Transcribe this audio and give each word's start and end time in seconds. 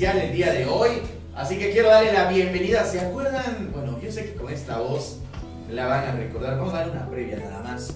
especial 0.00 0.18
el 0.18 0.32
día 0.32 0.52
de 0.52 0.64
hoy. 0.66 1.02
Así 1.36 1.58
que 1.58 1.70
quiero 1.72 1.88
darle 1.90 2.12
la 2.12 2.26
bienvenida. 2.28 2.84
¿Se 2.84 3.00
acuerdan? 3.00 3.70
Bueno, 3.72 3.98
yo 4.02 4.10
sé 4.10 4.24
que 4.24 4.34
con 4.34 4.50
esta 4.52 4.78
voz 4.78 5.18
la 5.70 5.86
van 5.86 6.04
a 6.08 6.12
recordar. 6.12 6.56
Vamos 6.58 6.72
a 6.74 6.78
dar 6.78 6.90
una 6.90 7.08
previa 7.08 7.36
nada 7.36 7.60
más. 7.60 7.94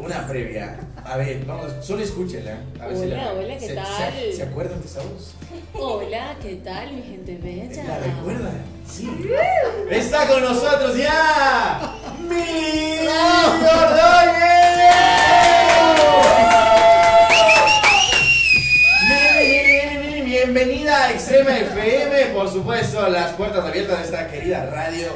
Una 0.00 0.26
previa. 0.26 0.80
A 1.04 1.16
ver, 1.16 1.44
vamos, 1.46 1.72
solo 1.80 2.02
escúchenla. 2.02 2.58
A 2.80 2.86
ver 2.86 2.96
si 2.96 3.02
Hola, 3.04 3.16
la- 3.16 3.32
hola, 3.34 3.54
¿qué 3.58 3.66
se- 3.68 3.74
tal? 3.74 4.12
Se, 4.14 4.32
¿Se 4.32 4.42
acuerdan 4.42 4.80
de 4.80 4.86
esa 4.86 5.00
voz? 5.00 5.34
Hola, 5.74 6.36
¿qué 6.42 6.56
tal, 6.56 6.92
mi 6.92 7.02
gente 7.02 7.38
bella? 7.40 7.84
¿La 7.84 7.98
recuerdan? 8.00 8.62
Sí. 8.88 9.08
Está 9.90 10.26
con 10.26 10.42
nosotros 10.42 10.96
ya. 10.96 11.94
¡Mi 12.28 13.06
Ordóñez! 13.08 14.47
Bienvenida 21.30 21.54
a 21.54 21.58
Extrema 21.60 21.82
FM, 21.82 22.26
por 22.34 22.48
supuesto, 22.50 23.08
las 23.08 23.32
puertas 23.34 23.64
abiertas 23.64 23.98
de 23.98 24.04
esta 24.04 24.28
querida 24.28 24.66
radio. 24.66 25.08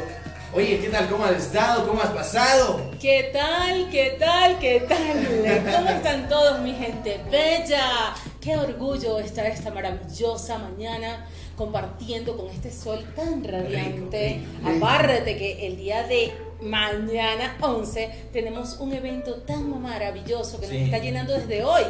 Oye, 0.55 0.79
¿qué 0.81 0.89
tal? 0.91 1.09
¿Cómo 1.09 1.25
has 1.25 1.33
estado? 1.37 1.87
¿Cómo 1.87 2.03
has 2.03 2.11
pasado? 2.11 2.91
¿Qué 3.01 3.31
tal, 3.33 3.89
qué 3.91 4.17
tal, 4.19 4.59
qué 4.59 4.81
tal? 4.81 5.75
¿Cómo 5.77 5.89
están 5.89 6.29
todos, 6.29 6.61
mi 6.61 6.75
gente 6.75 7.21
bella? 7.31 8.15
Qué 8.41 8.57
orgullo 8.57 9.19
estar 9.21 9.47
esta 9.47 9.71
maravillosa 9.71 10.59
mañana 10.59 11.27
compartiendo 11.57 12.37
con 12.37 12.49
este 12.51 12.71
sol 12.71 13.05
tan 13.17 13.43
radiante. 13.45 14.41
Rico, 14.41 14.69
rico. 14.71 14.85
Aparte 14.87 15.37
que 15.39 15.67
el 15.67 15.77
día 15.77 16.03
de 16.07 16.33
mañana 16.61 17.57
11 17.61 18.29
tenemos 18.33 18.77
un 18.81 18.93
evento 18.93 19.37
tan 19.43 19.81
maravilloso 19.81 20.61
que 20.61 20.67
Sí. 20.67 20.75
nos 20.75 20.83
está 20.85 20.99
llenando 20.99 21.33
desde 21.35 21.65
hoy. 21.65 21.85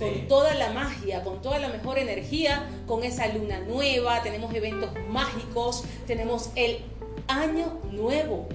Sí. 0.00 0.06
Con 0.06 0.28
toda 0.28 0.54
la 0.54 0.70
magia, 0.70 1.22
con 1.22 1.40
toda 1.42 1.58
la 1.58 1.68
mejor 1.68 1.98
energía, 1.98 2.68
con 2.86 3.04
esa 3.04 3.28
luna 3.28 3.60
nueva, 3.60 4.22
tenemos 4.22 4.52
eventos 4.54 4.90
mágicos, 5.08 5.84
tenemos 6.06 6.50
el 6.56 6.78
año 7.28 7.78
nuevo 7.92 8.48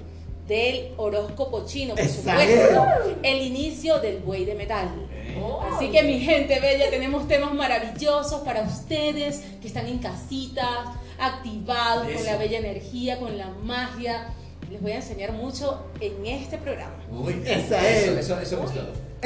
del 0.48 0.92
horóscopo 0.98 1.66
chino, 1.66 1.96
por 1.96 2.08
supuesto, 2.08 2.86
el 3.24 3.42
inicio 3.42 4.00
del 4.00 4.18
buey 4.20 4.46
de 4.46 4.56
metal. 4.56 4.90
Eh, 5.12 5.42
Así 5.74 5.90
que 5.90 6.04
mi 6.04 6.20
gente 6.20 6.60
bella, 6.60 6.90
tenemos 6.90 7.28
temas 7.28 7.54
maravillosos 7.54 8.42
para 8.42 8.62
ustedes 8.62 9.42
que 9.62 9.68
están 9.68 9.88
en 9.88 10.00
casita, 10.00 10.96
activados 11.20 12.06
con 12.06 12.14
Eso. 12.16 12.26
la 12.26 12.38
bella 12.38 12.58
energía, 12.60 13.20
con 13.20 13.38
la 13.38 13.50
magia. 13.64 14.34
Les 14.72 14.82
voy 14.82 14.92
a 14.94 14.96
enseñar 14.98 15.32
mucho 15.32 15.86
en 16.00 16.26
este 16.26 16.58
programa. 16.58 16.96
Uy, 17.12 17.42
Esa 17.46 17.88
eso, 17.88 18.12
es. 18.12 18.26
eso, 18.26 18.40
eso 18.40 18.56
me 18.58 18.62
gustó. 18.64 18.82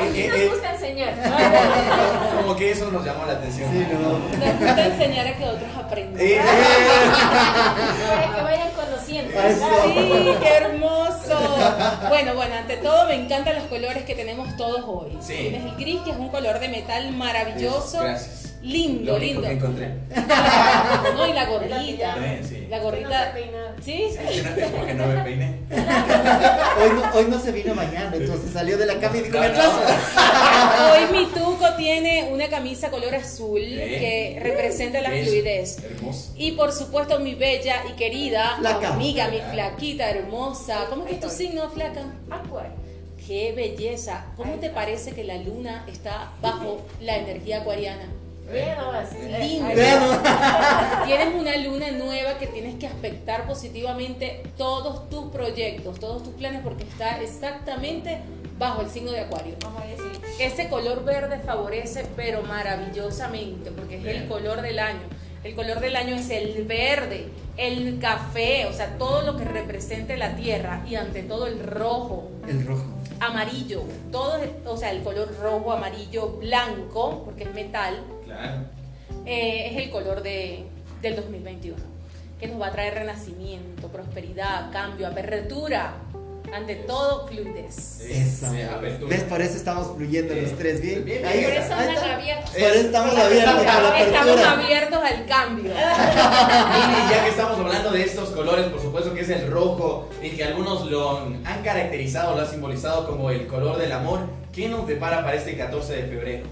Eh, 0.00 0.12
eh, 0.14 0.28
Nos 0.28 0.38
eh, 0.38 0.48
gusta 0.50 0.73
enseñar. 0.84 1.14
como, 2.36 2.56
que 2.56 2.70
eso 2.70 2.90
nos 2.90 3.04
llamó 3.04 3.24
la 3.24 3.34
atención. 3.34 3.70
Sí, 3.72 3.86
no. 3.92 4.18
Nos 4.18 4.60
gusta 4.60 4.86
enseñar 4.86 5.26
a 5.26 5.36
que 5.36 5.44
otros 5.44 5.76
aprendan. 5.76 6.26
Eh, 6.26 6.40
Para 8.08 8.34
que 8.34 8.42
vayan 8.42 8.70
conociendo. 8.72 9.40
Eso. 9.40 9.66
Sí, 9.84 10.34
qué 10.40 10.54
hermoso. 10.54 11.58
Bueno, 12.08 12.34
bueno, 12.34 12.54
ante 12.56 12.76
todo 12.78 13.06
me 13.06 13.14
encantan 13.14 13.56
los 13.56 13.64
colores 13.64 14.04
que 14.04 14.14
tenemos 14.14 14.56
todos 14.56 14.84
hoy. 14.86 15.16
Sí. 15.20 15.34
Tienes 15.34 15.64
el 15.64 15.76
gris, 15.76 16.00
que 16.02 16.10
es 16.10 16.16
un 16.16 16.28
color 16.28 16.58
de 16.58 16.68
metal 16.68 17.10
maravilloso. 17.12 18.00
Gracias. 18.00 18.43
Lindo, 18.64 19.12
Lo 19.12 19.18
lindo. 19.18 19.42
que 19.42 19.52
encontré. 19.52 19.88
No, 21.14 21.26
y 21.28 21.32
la 21.32 21.44
gorrita. 21.50 22.16
Sí. 22.48 22.66
La 22.70 22.78
no 22.78 22.84
gorrita. 22.84 23.34
Sí, 23.84 24.04
Es 24.04 24.16
que 24.16 24.42
no- 24.42 24.56
es 24.56 24.70
porque 24.72 24.94
no 24.94 25.06
me 25.06 25.16
peiné. 25.22 25.54
Hoy 25.70 26.90
no, 26.94 27.02
hoy 27.14 27.26
no 27.28 27.38
se 27.38 27.52
vino 27.52 27.74
mañana, 27.74 28.10
entonces 28.14 28.50
salió 28.52 28.76
de 28.78 28.86
la 28.86 28.98
cama 28.98 29.16
y 29.18 29.20
dijo, 29.22 29.36
No. 29.38 30.92
Hoy 30.92 31.12
mi 31.12 31.26
tuco 31.26 31.74
tiene 31.76 32.30
una 32.32 32.48
camisa 32.48 32.90
color 32.90 33.14
azul 33.14 33.60
Eh. 33.60 33.98
que 34.00 34.40
representa 34.42 35.00
la 35.02 35.10
fluidez. 35.10 35.78
Hermoso. 35.84 36.32
Y 36.36 36.52
por 36.52 36.72
supuesto 36.72 37.18
mi 37.20 37.34
bella 37.34 37.82
y 37.88 37.92
querida 37.92 38.56
Flaca. 38.58 38.94
amiga, 38.94 39.28
mi 39.28 39.40
flaquita 39.40 40.08
hermosa. 40.10 40.86
¿Cómo 40.88 41.02
es 41.04 41.08
que 41.10 41.14
es 41.16 41.20
tu 41.20 41.28
signo, 41.30 41.68
flaca? 41.70 42.02
Acuario. 42.30 42.72
Qué 43.26 43.52
belleza. 43.52 44.26
¿Cómo 44.36 44.54
te 44.56 44.70
parece 44.70 45.12
que 45.12 45.24
la 45.24 45.36
luna 45.36 45.84
está 45.88 46.32
bajo 46.42 46.82
la 47.00 47.16
energía 47.18 47.58
acuariana? 47.60 48.06
Lindo. 48.52 49.68
Tienes 51.06 51.34
una 51.34 51.56
luna 51.56 51.90
nueva 51.92 52.38
que 52.38 52.46
tienes 52.46 52.76
que 52.76 52.86
aspectar 52.86 53.46
positivamente 53.46 54.42
todos 54.56 55.08
tus 55.08 55.30
proyectos, 55.30 55.98
todos 55.98 56.22
tus 56.22 56.34
planes, 56.34 56.60
porque 56.62 56.84
está 56.84 57.20
exactamente 57.22 58.20
bajo 58.58 58.82
el 58.82 58.90
signo 58.90 59.10
de 59.12 59.20
Acuario. 59.20 59.54
Vamos 59.62 59.82
a 59.82 59.86
decir. 59.86 60.20
Ese 60.38 60.68
color 60.68 61.04
verde 61.04 61.38
favorece, 61.40 62.06
pero 62.16 62.42
maravillosamente, 62.42 63.70
porque 63.70 63.96
es 63.96 64.02
Bien. 64.02 64.16
el 64.22 64.28
color 64.28 64.62
del 64.62 64.78
año. 64.78 65.00
El 65.42 65.54
color 65.54 65.80
del 65.80 65.94
año 65.96 66.16
es 66.16 66.30
el 66.30 66.64
verde, 66.64 67.28
el 67.58 67.98
café, 67.98 68.64
o 68.66 68.72
sea, 68.72 68.96
todo 68.96 69.22
lo 69.22 69.36
que 69.36 69.44
represente 69.44 70.16
la 70.16 70.36
tierra 70.36 70.82
y 70.88 70.94
ante 70.94 71.22
todo 71.22 71.46
el 71.46 71.62
rojo, 71.62 72.30
El 72.48 72.66
rojo. 72.66 72.84
amarillo, 73.20 73.82
todo, 74.10 74.38
o 74.64 74.76
sea, 74.78 74.90
el 74.90 75.02
color 75.02 75.36
rojo, 75.42 75.70
amarillo, 75.72 76.28
blanco, 76.40 77.24
porque 77.26 77.44
es 77.44 77.52
metal, 77.52 78.02
Claro. 78.34 78.62
eh, 79.26 79.68
es 79.70 79.76
el 79.84 79.90
color 79.90 80.22
de, 80.22 80.64
del 81.02 81.16
2021, 81.16 81.76
que 82.40 82.46
nos 82.48 82.60
va 82.60 82.66
a 82.68 82.72
traer 82.72 82.94
renacimiento, 82.94 83.88
prosperidad, 83.88 84.70
cambio, 84.72 85.06
apertura, 85.08 85.94
ante 86.52 86.76
todo 86.76 87.26
fluidez. 87.26 88.00
¿Ves? 89.08 89.22
Por 89.24 89.40
eso 89.40 89.56
estamos 89.56 89.96
fluyendo 89.96 90.34
Sí. 90.34 90.40
los 90.42 90.52
tres 90.58 90.80
bien. 90.80 91.04
Bien, 91.04 91.24
Ahí 91.24 91.38
bien. 91.38 91.50
Por 91.50 91.62
está, 91.62 91.82
eso 91.82 91.90
ahí 91.90 91.94
está. 91.96 92.14
abiertos. 92.14 92.50
Por 92.50 92.60
eso 92.60 92.80
estamos 92.86 93.16
abiertos 93.18 93.64
la 93.64 94.00
Estamos 94.00 94.40
abiertos 94.44 94.98
al 95.02 95.26
cambio. 95.26 95.72
Y 95.72 97.10
ya 97.10 97.24
que 97.24 97.30
estamos 97.30 97.58
hablando 97.58 97.90
de 97.90 98.02
estos 98.04 98.28
colores, 98.30 98.66
por 98.66 98.80
supuesto 98.80 99.14
que 99.14 99.22
es 99.22 99.30
el 99.30 99.50
rojo 99.50 100.08
y 100.22 100.30
que 100.30 100.44
algunos 100.44 100.86
lo 100.90 101.18
han 101.18 101.62
caracterizado, 101.64 102.34
lo 102.36 102.42
han 102.42 102.50
simbolizado 102.50 103.06
como 103.08 103.30
el 103.30 103.46
color 103.48 103.78
del 103.78 103.90
amor, 103.92 104.20
¿qué 104.52 104.68
nos 104.68 104.86
depara 104.86 105.24
para 105.24 105.34
este 105.36 105.56
14 105.56 105.92
de 105.96 106.02
febrero? 106.04 106.46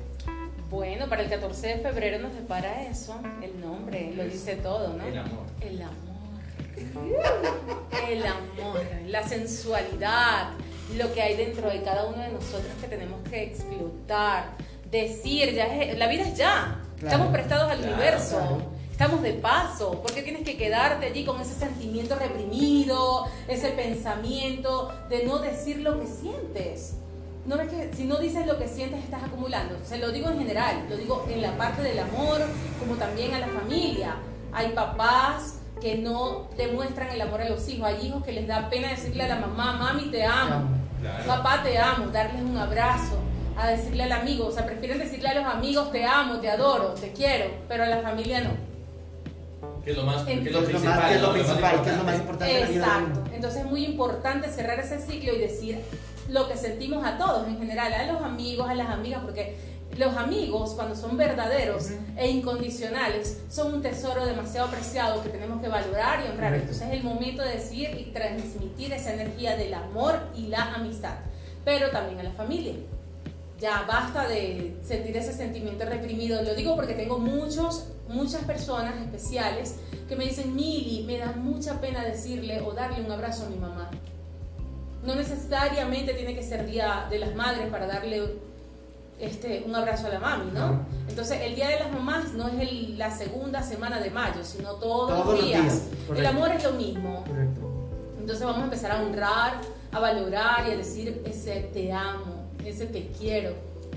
Bueno, 0.73 1.07
para 1.07 1.21
el 1.23 1.29
14 1.29 1.67
de 1.67 1.77
febrero 1.81 2.19
nos 2.19 2.35
depara 2.35 2.83
eso, 2.85 3.15
el 3.43 3.61
nombre, 3.61 4.11
lo 4.17 4.25
dice 4.25 4.57
todo, 4.57 4.95
¿no? 4.95 5.05
El 5.07 5.19
amor. 5.19 5.45
El 5.61 5.83
amor. 5.83 5.93
El 8.09 8.27
amor, 8.27 8.81
la 9.07 9.23
sensualidad, 9.29 10.53
lo 10.97 11.13
que 11.13 11.21
hay 11.21 11.37
dentro 11.37 11.69
de 11.71 11.83
cada 11.83 12.07
uno 12.07 12.23
de 12.23 12.31
nosotros 12.31 12.73
que 12.81 12.89
tenemos 12.89 13.21
que 13.29 13.45
explotar, 13.45 14.53
decir, 14.91 15.53
ya 15.55 15.67
es- 15.77 15.99
la 15.99 16.07
vida 16.09 16.23
es 16.23 16.39
ya. 16.39 16.81
Claro. 16.99 17.07
Estamos 17.17 17.33
prestados 17.33 17.71
al 17.71 17.79
Claro, 17.79 17.93
universo. 17.95 18.39
claro. 18.39 18.63
Estamos 18.91 19.23
de 19.23 19.33
paso, 19.35 20.01
¿por 20.01 20.13
qué 20.15 20.23
tienes 20.23 20.43
que 20.43 20.57
quedarte 20.57 21.05
allí 21.07 21.25
con 21.27 21.39
ese 21.41 21.55
sentimiento 21.55 22.15
reprimido, 22.17 23.27
ese 23.47 23.71
pensamiento 23.73 24.91
de 25.11 25.25
no 25.25 25.39
decir 25.39 25.81
lo 25.81 26.01
que 26.01 26.07
sientes? 26.07 26.95
No 27.45 27.57
ves 27.57 27.69
que 27.71 27.91
si 27.95 28.05
no 28.05 28.19
dices 28.19 28.47
lo 28.47 28.57
que 28.59 28.69
sientes 28.69 29.03
estás 29.03 29.25
acumulando. 29.25 29.77
Se 29.85 29.99
lo 29.99 30.13
digo 30.13 30.31
en 30.31 30.39
general, 30.39 30.87
lo 30.89 30.97
digo 30.97 31.27
en 31.29 31.43
la 31.43 31.57
parte 31.57 31.83
del 31.83 31.99
amor, 31.99 32.41
como 32.79 32.95
también 32.95 33.35
a 33.35 33.41
la 33.41 33.49
familia. 33.49 34.15
Hay 34.53 34.69
papás 34.71 35.59
que 35.81 35.97
no 35.99 36.49
demuestran 36.57 37.09
el 37.11 37.21
amor 37.21 37.41
a 37.41 37.49
los 37.49 37.69
hijos. 37.69 37.87
Hay 37.89 38.07
hijos 38.07 38.23
que 38.23 38.33
les 38.33 38.47
da 38.47 38.71
pena 38.71 38.89
decirle 38.91 39.25
a 39.25 39.29
la 39.29 39.37
mamá, 39.37 39.73
mami 39.73 40.11
te 40.11 40.25
amo, 40.25 40.69
Claro. 41.01 41.25
papá 41.27 41.63
te 41.65 41.77
amo, 41.79 42.07
darles 42.13 42.43
un 42.43 42.57
abrazo, 42.57 43.19
a 43.57 43.67
decirle 43.67 44.05
al 44.05 44.13
amigo. 44.13 44.47
O 44.47 44.53
sea, 44.53 44.65
prefieren 44.65 45.01
decirle 45.01 45.29
a 45.31 45.35
los 45.35 45.45
amigos 45.45 45.91
te 45.91 46.05
amo, 46.05 46.39
te 46.39 46.49
adoro, 46.49 46.91
te 46.91 47.11
quiero, 47.13 47.47
pero 47.67 47.83
a 47.83 47.87
la 47.89 48.03
familia 48.03 48.41
no. 48.43 48.51
¿Qué 49.85 49.91
es 49.91 49.97
lo 49.97 50.05
más, 50.05 50.23
qué 50.23 50.35
es 50.35 50.45
¿Qué 50.45 50.51
lo 50.51 50.61
¿Qué 50.61 50.67
es 50.67 50.73
lo 50.73 50.79
principal? 50.79 50.97
más, 51.01 51.09
qué 51.09 51.15
es 51.17 51.21
lo 51.21 51.27
¿no? 51.27 51.33
principal? 51.35 51.83
¿Qué 51.83 51.91
es 51.91 51.97
lo 51.97 52.05
más 52.05 52.15
importante. 52.21 52.63
Exacto. 52.63 53.21
Entonces 53.35 53.61
es 53.63 53.67
muy 53.67 53.85
importante 53.85 54.49
cerrar 54.49 54.79
ese 54.79 55.01
ciclo 55.01 55.33
y 55.35 55.39
decir 55.39 55.81
lo 56.29 56.49
que 56.49 56.57
sentimos 56.57 57.05
a 57.05 57.19
todos 57.19 57.47
en 57.49 57.59
general, 57.59 57.93
a 57.93 58.13
los 58.13 58.23
amigos, 58.23 58.69
a 58.69 58.75
las 58.75 58.89
amigas, 58.89 59.23
porque 59.23 59.57
los 59.97 60.17
amigos, 60.17 60.71
cuando 60.71 60.97
son 60.97 61.17
verdaderos 61.17 61.91
e 62.17 62.31
incondicionales, 62.31 63.43
son 63.51 63.75
un 63.75 63.83
tesoro 63.83 64.25
demasiado 64.25 64.71
preciado 64.71 65.23
que 65.23 65.29
tenemos 65.29 65.61
que 65.61 65.69
valorar 65.69 66.21
y 66.25 66.31
honrar. 66.31 66.53
Correcto. 66.53 66.73
Entonces 66.73 66.89
es 66.89 66.95
el 66.95 67.05
momento 67.05 67.43
de 67.43 67.53
decir 67.53 67.91
y 67.99 68.11
transmitir 68.13 68.93
esa 68.93 69.13
energía 69.13 69.57
del 69.57 69.75
amor 69.75 70.19
y 70.35 70.47
la 70.47 70.75
amistad, 70.75 71.17
pero 71.65 71.91
también 71.91 72.21
a 72.21 72.23
la 72.23 72.33
familia. 72.33 72.75
Ya 73.61 73.85
basta 73.87 74.27
de 74.27 74.77
sentir 74.83 75.17
ese 75.17 75.33
sentimiento 75.33 75.85
reprimido. 75.85 76.43
Lo 76.43 76.55
digo 76.55 76.75
porque 76.75 76.95
tengo 76.95 77.19
muchos, 77.19 77.89
muchas 78.09 78.43
personas 78.45 78.95
especiales 79.01 79.77
que 80.09 80.17
me 80.17 80.25
dicen, 80.25 80.55
Mili, 80.55 81.05
me 81.05 81.19
da 81.19 81.33
mucha 81.33 81.81
pena 81.81 82.05
decirle 82.05 82.61
o 82.63 82.73
darle 82.73 83.05
un 83.05 83.13
abrazo 83.13 83.47
a 83.47 83.51
mi 83.51 83.57
mamá. 83.57 83.91
No 85.03 85.15
necesariamente 85.15 86.15
tiene 86.15 86.35
que 86.35 86.43
ser 86.43 86.67
Día 86.67 87.07
de 87.11 87.19
las 87.19 87.35
Madres 87.35 87.67
para 87.71 87.87
darle 87.87 88.35
este, 89.19 89.63
un 89.67 89.75
abrazo 89.75 90.07
a 90.07 90.11
la 90.11 90.19
mami, 90.21 90.51
¿no? 90.53 90.81
Entonces, 91.09 91.41
el 91.43 91.55
Día 91.55 91.69
de 91.69 91.79
las 91.81 91.93
Mamás 91.93 92.33
no 92.35 92.49
es 92.49 92.55
el- 92.61 92.99
la 92.99 93.11
segunda 93.17 93.63
semana 93.63 94.01
de 94.01 94.11
mayo, 94.11 94.43
sino 94.45 94.75
todos, 94.75 95.11
Todos 95.11 95.27
los 95.27 95.35
los 95.37 95.45
días. 95.45 95.63
días, 95.63 96.19
el 96.19 96.27
amor 96.27 96.51
es 96.51 96.63
lo 96.65 96.73
mismo. 96.73 97.25
Correcto. 97.27 97.61
Entonces 98.19 98.45
vamos 98.45 98.61
a 98.63 98.65
empezar 98.65 98.93
a 98.93 99.03
honrar, 99.03 99.55
a 99.93 99.99
valorar 100.01 100.65
y 100.69 100.73
a 100.73 100.77
decir 100.77 101.23
ese 101.25 101.61
te 101.73 101.93
amo, 101.93 102.47
ese 102.65 102.87
te 102.87 103.09
quiero, 103.19 103.53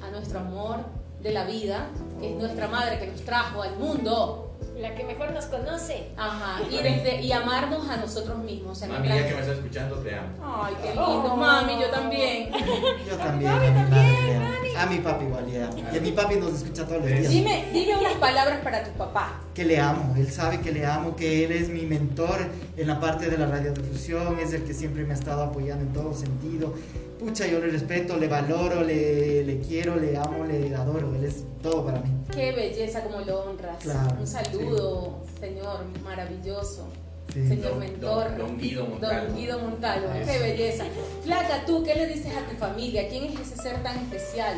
a 0.06 0.10
nuestro 0.12 0.40
amor 0.40 0.78
de 1.22 1.32
la 1.32 1.46
vida, 1.46 1.88
que 2.20 2.32
es 2.34 2.36
nuestra 2.40 2.68
madre 2.68 3.00
que 3.00 3.08
nos 3.08 3.22
trajo 3.22 3.62
al 3.62 3.76
mundo. 3.78 4.45
La 4.80 4.94
que 4.94 5.04
mejor 5.06 5.32
nos 5.32 5.46
conoce. 5.46 6.08
Ajá, 6.18 6.62
y, 6.70 6.78
desde- 6.84 7.22
y 7.22 7.32
amarnos 7.32 7.90
a 7.90 7.98
nosotros 7.98 8.38
mismos. 8.40 8.82
en 8.82 8.92
Mami, 8.92 9.08
plan- 9.08 9.20
ya 9.20 9.28
que 9.30 9.34
me 9.36 9.40
estás 9.42 9.58
escuchando, 9.58 9.96
te 10.00 10.16
amo. 10.16 10.28
Ay, 10.44 10.74
qué 10.84 10.90
lindo, 10.90 11.36
mami, 11.38 11.80
yo 11.80 11.90
también. 11.90 12.52
Yo 13.10 13.16
también, 13.18 13.52
a 13.52 13.60
mi 13.60 13.70
madre 13.70 14.22
le 14.26 14.36
amo. 14.36 14.46
A 14.78 14.86
mi 14.88 14.98
papi 15.00 15.26
igual 15.26 15.46
le 15.50 15.64
amo. 15.64 15.74
Y 15.94 15.98
a 15.98 16.02
mi 16.02 16.12
papi 16.12 16.36
nos 16.36 16.54
escucha 16.56 16.86
todos 16.86 17.02
los 17.02 17.08
días. 17.10 17.30
Dime, 17.30 17.66
dime 17.72 17.96
unas 17.98 18.14
palabras 18.16 18.60
para 18.62 18.84
tu 18.84 18.92
papá. 18.92 19.40
que 19.54 19.64
le 19.64 19.80
amo, 19.80 20.14
él 20.18 20.30
sabe 20.30 20.60
que 20.60 20.72
le 20.74 20.86
amo, 20.86 21.16
que 21.16 21.46
él 21.46 21.54
es 21.54 21.70
mi 21.70 21.84
mentor 21.84 22.46
en 22.76 22.88
la 22.88 23.00
parte 23.00 23.30
de 23.30 23.38
la 23.38 23.46
radiodifusión, 23.48 24.38
es 24.40 24.52
el 24.52 24.64
que 24.66 24.74
siempre 24.74 25.06
me 25.06 25.14
ha 25.14 25.18
estado 25.18 25.44
apoyando 25.44 25.86
en 25.86 25.94
todo 25.94 26.14
sentido. 26.14 26.74
Pucha, 27.20 27.48
yo 27.48 27.60
le 27.60 27.68
respeto, 27.68 28.18
le 28.18 28.28
valoro, 28.28 28.84
le, 28.84 29.44
le 29.44 29.60
quiero, 29.60 29.96
le 29.96 30.18
amo, 30.18 30.44
le 30.46 30.76
adoro, 30.76 31.16
él 31.16 31.24
es 31.24 31.44
todo 31.64 31.86
para 31.86 32.00
mí. 32.02 32.10
Qué 32.34 32.52
belleza 32.52 33.02
como 33.04 33.22
lo 33.22 33.44
honras. 33.46 33.78
Claro, 33.82 34.18
Un 34.20 34.28
saludo, 34.28 35.18
señor, 35.40 35.86
maravilloso. 36.04 36.88
Sí. 37.34 37.48
Señor 37.48 37.72
Don- 37.72 37.80
mentor. 37.80 38.30
don- 38.30 38.38
don 38.38 38.58
Guido 38.58 38.86
Montalvo. 38.86 39.28
Don 39.28 39.36
Guido 39.38 39.60
Montalvo, 39.60 40.08
qué 40.26 40.40
belleza. 40.40 40.84
Flaca, 41.24 41.66
tú, 41.66 41.84
¿qué 41.84 41.96
le 41.96 42.08
dices 42.08 42.32
a 42.36 42.50
tu 42.50 42.56
familia? 42.58 43.08
¿Quién 43.10 43.24
es 43.26 43.40
ese 43.40 43.56
ser 43.62 43.82
tan 43.82 43.98
especial? 43.98 44.56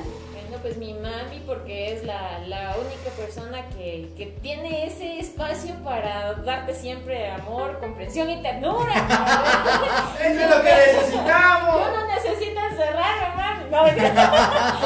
Bueno, 0.57 0.62
pues 0.62 0.77
mi 0.77 0.94
mami, 0.94 1.39
porque 1.45 1.94
es 1.94 2.04
la, 2.04 2.39
la 2.48 2.75
única 2.77 3.09
persona 3.15 3.63
que, 3.77 4.09
que 4.18 4.25
tiene 4.42 4.88
ese 4.88 5.19
espacio 5.19 5.75
para 5.83 6.33
darte 6.33 6.74
siempre 6.74 7.30
amor, 7.30 7.80
comprensión 7.80 8.27
y 8.30 8.42
ternura. 8.42 8.94
¡Eso 10.19 10.42
es 10.42 10.50
lo 10.50 10.62
que 10.63 10.69
necesitamos! 10.69 11.75
Yo 11.75 11.95
no 11.95 12.07
necesito 12.07 12.59
encerrarme, 12.71 13.36
mami. 13.36 13.69
No. 13.69 13.83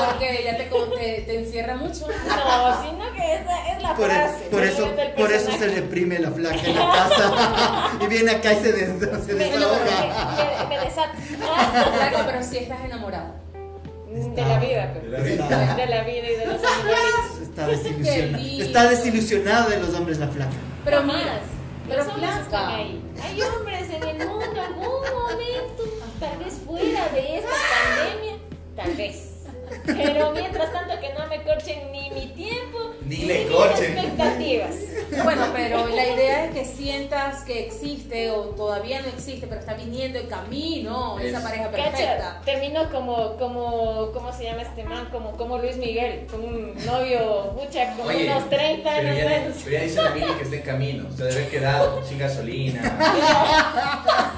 Porque 0.05 0.39
ella 0.41 0.57
te, 0.57 0.63
te, 0.65 1.21
te 1.21 1.39
encierra 1.39 1.75
mucho. 1.75 2.07
no, 2.07 2.81
sino 2.83 3.13
que 3.13 3.35
esa 3.35 3.71
es 3.73 3.81
la 3.81 3.95
Por, 3.95 4.09
frase. 4.09 4.43
por 4.51 4.63
eso, 4.63 4.89
por 5.15 5.31
eso 5.31 5.51
se 5.51 5.67
reprime 5.69 6.19
la 6.19 6.31
flaca 6.31 6.61
en 6.65 6.75
la 6.75 6.89
casa 6.91 7.91
y 8.01 8.07
viene 8.07 8.31
acá 8.31 8.53
y 8.53 8.55
se, 8.57 8.73
des- 8.73 9.25
se 9.25 9.33
desahoga. 9.35 9.77
me- 10.35 10.63
me- 10.69 10.75
me 10.77 10.85
desata. 10.85 11.13
Flaca, 11.15 12.23
pero 12.25 12.43
sí 12.43 12.57
estás 12.57 12.79
De 14.11 14.41
la 14.41 14.59
vida, 14.59 14.87
De 14.87 14.99
pero. 14.99 15.11
la 15.11 15.17
Está, 15.27 15.47
vida. 15.47 15.75
De 15.75 15.85
la 15.87 16.03
vida 16.03 16.29
y 16.29 16.35
de 16.35 16.45
los 16.47 16.61
animalitos. 16.63 17.41
está 17.43 17.67
desilusionada. 17.67 18.43
Está 18.43 18.89
desilusionada 18.89 19.69
de 19.69 19.79
los 19.79 19.93
hombres 19.95 20.17
la 20.19 20.27
flaca. 20.27 20.51
Pero 20.83 20.97
Jamás. 20.97 21.15
mira, 21.17 21.33
Los 21.35 22.05
pero 22.05 22.13
hombres 22.13 22.29
están 22.31 22.49
flaca. 22.49 22.75
ahí. 22.75 23.01
Hay 23.23 23.41
hombres 23.41 23.89
en 23.89 24.03
el 24.03 24.27
mundo, 24.27 24.61
algún 24.61 24.85
momento, 24.85 25.83
tal 26.19 26.37
vez 26.39 26.53
fuera 26.65 27.07
de 27.09 27.37
esta 27.37 27.49
pandemia, 27.73 28.37
tal 28.75 28.91
vez. 28.95 29.27
Pero 29.85 30.31
mientras 30.33 30.73
tanto 30.73 30.99
que 30.99 31.13
no 31.13 31.27
me 31.27 31.43
corchen 31.43 31.91
ni 31.93 32.09
mi 32.11 32.27
tiempo, 32.33 32.90
Ni 33.11 33.25
le 33.25 33.43
mis 33.45 33.51
corchen. 33.53 33.97
expectativas. 33.97 34.75
Bueno, 35.23 35.45
pero 35.53 35.87
la 35.87 36.07
idea 36.07 36.45
es 36.45 36.51
que 36.53 36.63
sientas 36.65 37.43
que 37.43 37.65
existe 37.65 38.31
o 38.31 38.41
todavía 38.55 39.01
no 39.01 39.07
existe, 39.09 39.45
pero 39.47 39.59
está 39.59 39.73
viniendo 39.73 40.17
en 40.19 40.27
camino 40.27 41.19
esa 41.19 41.37
Es- 41.39 41.43
pareja 41.43 41.69
Cacha, 41.71 41.83
perfecta. 41.83 42.41
termino 42.45 42.89
como, 42.89 43.35
como, 43.37 44.11
¿cómo 44.13 44.31
se 44.31 44.45
llama 44.45 44.61
este 44.61 44.83
man? 44.85 45.09
Como, 45.11 45.31
como 45.35 45.57
Luis 45.57 45.75
Miguel, 45.75 46.25
con 46.31 46.41
un 46.45 46.73
novio, 46.85 47.53
pucha, 47.59 47.93
con 47.97 48.07
Oye, 48.07 48.31
unos 48.31 48.49
30 48.49 48.89
pero 48.95 49.09
años 49.09 49.17
ya, 49.17 49.29
menos. 49.29 49.57
pero 49.65 49.71
ya 49.77 49.83
dice 49.83 50.01
la 50.01 50.09
Mili 50.11 50.33
que 50.37 50.43
está 50.43 50.55
en 50.55 50.61
camino. 50.61 51.05
Se 51.17 51.23
debe 51.25 51.33
haber 51.35 51.49
quedado 51.49 52.05
sin 52.05 52.17
gasolina. 52.17 52.81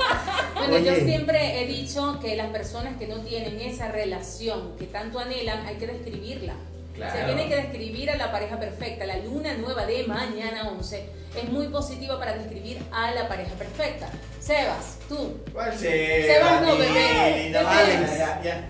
Bueno, 0.55 0.77
yo 0.77 0.95
siempre 0.95 1.61
he 1.61 1.67
dicho 1.67 2.19
que 2.21 2.37
las 2.37 2.47
personas 2.47 2.97
que 2.97 3.05
no 3.05 3.17
tienen 3.17 3.59
esa 3.59 3.89
relación 3.89 4.77
que 4.79 4.85
tanto 4.85 5.19
anhelan, 5.19 5.65
hay 5.65 5.75
que 5.75 5.87
describirla. 5.87 6.53
Claro. 6.95 7.17
Se 7.19 7.25
tiene 7.25 7.49
que 7.49 7.55
describir 7.55 8.11
a 8.11 8.15
la 8.17 8.31
pareja 8.31 8.59
perfecta. 8.59 9.05
La 9.05 9.17
luna 9.17 9.53
nueva 9.55 9.85
de 9.85 10.03
mañana 10.05 10.69
11 10.69 11.09
es 11.35 11.49
muy 11.49 11.67
positiva 11.69 12.19
para 12.19 12.33
describir 12.37 12.79
a 12.91 13.11
la 13.11 13.27
pareja 13.27 13.51
perfecta. 13.55 14.09
Sebas, 14.39 14.97
tú. 15.09 15.37
¿Cuál 15.51 15.73
se? 15.77 16.25
Sebas 16.27 16.61
no, 16.61 16.77
bebé. 16.77 17.49
No, 17.51 17.59
Bebé. 17.59 18.17
ya, 18.17 18.41
ya. 18.43 18.69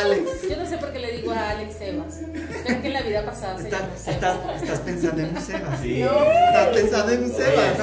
Alex, 0.00 0.48
Yo 0.48 0.56
no 0.56 0.66
sé 0.66 0.78
por 0.78 0.92
qué 0.92 0.98
le 1.00 1.12
digo 1.18 1.32
a 1.32 1.50
Alex 1.50 1.76
Sebas, 1.76 2.20
pero 2.62 2.74
es 2.76 2.80
que 2.80 2.86
en 2.86 2.92
la 2.92 3.02
vida 3.02 3.24
pasada 3.26 3.56
se 3.58 3.64
Sebas. 3.64 4.08
estás, 4.08 4.36
estás 4.62 4.80
pensando 4.80 5.22
en 5.22 5.36
un 5.36 5.42
Sebas. 5.42 5.80
Sí. 5.80 6.02
Estás 6.02 6.68
pensando 6.68 7.12
en 7.12 7.24
un 7.24 7.32
Sebas. 7.32 7.78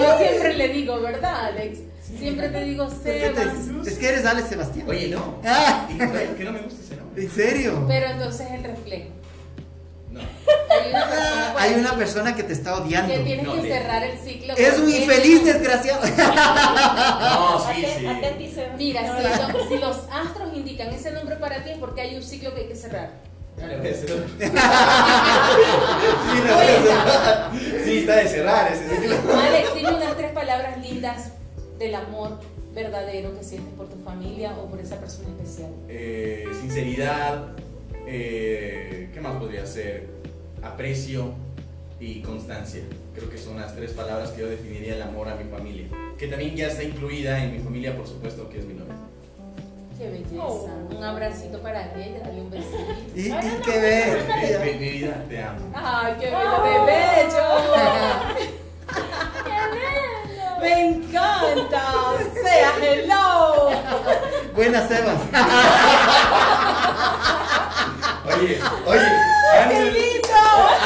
Yo 0.00 0.18
siempre 0.18 0.54
le 0.54 0.68
digo, 0.68 1.00
¿verdad, 1.00 1.46
Alex? 1.46 1.78
Siempre 2.18 2.48
te 2.48 2.64
digo 2.64 2.88
¿Por 2.88 3.02
qué 3.02 3.32
te- 3.34 3.44
Sebas. 3.44 3.86
Es 3.86 3.98
que 3.98 4.08
eres 4.08 4.26
Alex 4.26 4.48
Sebastián. 4.48 4.88
Oye, 4.88 5.08
no. 5.08 5.38
Ah, 5.44 5.86
que 5.88 6.44
no 6.44 6.52
me 6.52 6.60
gusta 6.60 6.80
ese 6.84 6.96
nombre. 6.96 7.22
¿En 7.22 7.30
serio? 7.30 7.84
Pero 7.88 8.06
entonces 8.10 8.46
el 8.50 8.64
reflejo. 8.64 9.08
No. 10.10 10.20
Hay 10.20 10.90
una 10.90 11.10
persona 11.10 11.52
por 11.52 11.62
Hay 11.62 11.74
una 11.74 11.96
persona 11.96 12.36
que 12.36 12.42
te 12.44 12.52
está 12.52 12.76
odiando. 12.76 13.12
que 13.12 13.18
tienes 13.20 13.44
No, 13.46 13.54
que 13.54 13.62
cerrar 13.62 14.02
el 14.04 14.18
ciclo. 14.18 14.54
Es 14.56 14.78
un 14.78 14.88
infeliz 14.88 15.44
desgraciado. 15.44 16.00
No, 16.14 17.74
sí, 17.74 17.84
sí. 17.98 18.06
Mira, 18.78 19.02
No, 19.02 19.18
si, 19.18 19.52
no. 19.52 19.68
si 19.68 19.78
los 19.78 19.96
astros 20.12 20.54
indican 20.54 20.88
ese 20.88 21.10
nombre 21.10 21.36
para 21.36 21.62
ti 21.64 21.70
es 21.70 21.78
porque 21.78 22.00
hay 22.02 22.16
un 22.16 22.22
ciclo 22.22 22.54
que 22.54 22.60
hay 22.62 22.68
que 22.68 22.76
cerrar. 22.76 23.10
Dale, 23.56 23.76
pues. 23.78 24.00
Sí, 27.84 27.98
está 27.98 28.16
de 28.16 28.28
cerrar 28.28 28.72
ese 28.72 28.88
ciclo. 28.88 29.16
Alex, 29.38 29.74
dime 29.74 29.94
unas 29.94 30.16
tres 30.16 30.32
palabras 30.32 30.78
lindas 30.78 31.28
del 31.78 31.94
amor 31.94 32.38
verdadero 32.74 33.36
que 33.36 33.44
sientes 33.44 33.72
por 33.74 33.88
tu 33.88 33.96
familia 34.04 34.52
o 34.58 34.66
por 34.66 34.80
esa 34.80 34.96
persona 34.98 35.28
especial. 35.30 35.70
Eh, 35.88 36.46
sinceridad. 36.60 37.48
eh, 38.06 39.10
¿Qué 39.12 39.20
más 39.20 39.36
podría 39.36 39.64
ser? 39.66 40.08
Aprecio 40.62 41.32
y 42.00 42.20
constancia. 42.22 42.82
Creo 43.14 43.30
que 43.30 43.38
son 43.38 43.60
las 43.60 43.74
tres 43.76 43.92
palabras 43.92 44.30
que 44.30 44.40
yo 44.40 44.48
definiría 44.48 44.94
el 44.96 45.02
amor 45.02 45.28
a 45.28 45.36
mi 45.36 45.44
familia. 45.50 45.86
Que 46.18 46.26
también 46.26 46.56
ya 46.56 46.66
está 46.68 46.82
incluida 46.82 47.42
en 47.42 47.52
mi 47.52 47.58
familia, 47.60 47.96
por 47.96 48.06
supuesto, 48.06 48.48
que 48.48 48.58
es 48.58 48.64
mi 48.66 48.74
novia. 48.74 48.94
Qué 49.96 50.10
belleza. 50.10 50.42
Oh. 50.44 50.68
Un 50.96 51.04
abracito 51.04 51.60
para 51.62 51.94
ella, 51.96 52.18
dale 52.24 52.40
un 52.40 52.50
besito. 52.50 52.76
Y, 53.14 53.30
Ay, 53.30 53.46
y 53.46 53.58
no, 53.58 53.62
qué 53.64 54.56
no, 54.58 54.64
Mi, 54.64 54.72
mi 54.78 54.88
vida, 54.90 55.24
te 55.28 55.40
amo. 55.42 55.60
Ay, 55.72 56.14
qué 56.18 56.26
bello, 56.26 56.62
de 56.64 56.78
bello. 56.84 57.44
Me 60.64 60.86
encanta. 60.86 61.82
Sea 62.42 62.72
hello. 62.80 63.70
Buenas 64.54 64.88
Sebas. 64.88 65.20
Oye, 68.26 68.58
oye, 68.86 69.00
¡Qué 69.68 69.76
antes, 69.76 70.30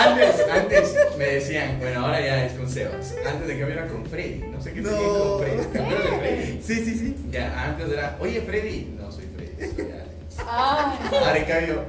antes, 0.04 0.34
antes 0.50 0.96
me 1.16 1.24
decían, 1.24 1.78
bueno, 1.78 2.04
ahora 2.04 2.20
ya 2.20 2.46
es 2.46 2.52
con 2.54 2.68
Sebas. 2.68 3.14
Antes 3.24 3.46
de 3.46 3.56
que 3.56 3.64
hubiera 3.64 3.86
con 3.86 4.04
Freddy, 4.06 4.38
no 4.50 4.60
sé 4.60 4.72
qué 4.72 4.80
No. 4.80 4.90
tenía 4.90 5.08
con 5.08 5.38
Freddy. 5.40 5.62
¿Te 5.72 5.78
acuerdas 5.78 6.10
de 6.10 6.18
Freddy? 6.18 6.60
Sí, 6.62 6.74
sí, 6.84 6.98
sí. 6.98 7.16
Ya, 7.30 7.62
antes 7.64 7.88
era, 7.92 8.16
oye 8.20 8.40
Freddy, 8.42 8.96
no 9.00 9.12
soy 9.12 9.26
Freddy, 9.36 9.56
soy 9.76 9.84
Alex. 9.92 10.08
Ay. 10.48 10.98
Ahora 11.18 11.36
en 11.36 11.44
cambio, 11.44 11.84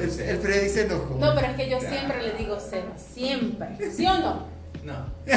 El, 0.00 0.10
Sebas. 0.10 0.28
el 0.30 0.38
Freddy 0.38 0.68
se 0.68 0.82
enojó. 0.86 1.14
No, 1.20 1.32
pero 1.34 1.46
es 1.46 1.54
que 1.56 1.70
yo 1.70 1.78
Ya. 1.80 1.88
siempre 1.90 2.20
le 2.22 2.32
digo 2.32 2.58
Seba, 2.58 2.98
siempre. 2.98 3.68
¿Sí 3.92 4.04
o 4.06 4.18
no? 4.18 4.46
No. 4.84 4.94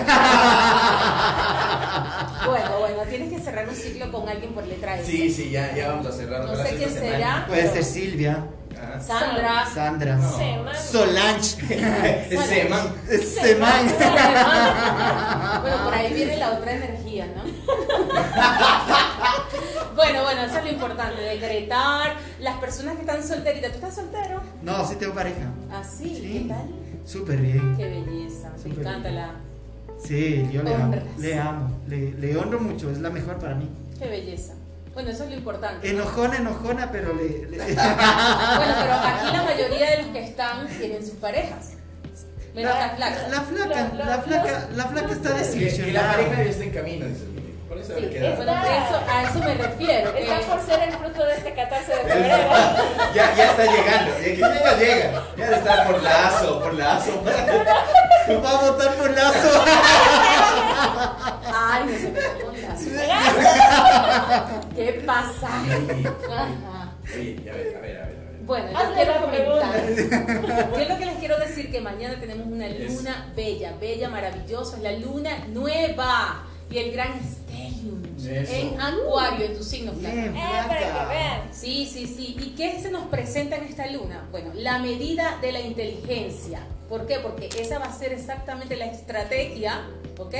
Bueno, 2.46 2.80
bueno, 2.80 3.02
tienes 3.10 3.30
que 3.34 3.40
cerrar 3.40 3.68
un 3.68 3.76
ciclo 3.76 4.12
con 4.12 4.28
alguien 4.30 4.54
por 4.54 4.66
letra 4.66 4.98
S. 4.98 5.06
Sí, 5.12 5.30
sí, 5.32 5.50
ya, 5.50 5.76
ya 5.76 5.90
vamos 5.90 6.08
a 6.08 6.12
cerrar. 6.12 6.46
No 6.46 6.56
sé 6.56 6.76
quién 6.78 6.90
será. 6.94 7.46
Puede 7.48 7.70
ser 7.72 7.84
Silvia, 7.84 8.46
Ajá. 8.76 9.02
Sandra. 9.02 9.66
Sandra, 9.74 10.16
No. 10.16 10.38
Semana. 10.38 10.80
Solange, 10.80 12.30
Seman. 12.48 12.94
Semán. 13.10 13.88
Bueno, 15.62 15.78
por 15.84 15.94
ahí 15.94 16.14
viene 16.14 16.38
la 16.38 16.52
otra 16.52 16.72
energía, 16.74 17.28
¿no? 17.36 17.44
Bueno, 19.96 20.22
bueno, 20.24 20.42
eso 20.44 20.58
es 20.60 20.64
lo 20.64 20.70
importante, 20.70 21.20
decretar. 21.22 22.16
Las 22.40 22.58
personas 22.60 22.96
que 22.96 23.02
están 23.02 23.28
solteritas, 23.28 23.72
¿tú 23.72 23.78
estás 23.78 23.96
soltero? 23.96 24.42
No, 24.62 24.88
sí 24.88 24.96
tengo 24.96 25.16
pareja. 25.16 25.48
Así, 25.74 26.16
Sí. 26.16 26.44
¿qué 26.44 26.54
tal? 26.54 26.68
Súper 27.08 27.38
bien. 27.42 27.76
Qué 27.78 27.86
belleza, 27.88 28.52
me 28.66 28.72
encanta 28.72 29.10
bien. 29.10 29.16
la... 29.16 29.32
Sí, 30.04 30.48
yo 30.52 30.62
le 30.62 30.76
amo. 30.76 30.96
Le 31.18 31.40
amo. 31.40 31.78
Le, 31.88 32.12
le 32.12 32.38
honro 32.38 32.60
mucho. 32.60 32.92
Es 32.92 33.00
la 33.00 33.10
mejor 33.10 33.38
para 33.40 33.56
mí. 33.56 33.68
Qué 33.98 34.08
belleza. 34.08 34.54
Bueno, 34.94 35.10
eso 35.10 35.24
es 35.24 35.30
lo 35.32 35.36
importante. 35.38 35.90
Enojona, 35.90 36.38
enojona, 36.38 36.92
pero 36.92 37.14
le. 37.14 37.48
le- 37.50 37.58
Bueno, 37.58 37.76
pero 37.76 38.94
aquí 38.94 39.32
la 39.38 39.44
mayoría 39.44 39.92
de 39.92 39.98
los 40.04 40.08
que 40.12 40.24
están 40.26 40.68
tienen 40.68 41.02
sus 41.02 41.16
parejas. 41.16 41.72
Menos 42.54 42.74
la 42.76 42.90
flaca. 42.96 43.28
La 43.30 43.42
flaca, 43.42 43.94
la 43.94 44.18
flaca, 44.22 44.70
la 44.76 44.86
flaca 44.88 45.12
está 45.14 45.16
Que, 45.16 45.22
que 45.22 45.30
la 45.30 45.38
desilusionada. 45.38 46.12
pareja 46.14 46.44
ya 46.44 46.50
está 46.50 46.64
en 46.64 46.72
camino, 46.72 47.06
dice 47.06 47.26
Por 47.78 47.86
eso 47.86 47.94
Sí, 48.00 48.10
queda. 48.10 48.36
bueno, 48.36 48.52
a 48.54 48.78
eso, 48.78 49.00
a 49.08 49.24
eso 49.24 49.40
me 49.40 49.54
refiero. 49.54 50.10
Está 50.18 50.40
por 50.40 50.62
ser 50.66 50.82
el 50.82 50.94
fruto 50.94 51.24
de 51.26 51.34
este 51.36 51.54
14 51.54 51.92
de 51.92 52.02
febrero. 52.02 52.50
Ya, 53.14 53.36
ya 53.36 53.52
está 53.52 53.66
llegando. 53.66 54.12
Ya 54.18 54.24
que 54.24 54.86
llega. 54.86 55.24
Ya 55.38 55.52
estar 55.52 55.88
por 55.88 56.02
lazo, 56.02 56.60
por 56.60 56.74
lazo. 56.74 57.24
Va 58.44 58.50
a 58.50 58.62
votar 58.62 58.96
por 58.96 59.12
lazo. 59.12 59.64
Ay, 61.54 61.84
no 61.86 61.98
se 61.98 62.12
me 62.12 62.20
con 62.44 62.62
lazo. 62.62 62.90
¿Qué 64.76 65.04
pasa? 65.06 65.50
Ya 67.46 67.54
ver, 67.54 67.54
a 67.54 67.54
ver, 67.54 67.76
a 67.78 67.80
ver, 67.80 67.98
a 68.02 68.06
ver. 68.06 68.18
Bueno, 68.42 68.72
yo 68.72 68.94
quiero 68.96 69.14
comentar. 69.22 69.88
Yo 70.80 70.90
lo 70.90 70.98
que 70.98 71.06
les 71.06 71.18
quiero 71.20 71.38
decir 71.38 71.72
que 71.72 71.80
mañana 71.82 72.20
tenemos 72.20 72.48
una 72.48 72.68
luna 72.70 73.32
bella, 73.36 73.74
bella, 73.80 74.10
maravillosa, 74.10 74.78
es 74.78 74.84
la 74.84 74.94
luna 74.94 75.46
nueva 75.50 76.44
y 76.70 76.78
el 76.78 76.92
gran 76.92 77.20
Stellium 77.20 78.04
en 78.26 78.82
Acuario, 78.82 79.46
en 79.46 79.58
tu 79.58 79.64
signo 79.64 79.94
Bien. 79.94 80.36
Eh. 80.36 81.42
Sí, 81.52 81.90
sí, 81.92 82.08
sí. 82.08 82.36
¿Y 82.40 82.56
qué 82.56 82.80
se 82.82 82.92
nos 82.92 83.06
presenta 83.08 83.56
en 83.56 83.64
esta 83.66 83.90
luna? 83.92 84.28
Bueno, 84.32 84.52
la 84.54 84.80
medida 84.80 85.38
de 85.42 85.52
la 85.52 85.62
inteligencia. 85.62 86.60
¿Por 86.90 87.06
qué? 87.06 87.20
Porque 87.20 87.50
esa 87.60 87.80
va 87.80 87.86
a 87.86 87.94
ser 87.94 88.14
exactamente 88.14 88.76
la 88.76 88.86
estrategia, 88.86 89.88
¿ok? 90.18 90.34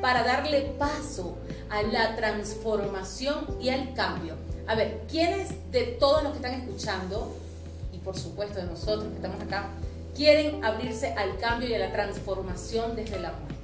Para 0.00 0.22
darle 0.22 0.62
paso 0.78 1.38
a 1.70 1.82
la 1.82 2.16
transformación 2.16 3.46
y 3.60 3.70
al 3.70 3.92
cambio. 3.94 4.34
A 4.66 4.74
ver, 4.74 5.02
¿quiénes 5.08 5.70
de 5.70 5.84
todos 5.84 6.22
los 6.22 6.32
que 6.32 6.38
están 6.38 6.54
escuchando, 6.54 7.36
y 7.92 7.98
por 7.98 8.18
supuesto 8.18 8.60
de 8.60 8.66
nosotros 8.66 9.08
que 9.10 9.16
estamos 9.16 9.40
acá, 9.40 9.68
quieren 10.14 10.64
abrirse 10.64 11.12
al 11.12 11.38
cambio 11.38 11.68
y 11.68 11.74
a 11.74 11.78
la 11.78 11.92
transformación 11.92 12.96
desde 12.96 13.16
el 13.16 13.26
amor? 13.26 13.55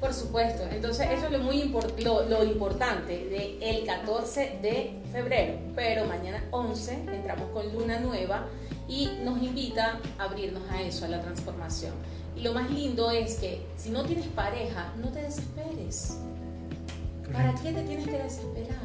Por 0.00 0.12
supuesto, 0.12 0.64
entonces 0.70 1.06
eso 1.10 1.26
es 1.26 1.32
lo 1.32 1.38
muy 1.38 1.62
impor- 1.62 1.94
lo, 2.02 2.28
lo 2.28 2.44
importante 2.44 3.24
del 3.26 3.62
el 3.62 3.86
14 3.86 4.58
de 4.60 4.90
febrero, 5.12 5.54
pero 5.74 6.04
mañana 6.04 6.44
11 6.50 6.92
entramos 7.12 7.48
con 7.54 7.72
luna 7.72 7.98
nueva 8.00 8.46
y 8.86 9.08
nos 9.24 9.42
invita 9.42 9.98
a 10.18 10.24
abrirnos 10.24 10.62
a 10.70 10.82
eso, 10.82 11.06
a 11.06 11.08
la 11.08 11.22
transformación. 11.22 11.92
Y 12.36 12.40
lo 12.40 12.52
más 12.52 12.70
lindo 12.70 13.10
es 13.10 13.36
que 13.36 13.64
si 13.76 13.90
no 13.90 14.04
tienes 14.04 14.26
pareja, 14.28 14.92
no 15.00 15.08
te 15.08 15.22
desesperes. 15.22 16.18
¿Para 17.32 17.54
qué 17.54 17.72
te 17.72 17.82
tienes 17.82 18.06
que 18.06 18.18
desesperar? 18.18 18.78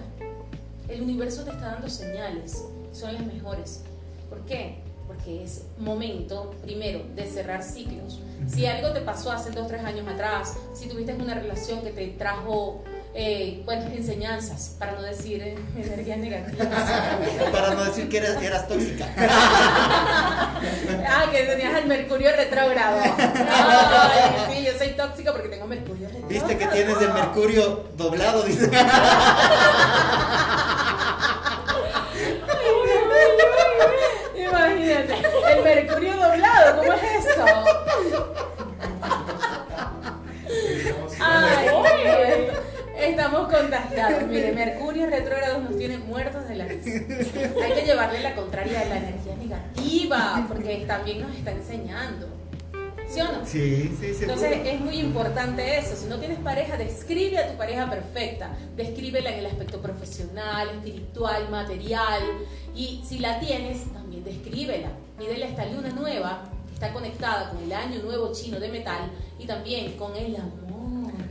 El 0.88 1.02
universo 1.02 1.44
te 1.44 1.52
está 1.52 1.74
dando 1.74 1.90
señales, 1.90 2.64
son 2.94 3.14
las 3.14 3.26
mejores. 3.26 3.84
¿Por 4.30 4.46
qué? 4.46 4.80
Porque 5.08 5.44
es 5.44 5.66
momento, 5.78 6.52
primero, 6.62 7.04
de 7.16 7.28
cerrar 7.28 7.64
ciclos. 7.64 8.20
Si 8.48 8.66
algo 8.66 8.92
te 8.94 9.02
pasó 9.02 9.32
hace 9.32 9.52
dos, 9.52 9.68
tres 9.68 9.84
años 9.84 10.08
atrás, 10.08 10.56
si 10.74 10.88
tuviste 10.88 11.14
una 11.14 11.34
relación 11.34 11.82
que 11.82 11.92
te 11.92 12.08
trajo, 12.10 12.84
eh, 13.16 13.64
bueno, 13.66 13.88
enseñanzas, 13.88 14.76
para 14.78 14.92
no 14.92 15.02
decir 15.02 15.42
eh, 15.42 15.58
energías 15.76 16.20
negativas. 16.20 16.68
Para 17.52 17.74
no 17.74 17.86
decir 17.86 18.08
que 18.08 18.18
eras, 18.18 18.40
eras 18.42 18.68
tóxica. 18.68 19.08
ah, 19.18 21.26
que 21.32 21.42
tenías 21.44 21.76
el 21.80 21.88
mercurio 21.88 22.30
retrógrado. 22.36 23.00
Ay, 23.02 24.54
sí, 24.54 24.64
yo 24.64 24.78
soy 24.78 24.90
tóxica 24.90 25.32
porque 25.32 25.50
tengo 25.50 25.66
mercurio 25.66 26.08
retrógrado. 26.08 26.30
Viste 26.30 26.56
que 26.58 26.68
tienes 26.68 27.02
el 27.02 27.12
mercurio 27.14 27.86
doblado, 27.98 28.44
dice. 28.44 28.70
Imagínate, 34.36 35.14
el 35.54 35.64
mercurio 35.64 36.16
doblado, 36.16 36.78
¿cómo 36.78 36.94
es 36.94 37.26
eso? 37.26 37.46
Ay. 41.20 42.49
Estamos 43.10 43.52
contagiados. 43.52 44.28
Mire, 44.28 44.52
Mercurio 44.54 45.08
retrógrado 45.08 45.62
nos 45.62 45.78
tiene 45.78 45.98
muertos 45.98 46.48
de 46.48 46.56
la 46.56 46.66
risa. 46.66 46.90
Hay 46.90 47.74
que 47.74 47.84
llevarle 47.86 48.22
la 48.22 48.36
contraria 48.36 48.82
a 48.82 48.86
la 48.86 48.98
energía 48.98 49.36
negativa, 49.36 50.46
porque 50.48 50.86
también 50.88 51.22
nos 51.22 51.36
está 51.36 51.52
enseñando. 51.52 52.28
¿Sí 53.08 53.22
o 53.22 53.24
no? 53.24 53.44
Sí, 53.44 53.96
sí, 54.00 54.14
seguro. 54.14 54.34
Entonces 54.34 54.60
es 54.66 54.80
muy 54.82 55.00
importante 55.00 55.80
eso. 55.80 55.96
Si 55.96 56.06
no 56.06 56.20
tienes 56.20 56.38
pareja, 56.40 56.78
describe 56.78 57.40
a 57.40 57.52
tu 57.52 57.58
pareja 57.58 57.90
perfecta. 57.90 58.56
Descríbela 58.76 59.32
en 59.32 59.40
el 59.40 59.46
aspecto 59.48 59.82
profesional, 59.82 60.70
espiritual, 60.70 61.50
material. 61.50 62.22
Y 62.76 63.02
si 63.04 63.18
la 63.18 63.40
tienes, 63.40 63.92
también 63.94 64.24
descríbela. 64.24 64.90
Mídele 65.18 65.48
esta 65.48 65.66
luna 65.66 65.90
nueva 65.90 66.44
que 66.68 66.76
está 66.76 66.94
conectada 66.94 67.50
con 67.50 67.64
el 67.64 67.74
año 67.74 68.00
nuevo 68.04 68.32
chino 68.32 68.60
de 68.60 68.70
metal 68.70 69.10
y 69.40 69.46
también 69.48 69.94
con 69.98 70.16
el 70.16 70.36
amor. 70.36 70.79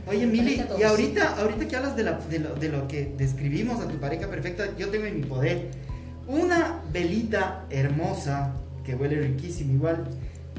Oye, 0.07 0.25
Mili, 0.25 0.61
y 0.79 0.83
ahorita, 0.83 1.35
ahorita 1.39 1.67
que 1.67 1.75
hablas 1.75 1.95
de, 1.95 2.03
la- 2.03 2.19
de 2.19 2.39
lo, 2.39 2.55
de 2.55 2.69
lo 2.69 2.87
que 2.87 3.13
describimos 3.17 3.79
a 3.79 3.87
tu 3.87 3.97
pareja 3.99 4.27
perfecta, 4.27 4.75
yo 4.77 4.89
tengo 4.89 5.05
en 5.05 5.19
mi 5.21 5.25
poder 5.25 5.67
una 6.27 6.81
velita 6.91 7.65
hermosa 7.69 8.53
que 8.83 8.95
huele 8.95 9.19
riquísimo 9.21 9.73
igual 9.73 10.05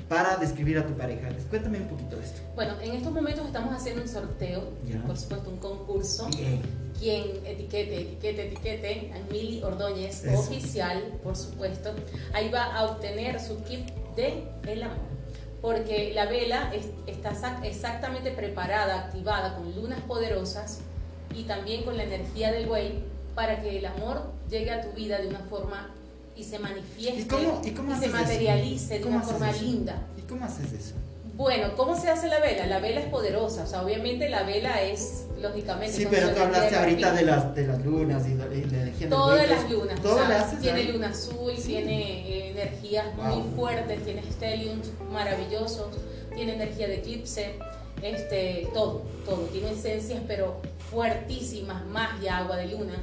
para 0.09 0.37
describir 0.37 0.79
a 0.79 0.87
tu 0.87 0.93
pareja. 0.95 1.29
Cuéntame 1.49 1.79
un 1.79 1.87
poquito 1.89 2.17
de 2.17 2.25
esto. 2.25 2.41
Bueno, 2.57 2.75
en 2.81 2.93
estos 2.95 3.13
momentos 3.13 3.47
estamos 3.47 3.73
haciendo 3.75 4.03
un 4.03 4.09
sorteo, 4.09 4.65
Ya. 4.89 5.01
por 5.05 5.17
supuesto 5.17 5.51
un 5.51 5.57
concurso. 5.59 6.29
Bien. 6.37 6.61
quien 6.99 7.23
etiquete, 7.47 8.01
etiquete, 8.03 8.49
etiquete 8.49 9.13
a 9.15 9.33
Mili 9.33 9.63
Ordóñez 9.63 10.23
Eso. 10.25 10.39
oficial, 10.41 11.03
por 11.23 11.35
supuesto, 11.35 11.95
ahí 12.35 12.51
va 12.51 12.77
a 12.77 12.85
obtener 12.85 13.41
su 13.41 13.63
kit 13.65 13.89
de 14.17 14.45
el 14.69 14.83
amor. 14.83 14.99
Porque 15.63 16.13
la 16.15 16.27
vela 16.27 16.73
es- 16.75 16.89
está 17.07 17.33
exac- 17.33 17.65
exactamente 17.65 18.31
preparada, 18.31 19.01
activada 19.07 19.57
con 19.57 19.75
lunas 19.75 20.01
poderosas 20.03 20.79
y 21.35 21.43
también 21.45 21.85
con 21.85 21.97
la 21.97 22.05
energía 22.05 22.51
del 22.53 22.67
buey 22.67 23.03
para 23.35 23.61
que 23.61 23.79
el 23.79 23.87
amor 23.87 24.23
llegue 24.49 24.71
a 24.71 24.81
tu 24.83 24.93
vida 24.97 25.19
de 25.21 25.29
una 25.29 25.41
forma 25.41 25.91
y 26.37 26.45
se 26.45 26.59
manifieste 26.59 27.21
¿Y 27.21 27.25
cómo- 27.27 27.61
y 27.65 27.71
cómo 27.73 27.99
se 27.99 28.07
eso? 28.07 28.17
materialice 28.17 28.95
de 28.95 29.01
¿Cómo 29.03 29.17
una 29.17 29.25
forma 29.25 29.51
eso? 29.51 29.63
linda. 29.63 30.03
¿Y 30.17 30.23
cómo 30.23 30.45
haces 30.47 30.73
eso? 30.73 30.95
Bueno, 31.41 31.75
¿cómo 31.75 31.99
se 31.99 32.11
hace 32.11 32.29
la 32.29 32.39
vela? 32.39 32.67
La 32.67 32.81
vela 32.81 33.01
es 33.01 33.07
poderosa, 33.07 33.63
o 33.63 33.67
sea, 33.67 33.83
obviamente 33.83 34.29
la 34.29 34.43
vela 34.43 34.83
es, 34.83 35.25
lógicamente... 35.41 35.97
Sí, 35.97 36.07
pero 36.11 36.33
tú 36.33 36.43
hablaste 36.43 36.77
ahorita 36.77 37.13
de 37.15 37.23
las, 37.23 37.55
de 37.55 37.67
las 37.67 37.83
lunas 37.83 38.27
y 38.29 38.35
de, 38.35 38.47
de 38.47 38.67
la 38.67 38.83
energía 38.83 39.09
Todas 39.09 39.49
las 39.49 39.71
lunas. 39.71 39.99
O 40.05 40.17
sea, 40.19 40.59
tiene 40.61 40.85
luna 40.93 41.09
azul, 41.09 41.55
Sí. 41.57 41.69
tiene 41.69 42.29
eh, 42.29 42.51
energías 42.51 43.07
muy 43.17 43.43
fuertes, 43.57 44.05
tiene 44.05 44.23
stelliums 44.31 44.91
maravillosos, 45.11 45.97
tiene 46.35 46.57
energía 46.57 46.89
de 46.89 46.97
eclipse, 46.97 47.55
este, 48.03 48.69
todo, 48.75 49.01
todo. 49.25 49.45
Tiene 49.47 49.71
esencias, 49.71 50.21
pero 50.29 50.61
fuertísimas, 50.91 51.87
magia, 51.87 52.37
agua 52.37 52.59
de 52.59 52.67
luna. 52.67 53.03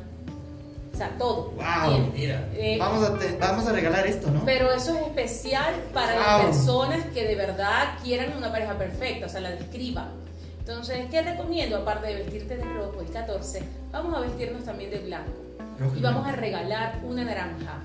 O 0.97 0.99
sea, 0.99 1.15
todo. 1.15 1.51
Wow. 1.51 2.09
Mira. 2.11 2.49
Eh, 2.55 2.77
Vamos 2.79 3.07
a, 3.07 3.19
te- 3.19 3.37
vamos 3.37 3.67
a 3.67 3.71
regalar 3.71 4.07
esto, 4.07 4.31
¿no? 4.31 4.43
pero 4.45 4.71
eso 4.73 4.95
es 4.97 5.01
especial 5.05 5.75
para 5.93 6.15
las 6.15 6.37
Wow. 6.41 6.45
personas 6.51 7.05
que 7.13 7.23
de 7.27 7.35
verdad 7.35 7.99
quieran 8.03 8.35
una 8.35 8.51
pareja 8.51 8.75
perfecta, 8.79 9.27
o 9.27 9.29
sea, 9.29 9.41
la 9.41 9.51
describan. 9.51 10.09
Entonces, 10.57 11.05
¿qué 11.11 11.21
recomiendo? 11.21 11.77
Aparte 11.77 12.07
de 12.07 12.15
vestirte 12.15 12.57
de 12.57 12.63
rojo 12.63 12.99
el 13.01 13.11
14, 13.11 13.61
vamos 13.91 14.15
a 14.17 14.21
vestirnos 14.21 14.63
también 14.63 14.89
de 14.89 14.97
blanco. 14.97 15.31
Rojo 15.79 15.95
Y 15.95 16.01
vamos 16.01 16.27
a 16.27 16.31
regalar 16.31 16.99
una 17.03 17.23
naranja. 17.23 17.79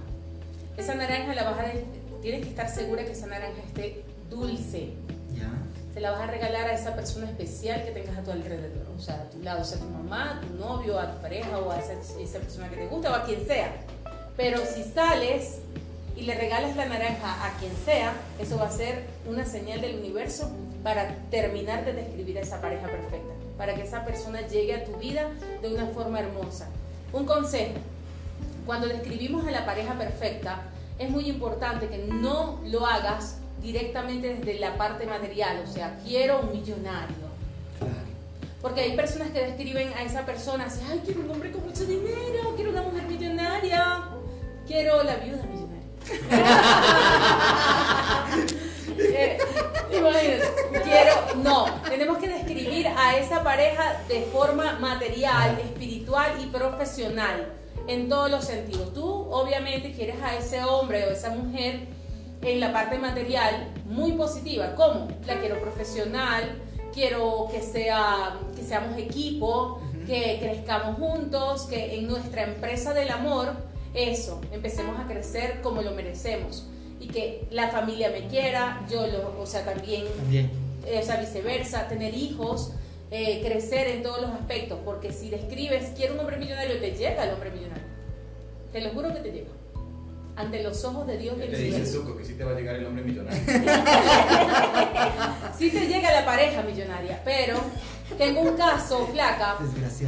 Esa 0.78 0.94
naranja 0.94 1.34
la 1.34 1.44
vas 1.44 1.58
a... 1.58 1.64
Tienes 2.22 2.42
que 2.44 2.48
estar 2.48 2.70
segura 2.70 3.04
que 3.04 3.12
esa 3.12 3.26
naranja 3.26 3.60
esté 3.66 4.04
dulce. 4.30 4.94
Ya. 5.36 5.50
Se 5.92 6.00
la 6.00 6.12
vas 6.12 6.22
a 6.22 6.26
regalar 6.28 6.66
a 6.68 6.72
esa 6.72 6.94
persona 6.96 7.26
especial 7.28 7.84
que 7.84 7.90
tengas 7.90 8.16
a 8.16 8.22
tu 8.22 8.30
alrededor. 8.30 8.81
O 8.96 9.00
sea, 9.00 9.14
a 9.14 9.30
tu 9.30 9.42
lado, 9.42 9.64
sea 9.64 9.78
tu 9.78 9.86
mamá, 9.86 10.40
tu 10.40 10.54
novio, 10.58 10.98
a 10.98 11.12
tu 11.12 11.20
pareja 11.20 11.58
o 11.58 11.70
a 11.70 11.78
esa, 11.78 11.92
esa 11.92 12.38
persona 12.38 12.68
que 12.68 12.76
te 12.76 12.86
gusta 12.86 13.10
o 13.10 13.14
a 13.14 13.24
quien 13.24 13.46
sea. 13.46 13.72
Pero 14.36 14.58
si 14.64 14.82
sales 14.84 15.58
y 16.16 16.22
le 16.22 16.34
regalas 16.34 16.76
la 16.76 16.86
naranja 16.86 17.46
a 17.46 17.56
quien 17.58 17.72
sea, 17.84 18.14
eso 18.38 18.58
va 18.58 18.68
a 18.68 18.70
ser 18.70 19.04
una 19.26 19.44
señal 19.44 19.80
del 19.80 19.98
universo 19.98 20.50
para 20.82 21.14
terminar 21.30 21.84
de 21.84 21.92
describir 21.92 22.38
a 22.38 22.42
esa 22.42 22.60
pareja 22.60 22.86
perfecta. 22.86 23.32
Para 23.56 23.74
que 23.74 23.82
esa 23.82 24.04
persona 24.04 24.40
llegue 24.42 24.74
a 24.74 24.84
tu 24.84 24.96
vida 24.96 25.28
de 25.60 25.72
una 25.72 25.86
forma 25.86 26.20
hermosa. 26.20 26.68
Un 27.12 27.24
consejo. 27.24 27.74
Cuando 28.66 28.88
describimos 28.88 29.46
a 29.46 29.50
la 29.50 29.64
pareja 29.64 29.94
perfecta, 29.94 30.62
es 30.98 31.10
muy 31.10 31.28
importante 31.28 31.88
que 31.88 31.98
no 31.98 32.60
lo 32.64 32.86
hagas 32.86 33.38
directamente 33.60 34.34
desde 34.34 34.58
la 34.58 34.76
parte 34.76 35.06
material, 35.06 35.62
o 35.64 35.72
sea, 35.72 35.96
quiero 36.04 36.40
un 36.40 36.52
millonario. 36.52 37.21
Porque 38.62 38.80
hay 38.80 38.96
personas 38.96 39.30
que 39.30 39.40
describen 39.40 39.92
a 39.94 40.04
esa 40.04 40.24
persona 40.24 40.66
así, 40.66 40.80
ay, 40.88 41.02
quiero 41.04 41.22
un 41.22 41.30
hombre 41.32 41.50
con 41.50 41.66
mucho 41.66 41.84
dinero, 41.84 42.54
quiero 42.54 42.70
una 42.70 42.82
mujer 42.82 43.02
millonaria, 43.08 44.04
quiero 44.66 45.02
la 45.02 45.16
viuda 45.16 45.42
millonaria. 45.44 45.82
Eh, 48.98 49.38
quiero, 50.84 51.42
no, 51.42 51.66
tenemos 51.88 52.18
que 52.18 52.28
describir 52.28 52.88
a 52.88 53.16
esa 53.16 53.42
pareja 53.42 54.00
de 54.08 54.22
forma 54.32 54.78
material, 54.78 55.58
espiritual 55.60 56.32
y 56.42 56.46
profesional, 56.46 57.52
en 57.86 58.08
todos 58.08 58.30
los 58.30 58.44
sentidos. 58.44 58.92
Tú 58.92 59.04
obviamente 59.04 59.92
quieres 59.92 60.16
a 60.22 60.36
ese 60.36 60.62
hombre 60.64 61.06
o 61.06 61.10
esa 61.10 61.30
mujer 61.30 61.80
en 62.42 62.60
la 62.60 62.72
parte 62.72 62.98
material 62.98 63.72
muy 63.86 64.12
positiva. 64.12 64.74
¿Cómo? 64.74 65.08
La 65.26 65.38
quiero 65.40 65.60
profesional, 65.60 66.60
quiero 66.92 67.48
que, 67.50 67.60
sea, 67.62 68.38
que 68.54 68.62
seamos 68.62 68.98
equipo, 68.98 69.80
que 70.06 70.38
crezcamos 70.40 70.96
juntos, 70.98 71.62
que 71.62 71.96
en 71.96 72.06
nuestra 72.06 72.44
empresa 72.44 72.92
del 72.94 73.10
amor 73.10 73.52
eso, 73.94 74.40
empecemos 74.52 74.98
a 74.98 75.06
crecer 75.06 75.60
como 75.62 75.82
lo 75.82 75.92
merecemos 75.92 76.66
y 76.98 77.08
que 77.08 77.46
la 77.50 77.68
familia 77.68 78.10
me 78.10 78.26
quiera, 78.28 78.84
yo 78.90 79.06
lo, 79.06 79.40
o 79.40 79.46
sea, 79.46 79.64
también, 79.64 80.04
También. 80.16 80.50
eh, 80.86 80.98
o 81.02 81.04
sea, 81.04 81.16
viceversa, 81.16 81.88
tener 81.88 82.14
hijos, 82.14 82.72
eh, 83.10 83.42
crecer 83.44 83.88
en 83.88 84.02
todos 84.02 84.22
los 84.22 84.30
aspectos, 84.30 84.78
porque 84.84 85.12
si 85.12 85.28
describes, 85.28 85.90
quiero 85.96 86.14
un 86.14 86.20
hombre 86.20 86.38
millonario, 86.38 86.78
te 86.78 86.92
llega 86.92 87.24
el 87.24 87.34
hombre 87.34 87.50
millonario. 87.50 87.84
Te 88.72 88.80
lo 88.80 88.90
juro 88.90 89.12
que 89.12 89.20
te 89.20 89.32
llega. 89.32 89.50
Ante 90.34 90.62
los 90.62 90.82
ojos 90.84 91.06
de 91.06 91.18
Dios 91.18 91.36
y 91.36 91.40
¿Qué 91.40 91.44
el 91.46 91.50
te 91.52 91.58
dice 91.58 91.86
cielo. 91.86 92.04
Zuko? 92.04 92.16
Que 92.16 92.24
sí 92.24 92.34
te 92.34 92.44
va 92.44 92.52
a 92.52 92.54
llegar 92.54 92.76
el 92.76 92.86
hombre 92.86 93.04
millonario. 93.04 93.42
Sí 95.58 95.70
te 95.70 95.86
llega 95.86 96.10
la 96.10 96.24
pareja 96.24 96.62
millonaria, 96.62 97.20
pero 97.24 97.56
tengo 98.18 98.40
un 98.40 98.56
caso, 98.56 99.06
flaca, 99.08 99.58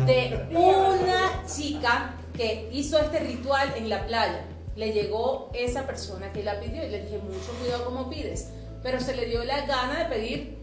de 0.06 0.46
una 0.50 1.42
chica 1.46 2.14
que 2.36 2.68
hizo 2.72 2.98
este 2.98 3.20
ritual 3.20 3.72
en 3.76 3.88
la 3.88 4.06
playa. 4.06 4.44
Le 4.74 4.92
llegó 4.92 5.50
esa 5.54 5.86
persona 5.86 6.32
que 6.32 6.42
la 6.42 6.58
pidió 6.58 6.84
y 6.84 6.90
le 6.90 7.02
dije, 7.02 7.18
mucho 7.18 7.52
cuidado 7.60 7.84
como 7.84 8.10
pides. 8.10 8.48
Pero 8.82 8.98
se 9.00 9.14
le 9.14 9.26
dio 9.26 9.44
la 9.44 9.64
gana 9.66 10.00
de 10.00 10.04
pedir 10.06 10.58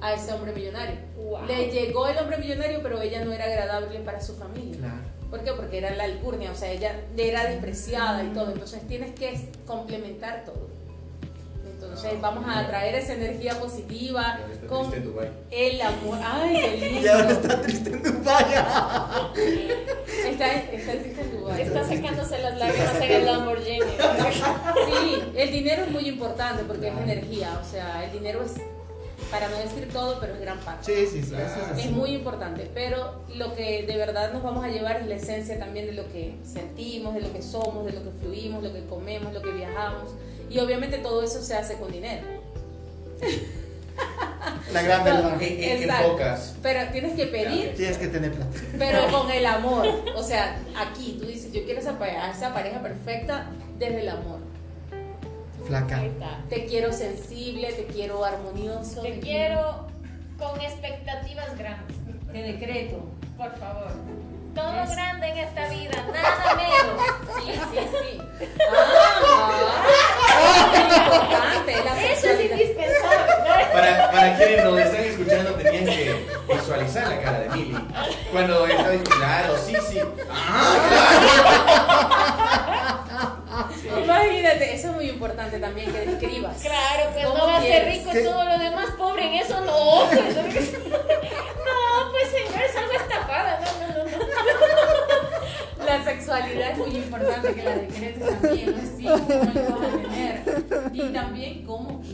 a 0.00 0.14
ese 0.14 0.32
hombre 0.32 0.52
millonario. 0.52 0.96
Wow. 1.16 1.46
Le 1.46 1.70
llegó 1.70 2.08
el 2.08 2.18
hombre 2.18 2.38
millonario, 2.38 2.80
pero 2.82 3.00
ella 3.00 3.24
no 3.24 3.32
era 3.32 3.44
agradable 3.44 4.00
para 4.00 4.20
su 4.20 4.34
familia. 4.34 4.78
Claro. 4.78 5.11
¿Por 5.32 5.42
qué? 5.42 5.52
Porque 5.52 5.78
era 5.78 5.96
la 5.96 6.04
alcurnia, 6.04 6.52
o 6.52 6.54
sea, 6.54 6.70
ella 6.70 6.94
era 7.16 7.46
despreciada 7.46 8.22
y 8.22 8.34
todo. 8.34 8.52
Entonces 8.52 8.86
tienes 8.86 9.14
que 9.14 9.48
complementar 9.66 10.44
todo. 10.44 10.68
Entonces 11.64 12.20
vamos 12.20 12.44
a 12.46 12.58
atraer 12.58 12.96
esa 12.96 13.14
energía 13.14 13.58
positiva 13.58 14.40
está 14.52 14.66
con 14.66 14.90
triste 14.90 14.98
en 14.98 15.04
Dubái. 15.04 15.28
el 15.50 15.80
amor. 15.80 16.18
¡Ay, 16.22 16.54
qué 16.60 16.76
lindo! 16.86 17.00
Y 17.00 17.08
ahora 17.08 17.30
está 17.30 17.62
triste 17.62 17.90
en 17.90 18.02
Dubái. 18.02 18.44
Está, 20.28 20.54
está 20.54 20.92
triste 20.92 21.20
en 21.22 21.40
Dubái. 21.40 21.62
Está 21.62 21.88
sacándose 21.88 22.38
las 22.38 22.58
lágrimas 22.58 22.96
en 22.96 23.12
el 23.12 23.24
Lamborghini. 23.24 23.86
Sí, 24.86 25.22
el 25.34 25.50
dinero 25.50 25.84
es 25.84 25.90
muy 25.90 26.08
importante 26.08 26.62
porque 26.64 26.88
es 26.88 26.94
energía. 26.98 27.58
O 27.58 27.64
sea, 27.64 28.04
el 28.04 28.12
dinero 28.12 28.42
es, 28.44 28.52
para 29.32 29.48
no 29.48 29.56
decir 29.56 29.88
todo, 29.92 30.20
pero 30.20 30.34
es 30.34 30.40
gran 30.40 30.58
parte. 30.60 30.84
Sí, 30.94 31.06
sí, 31.10 31.22
sí. 31.28 31.34
Es 31.80 31.90
muy 31.90 32.10
importante, 32.10 32.70
pero 32.72 33.24
lo 33.34 33.54
que 33.56 33.84
de 33.86 33.96
verdad 33.96 34.32
nos 34.32 34.42
vamos 34.44 34.62
a 34.64 34.68
llevar 34.68 34.98
es 35.00 35.06
la 35.06 35.14
esencia 35.16 35.58
también 35.58 35.86
de 35.86 35.92
lo 35.92 36.06
que 36.12 36.34
sentimos, 36.44 37.14
de 37.14 37.22
lo 37.22 37.32
que 37.32 37.42
somos, 37.42 37.84
de 37.86 37.92
lo 37.92 38.04
que 38.04 38.10
fluimos, 38.20 38.62
lo 38.62 38.72
que 38.72 38.84
comemos, 38.86 39.32
lo 39.32 39.40
que 39.42 39.50
viajamos. 39.50 40.10
Y 40.50 40.58
obviamente 40.58 40.98
todo 40.98 41.22
eso 41.24 41.42
se 41.42 41.54
hace 41.56 41.74
con 41.78 41.90
dinero. 41.90 42.22
La 44.72 44.82
gran 44.82 45.04
verdad. 45.04 45.40
En, 45.42 45.52
en- 45.52 45.62
en 45.62 45.82
Exacto. 45.84 46.12
pocas. 46.12 46.54
Pero 46.62 46.90
tienes 46.92 47.14
que 47.14 47.26
pedir, 47.26 47.74
Tienes 47.74 47.96
que 47.98 48.08
tener 48.08 48.32
plata. 48.32 48.50
pero 48.78 49.08
con 49.10 49.30
el 49.30 49.46
amor. 49.46 49.86
O 50.14 50.22
sea, 50.22 50.58
aquí 50.76 51.16
tú 51.18 51.26
dices, 51.26 51.52
yo 51.52 51.64
quiero 51.64 51.80
esa, 51.80 51.96
esa 52.30 52.52
pareja 52.52 52.82
perfecta 52.82 53.46
desde 53.78 54.00
el 54.02 54.08
amor. 54.10 54.40
Flaca. 55.66 55.98
Ahí 55.98 56.08
está. 56.08 56.38
Te 56.48 56.66
quiero 56.66 56.92
sensible, 56.92 57.72
te 57.72 57.86
quiero 57.86 58.24
armonioso. 58.24 59.02
Te 59.02 59.20
quiero 59.20 59.86
con 60.38 60.60
expectativas 60.60 61.56
grandes. 61.56 61.96
Te 62.32 62.42
decreto. 62.42 63.04
Por 63.36 63.54
favor. 63.58 63.92
Todo 64.54 64.82
Es- 64.82 64.90
grande 64.90 65.28
en 65.28 65.38
esta 65.38 65.68
vida, 65.68 66.06
nada 66.12 66.51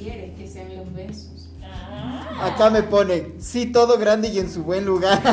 quieres 0.09 0.39
que 0.39 0.49
sean 0.49 0.77
los 0.77 0.93
besos. 0.93 1.49
Ah, 1.63 2.53
Acá 2.55 2.71
me 2.71 2.83
pone, 2.83 3.33
sí, 3.41 3.67
todo 3.67 3.99
grande 3.99 4.29
y 4.29 4.39
en 4.39 4.51
su 4.51 4.63
buen 4.65 4.85
lugar. 4.87 5.19
eso, 5.23 5.31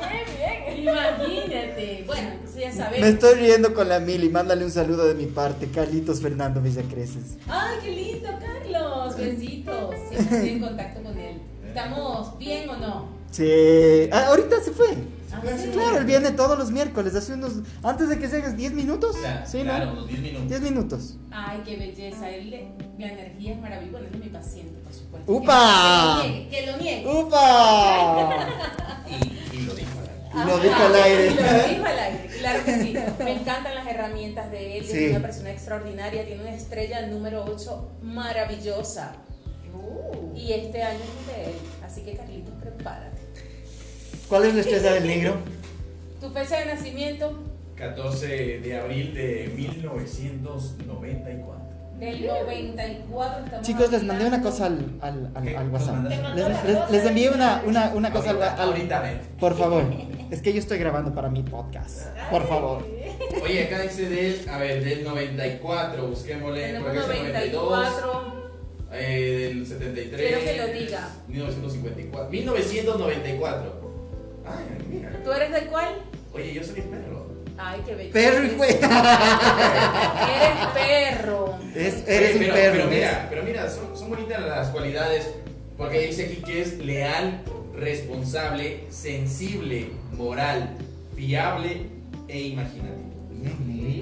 bien, 0.00 0.24
bien. 0.76 0.82
Imagínate. 0.82 2.04
Bueno, 2.06 2.28
entonces 2.32 2.60
ya 2.62 2.72
sabes. 2.72 3.00
Me 3.00 3.08
estoy 3.08 3.34
riendo 3.34 3.74
con 3.74 3.88
la 3.88 3.98
Mili. 4.00 4.28
Mándale 4.28 4.64
un 4.64 4.70
saludo 4.70 5.06
de 5.06 5.14
mi 5.14 5.26
parte. 5.26 5.68
Carlitos 5.68 6.20
Fernando 6.20 6.60
Villacreces. 6.60 7.36
Ay, 7.48 7.78
qué 7.82 7.90
lindo, 7.90 8.28
Carlos. 8.38 9.16
Besitos. 9.16 9.94
Siempre 10.08 10.36
estoy 10.36 10.48
en 10.50 10.60
contacto 10.60 11.02
con 11.02 11.18
él. 11.18 11.40
¿Estamos 11.66 12.38
bien 12.38 12.68
o 12.68 12.76
no? 12.76 13.06
Sí. 13.30 14.08
Ah, 14.12 14.26
ahorita 14.28 14.60
se 14.62 14.70
fue. 14.72 14.88
Ah, 15.32 15.40
sí. 15.60 15.70
Claro, 15.72 15.98
él 15.98 16.04
viene 16.04 16.30
todos 16.32 16.58
los 16.58 16.70
miércoles. 16.70 17.14
Hace 17.14 17.34
unos. 17.34 17.52
Antes 17.82 18.08
de 18.08 18.18
que 18.18 18.28
llegues, 18.28 18.56
10 18.56 18.72
minutos. 18.72 19.16
Claro, 19.16 19.46
Sí, 19.46 19.62
claro, 19.62 19.86
¿no? 19.86 19.92
unos 19.92 20.08
10 20.08 20.20
minutos. 20.20 20.48
10 20.48 20.60
minutos. 20.62 21.16
Ay, 21.30 21.62
qué 21.64 21.76
belleza. 21.76 22.30
Él, 22.30 22.50
le- 22.50 22.68
la 22.98 23.12
energía 23.12 23.52
es 23.54 23.60
maravillosa. 23.60 23.98
Él 23.98 24.08
es 24.14 24.20
mi 24.20 24.28
paciente, 24.28 24.80
por 24.82 24.92
supuesto. 24.92 25.32
¡Upa! 25.32 26.22
Que, 26.50 26.66
lo 26.66 26.76
niegue. 26.78 27.06
¡Upa! 27.08 28.46
Y, 29.08 29.56
y 29.56 29.62
lo 29.62 29.74
dijo. 29.74 29.90
¿verdad? 30.00 30.44
Y 30.44 30.48
lo 30.48 30.58
dijo 30.58 30.82
al 30.84 30.94
aire. 30.94 31.26
Y 31.30 31.34
lo 31.34 31.68
dijo 31.68 31.84
al 31.86 31.98
aire, 31.98 32.30
claro 32.40 32.64
que 32.64 32.74
sí. 32.82 32.94
Me 33.24 33.32
encantan 33.32 33.74
las 33.74 33.86
herramientas 33.86 34.50
de 34.50 34.78
él. 34.78 34.84
Sí. 34.86 35.04
Es 35.04 35.10
una 35.12 35.20
persona 35.22 35.50
extraordinaria. 35.52 36.26
Tiene 36.26 36.42
una 36.42 36.54
estrella 36.54 37.06
número 37.06 37.44
8 37.48 37.88
maravillosa. 38.02 39.12
Uh, 39.74 40.36
Y 40.36 40.52
este 40.52 40.82
año 40.82 40.98
es 40.98 41.26
de 41.36 41.44
él. 41.50 41.56
Así 41.84 42.02
que, 42.02 42.16
Carlitos, 42.16 42.54
prepárate. 42.60 43.15
¿Cuál 44.28 44.44
es 44.46 44.54
la 44.54 44.60
estrella 44.60 44.92
del 44.94 45.06
negro? 45.06 45.34
Tu 46.20 46.30
fecha 46.30 46.58
de 46.60 46.66
nacimiento 46.66 47.38
14 47.76 48.26
de 48.60 48.78
abril 48.80 49.12
de 49.14 49.52
1994. 49.54 51.66
del 52.00 52.26
94. 52.26 53.44
estamos 53.44 53.66
Chicos, 53.66 53.90
les 53.92 54.02
mandé 54.02 54.24
una 54.26 54.40
cosa 54.40 54.66
al, 54.66 54.96
al, 55.02 55.30
al, 55.34 55.56
al 55.56 55.68
WhatsApp. 55.68 56.04
Les, 56.34 56.64
les- 56.64 56.90
les 56.90 57.04
envié 57.06 57.28
una, 57.30 57.62
una, 57.66 57.92
una 57.94 58.10
cosa 58.12 58.30
al, 58.30 58.36
Ahorita, 58.42 58.62
al- 58.62 58.68
ahorita 58.70 59.00
ven. 59.02 59.20
Por 59.38 59.56
favor. 59.56 59.84
Es 60.28 60.42
que 60.42 60.52
yo 60.52 60.58
estoy 60.58 60.78
grabando 60.78 61.14
para 61.14 61.28
mi 61.28 61.44
podcast. 61.44 62.08
Por 62.32 62.48
favor. 62.48 62.84
Oye, 63.44 63.62
acá 63.66 63.78
dice 63.82 64.08
del, 64.08 64.48
a 64.48 64.58
ver, 64.58 64.82
del 64.82 65.04
94, 65.04 66.04
busquémosle, 66.08 66.80
porque 66.80 66.98
es 66.98 67.04
el 67.04 67.10
92, 67.32 67.70
94. 67.70 68.50
eh, 68.92 69.52
del 69.54 69.64
73. 69.66 70.20
Quiero 70.20 70.40
que 70.44 70.56
lo 70.56 70.66
diga. 70.80 71.08
1954. 71.28 72.28
1994. 72.30 73.85
Ay, 74.46 74.86
mira. 74.88 75.10
¿Tú 75.24 75.32
eres 75.32 75.52
del 75.52 75.66
cual? 75.66 75.94
Oye, 76.32 76.52
yo 76.54 76.62
soy 76.64 76.80
perro. 76.82 77.26
Ay, 77.58 77.82
qué 77.86 77.94
bello. 77.94 78.12
Perro 78.12 78.44
y 78.44 78.50
güey. 78.50 78.70
Eres 78.80 80.66
perro. 80.74 81.58
Es- 81.74 82.04
eres 82.06 82.36
pero, 82.38 82.54
perro. 82.54 82.72
Pero 82.76 82.86
mira, 82.90 83.26
pero 83.30 83.42
mira, 83.42 83.70
son, 83.70 83.96
son 83.96 84.10
bonitas 84.10 84.40
las 84.42 84.68
cualidades. 84.68 85.30
Porque 85.76 86.00
dice 86.06 86.24
aquí 86.26 86.36
que 86.36 86.62
es 86.62 86.78
leal, 86.78 87.42
responsable, 87.74 88.84
sensible, 88.90 89.90
moral, 90.12 90.70
fiable 91.14 91.86
e 92.28 92.40
imaginativo. 92.40 92.96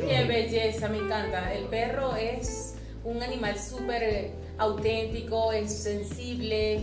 Qué 0.09 0.24
belleza, 0.24 0.88
me 0.88 0.98
encanta. 0.98 1.52
El 1.52 1.64
perro 1.64 2.14
es 2.16 2.74
un 3.02 3.22
animal 3.22 3.59
súper 3.59 4.02
eh, 4.02 4.30
auténtico, 4.59 5.52
es 5.52 5.72
sensible, 5.72 6.80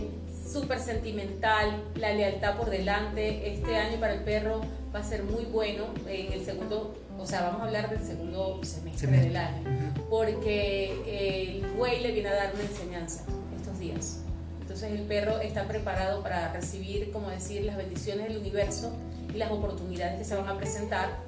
súper 0.52 0.78
sentimental, 0.78 1.82
la 1.96 2.12
lealtad 2.12 2.56
por 2.56 2.70
delante. 2.70 3.52
Este 3.52 3.76
año 3.76 3.98
para 3.98 4.14
el 4.14 4.20
perro 4.20 4.60
va 4.94 5.00
a 5.00 5.04
ser 5.04 5.22
muy 5.22 5.44
bueno 5.44 5.86
en 6.06 6.32
el 6.32 6.44
segundo, 6.44 6.94
o 7.18 7.26
sea, 7.26 7.42
vamos 7.42 7.62
a 7.62 7.64
hablar 7.64 7.88
del 7.88 8.04
segundo 8.04 8.60
semestre 8.62 9.06
Semestre. 9.08 9.28
del 9.28 9.36
año, 9.36 9.94
porque 10.10 11.54
el 11.54 11.66
buey 11.72 12.00
le 12.00 12.12
viene 12.12 12.28
a 12.28 12.34
dar 12.34 12.54
una 12.54 12.62
enseñanza 12.62 13.24
estos 13.56 13.78
días. 13.78 14.18
Entonces 14.60 14.92
el 14.92 15.06
perro 15.06 15.40
está 15.40 15.64
preparado 15.66 16.22
para 16.22 16.52
recibir, 16.52 17.10
como 17.10 17.30
decir, 17.30 17.64
las 17.64 17.76
bendiciones 17.76 18.28
del 18.28 18.38
universo 18.38 18.92
y 19.34 19.38
las 19.38 19.50
oportunidades 19.50 20.18
que 20.18 20.24
se 20.24 20.34
van 20.34 20.48
a 20.48 20.56
presentar. 20.56 21.18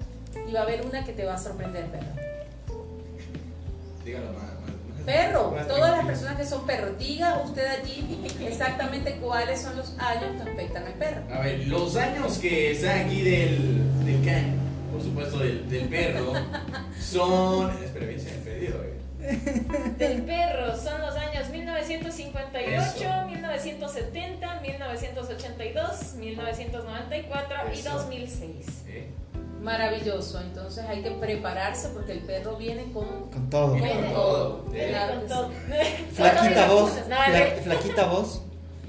Y 0.49 0.53
va 0.53 0.61
a 0.61 0.63
haber 0.65 0.85
una 0.85 1.05
que 1.05 1.13
te 1.13 1.25
va 1.25 1.35
a 1.35 1.39
sorprender, 1.39 1.87
perro. 1.87 2.07
Dígalo 4.05 4.33
más. 4.33 4.54
Perro, 5.05 5.51
más 5.51 5.69
todas 5.69 5.91
las 5.99 6.07
personas 6.07 6.37
que 6.37 6.47
son 6.47 6.67
perros, 6.67 6.99
diga 6.99 7.43
usted 7.45 7.67
allí 7.67 8.25
exactamente 8.41 9.17
cuáles 9.17 9.61
son 9.61 9.77
los 9.77 9.95
años 9.99 10.43
que 10.43 10.51
afectan 10.51 10.87
al 10.87 10.95
perro. 10.95 11.23
A 11.33 11.41
ver, 11.41 11.67
los 11.67 11.97
años 11.97 12.39
que 12.39 12.73
están 12.73 13.01
aquí 13.07 13.23
del, 13.23 14.05
del 14.05 14.25
can, 14.25 14.57
por 14.93 15.03
supuesto 15.03 15.39
del, 15.39 15.69
del 15.69 15.89
perro, 15.89 16.33
son. 17.01 17.71
Espera, 17.83 18.07
bien, 18.07 18.21
se 18.21 18.31
me 18.33 18.39
perdido, 18.39 18.83
eh. 18.83 18.95
Del 19.99 20.23
perro 20.23 20.77
son 20.77 21.01
los 21.01 21.15
años 21.17 21.49
1958, 21.51 22.77
Eso. 22.77 23.27
1970, 23.27 24.61
1982, 24.61 26.15
1994 26.17 27.57
y 27.75 27.79
Eso. 27.79 27.91
2006. 27.91 28.67
¿Eh? 28.89 29.09
Maravilloso, 29.65 30.41
entonces 30.43 30.85
hay 30.87 31.03
que 31.03 31.11
prepararse 31.13 31.89
porque 31.89 32.13
el 32.13 32.19
perro 32.21 32.57
viene 32.57 32.93
con, 32.93 33.31
Con 33.31 33.49
todo. 33.49 33.71
Con 33.71 34.13
todo. 34.13 34.65
con. 34.67 35.51
Flaquita 36.13 36.69
voz. 36.69 36.91
flaquita 37.63 38.07
voz. 38.07 38.43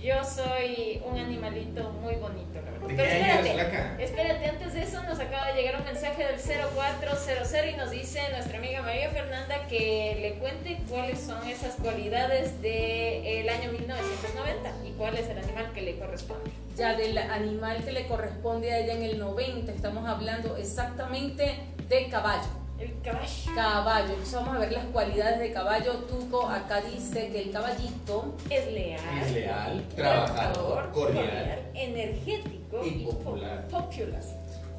Yo 0.05 0.23
soy 0.23 1.01
un 1.03 1.17
animalito 1.17 1.89
muy 1.89 2.13
bonito, 2.17 2.61
la 2.63 2.69
verdad. 2.69 2.87
¿De 2.87 2.93
Pero 2.93 3.09
espérate, 3.09 4.03
espérate, 4.03 4.45
antes 4.45 4.73
de 4.75 4.83
eso 4.83 5.01
nos 5.01 5.19
acaba 5.19 5.47
de 5.47 5.53
llegar 5.59 5.79
un 5.79 5.83
mensaje 5.83 6.23
del 6.23 6.39
0400 6.39 7.73
y 7.73 7.75
nos 7.75 7.89
dice 7.89 8.21
nuestra 8.29 8.59
amiga 8.59 8.83
María 8.83 9.09
Fernanda 9.09 9.65
que 9.67 10.15
le 10.21 10.33
cuente 10.35 10.77
cuáles 10.87 11.19
son 11.19 11.47
esas 11.49 11.73
cualidades 11.77 12.61
del 12.61 13.49
año 13.49 13.71
1990 13.71 14.73
y 14.87 14.91
cuál 14.91 15.17
es 15.17 15.27
el 15.27 15.39
animal 15.39 15.71
que 15.73 15.81
le 15.81 15.97
corresponde. 15.97 16.51
Ya 16.77 16.95
del 16.95 17.17
animal 17.17 17.83
que 17.83 17.91
le 17.91 18.05
corresponde 18.05 18.73
a 18.73 18.81
ella 18.81 18.93
en 18.93 19.01
el 19.01 19.17
90, 19.17 19.71
estamos 19.71 20.07
hablando 20.07 20.55
exactamente 20.55 21.61
de 21.89 22.09
caballo. 22.09 22.64
El 22.79 23.01
caballo. 23.01 23.25
Caballo, 23.55 24.09
entonces 24.09 24.33
vamos 24.33 24.55
a 24.55 24.59
ver 24.59 24.71
las 24.73 24.85
cualidades 24.87 25.39
de 25.39 25.51
caballo. 25.53 25.93
Tuco 26.09 26.47
acá 26.49 26.81
dice 26.81 27.29
que 27.29 27.43
el 27.43 27.51
caballito 27.51 28.35
Es 28.49 28.71
leal. 28.71 28.99
Es 29.23 29.31
leal, 29.31 29.83
trabajador, 29.95 30.91
cordial. 30.91 31.59
energético 31.73 32.85
y 32.85 33.05
popular. 33.05 33.67
po- 33.69 33.77
popular. 33.79 34.21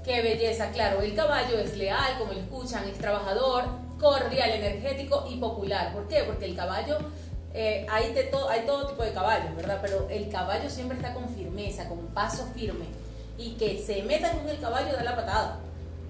Qué 0.05 0.23
belleza, 0.23 0.71
claro. 0.71 1.01
El 1.01 1.15
caballo 1.15 1.59
es 1.59 1.77
leal, 1.77 2.19
como 2.19 2.33
lo 2.35 2.39
escuchan, 2.41 2.85
es 2.89 2.99
trabajador, 2.99 3.65
cordial, 3.99 4.51
energético 4.51 5.27
y 5.29 5.37
popular. 5.39 5.93
¿Por 5.95 6.07
qué? 6.07 6.23
Porque 6.25 6.45
el 6.45 6.55
caballo, 6.55 6.99
eh, 7.55 7.87
hay, 7.91 8.13
de 8.13 8.25
to- 8.25 8.49
hay 8.49 8.67
todo 8.67 8.89
tipo 8.89 9.03
de 9.03 9.13
caballos, 9.13 9.57
¿verdad? 9.57 9.79
Pero 9.83 10.07
el 10.11 10.29
caballo 10.29 10.69
siempre 10.69 10.99
está 10.99 11.15
con 11.15 11.29
firmeza, 11.31 11.89
con 11.89 11.99
paso 12.09 12.47
firme. 12.55 12.85
Y 13.39 13.53
que 13.55 13.83
se 13.83 14.03
meta 14.03 14.31
con 14.33 14.49
el 14.49 14.61
caballo 14.61 14.93
da 14.95 15.03
la 15.03 15.17
patada. 15.17 15.59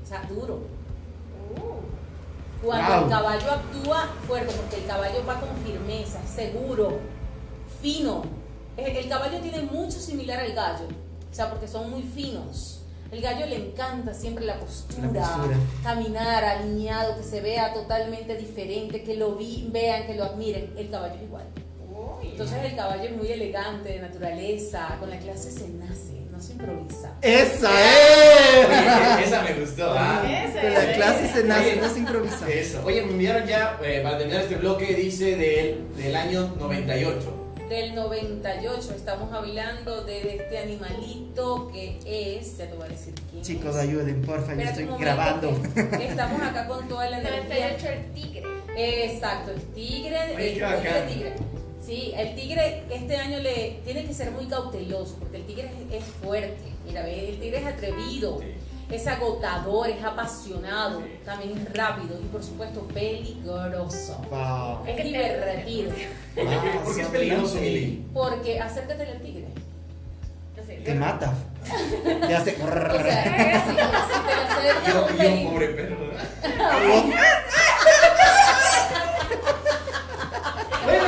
O 0.04 0.06
sea, 0.06 0.22
duro. 0.28 0.60
Cuando 2.62 2.94
Wow. 2.94 3.04
el 3.04 3.10
caballo 3.10 3.50
actúa 3.52 4.08
fuerte, 4.26 4.54
porque 4.54 4.76
el 4.76 4.86
caballo 4.86 5.24
va 5.28 5.38
con 5.40 5.50
firmeza, 5.64 6.20
seguro, 6.26 6.98
fino. 7.82 8.22
El, 8.76 8.96
el 8.96 9.08
caballo 9.08 9.38
tiene 9.40 9.62
mucho 9.62 9.98
similar 10.00 10.40
al 10.40 10.52
gallo, 10.52 10.86
o 11.30 11.34
sea, 11.34 11.50
porque 11.50 11.68
son 11.68 11.90
muy 11.90 12.02
finos. 12.02 12.80
El 13.12 13.20
gallo 13.20 13.46
le 13.46 13.68
encanta 13.68 14.12
siempre 14.12 14.44
la 14.44 14.58
postura, 14.58 15.08
La 15.12 15.20
postura. 15.20 15.56
caminar 15.84 16.44
alineado, 16.44 17.16
que 17.16 17.22
se 17.22 17.40
vea 17.40 17.72
totalmente 17.72 18.36
diferente, 18.36 19.04
que 19.04 19.14
lo 19.16 19.36
vi- 19.36 19.68
vean, 19.70 20.06
que 20.06 20.14
lo 20.14 20.24
admiren. 20.24 20.74
El 20.76 20.90
caballo 20.90 21.14
es 21.14 21.22
igual. 21.22 21.44
Entonces 22.22 22.58
el 22.64 22.74
caballo 22.76 23.04
es 23.04 23.16
muy 23.16 23.28
elegante, 23.28 23.90
de 23.90 24.00
naturaleza, 24.00 24.96
con 24.98 25.08
la 25.08 25.18
clase 25.18 25.50
se 25.52 25.68
nace, 25.68 26.25
no 26.36 26.42
se 26.42 26.52
improvisa. 26.52 27.10
¡Esa 27.22 27.70
es! 27.70 28.66
Oye, 28.68 29.24
esa 29.24 29.42
me 29.42 29.54
gustó, 29.54 29.94
¿ah? 29.96 30.22
Esa 30.26 30.60
Con 30.60 30.74
la 30.74 30.92
clase 30.92 31.28
se 31.32 31.44
nace, 31.44 31.72
Oye. 31.72 31.80
no 31.80 31.88
se 31.88 31.98
improvisa. 32.00 32.48
Eso. 32.50 32.82
Oye, 32.84 33.02
me 33.02 33.12
enviaron 33.12 33.46
ya, 33.46 33.78
eh, 33.82 34.00
para 34.02 34.18
terminar 34.18 34.42
este 34.42 34.56
bloque, 34.56 34.94
dice 34.94 35.36
del, 35.36 35.96
del 35.96 36.14
año 36.14 36.54
98. 36.58 37.42
Del 37.70 37.94
98 37.96 38.94
estamos 38.94 39.32
hablando 39.32 40.04
de 40.04 40.36
este 40.36 40.58
animalito 40.58 41.68
que 41.72 41.98
es, 42.38 42.58
ya 42.58 42.66
te 42.68 42.76
voy 42.76 42.86
a 42.86 42.90
decir 42.90 43.12
quién. 43.30 43.42
Chicos, 43.42 43.74
es. 43.74 43.82
ayuden, 43.82 44.22
porfa, 44.22 44.54
yo 44.54 44.60
estoy 44.60 44.88
grabando. 45.00 45.50
Estamos 46.00 46.40
acá 46.42 46.68
con 46.68 46.86
toda 46.86 47.10
la 47.10 47.18
energía. 47.18 47.76
98 47.76 47.88
el 47.88 48.12
tigre. 48.12 48.42
Exacto, 48.76 49.50
el 49.50 49.62
tigre, 49.74 50.30
el 50.30 50.36
Oye, 50.36 50.50
tigre, 50.52 50.64
bacán. 50.66 51.08
tigre. 51.08 51.32
Sí, 51.86 52.12
el 52.16 52.34
tigre 52.34 52.82
este 52.90 53.16
año 53.16 53.38
le 53.38 53.80
tiene 53.84 54.04
que 54.04 54.12
ser 54.12 54.32
muy 54.32 54.46
cauteloso 54.46 55.14
porque 55.20 55.36
el 55.36 55.46
tigre 55.46 55.70
es, 55.90 56.02
es 56.02 56.04
fuerte. 56.20 56.56
Mira, 56.84 57.08
el 57.08 57.38
tigre 57.38 57.58
es 57.58 57.66
atrevido, 57.66 58.40
Sí. 58.40 58.46
es 58.94 59.06
agotador, 59.06 59.88
es 59.90 60.02
apasionado, 60.02 61.00
Sí. 61.00 61.06
también 61.24 61.56
es 61.56 61.72
rápido 61.76 62.18
y 62.20 62.24
por 62.26 62.42
supuesto 62.42 62.80
peligroso. 62.88 64.20
Wow. 64.30 64.84
Es 64.86 64.96
divertido. 65.04 65.92
¿Por 66.84 66.96
qué 66.96 67.02
es 67.02 67.08
peligroso, 67.08 67.54
Mili? 67.54 68.04
Porque 68.12 68.60
acércate 68.60 69.02
al 69.04 69.20
tigre. 69.20 69.46
Te 70.84 70.94
mata. 70.94 71.32
Te 72.26 72.34
hace. 72.34 72.56
O 72.62 72.66
sea, 72.66 73.64
si, 73.64 73.70
si 73.70 73.76
te 75.18 75.42
Yo, 75.44 75.50
pobre 75.50 75.68
perro. 75.68 75.96
Bueno, 80.84 81.04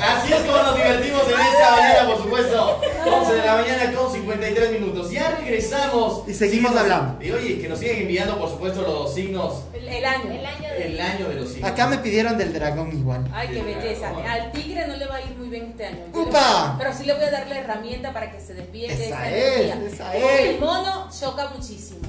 así 0.00 0.32
es 0.32 0.40
como 0.42 0.58
nos 0.62 0.74
divertimos 0.92 1.22
en 1.28 1.40
esta 1.40 1.70
mañana, 1.72 2.06
por 2.06 2.16
supuesto. 2.22 2.80
11 3.04 3.32
de 3.34 3.46
la 3.46 3.54
mañana 3.56 3.92
con 3.92 4.12
53 4.12 4.70
minutos. 4.72 5.10
Ya 5.10 5.30
regresamos. 5.30 6.28
Y 6.28 6.34
seguimos 6.34 6.76
hablando. 6.76 7.22
Y 7.24 7.30
oye, 7.30 7.60
que 7.60 7.68
nos 7.68 7.78
siguen 7.78 7.98
enviando, 8.02 8.38
por 8.38 8.48
supuesto, 8.50 8.82
los 8.82 9.12
signos. 9.14 9.62
el, 9.74 9.88
el 9.88 10.04
año. 10.04 10.30
el 10.32 10.46
año 10.46 10.68
de 10.68 10.86
El 10.86 11.00
año 11.00 11.28
de 11.28 11.34
los 11.36 11.48
signos. 11.50 11.70
Acá 11.70 11.86
me 11.86 11.98
pidieron 11.98 12.38
del 12.38 12.52
dragón 12.52 12.90
igual. 12.92 13.24
Ay, 13.32 13.48
qué 13.48 13.58
El 13.60 13.64
belleza. 13.64 14.08
Al 14.28 14.52
tigre 14.52 14.86
no 14.86 14.96
le 14.96 15.06
va 15.06 15.16
a 15.16 15.20
ir 15.22 15.34
muy 15.36 15.48
bien 15.48 15.66
este 15.70 15.86
año. 15.86 15.98
Yo 16.12 16.22
le 16.22 16.28
¡Upa! 16.28 16.76
pero 16.78 16.92
sí 16.92 17.04
le 17.04 17.14
voy 17.14 17.24
a 17.24 17.30
dar 17.30 17.46
la 17.48 17.58
herramienta 17.58 18.12
para 18.12 18.30
que 18.30 18.40
se 18.40 18.54
desvíe 18.54 18.88
de 18.88 18.94
Esa 18.94 19.04
esa 19.04 19.30
es, 19.30 19.60
energía. 19.72 19.88
esa 19.92 20.04
Porque 20.12 20.44
es. 20.44 20.50
el 20.54 20.60
mono 20.60 21.08
choca 21.18 21.48
muchísimo. 21.56 22.00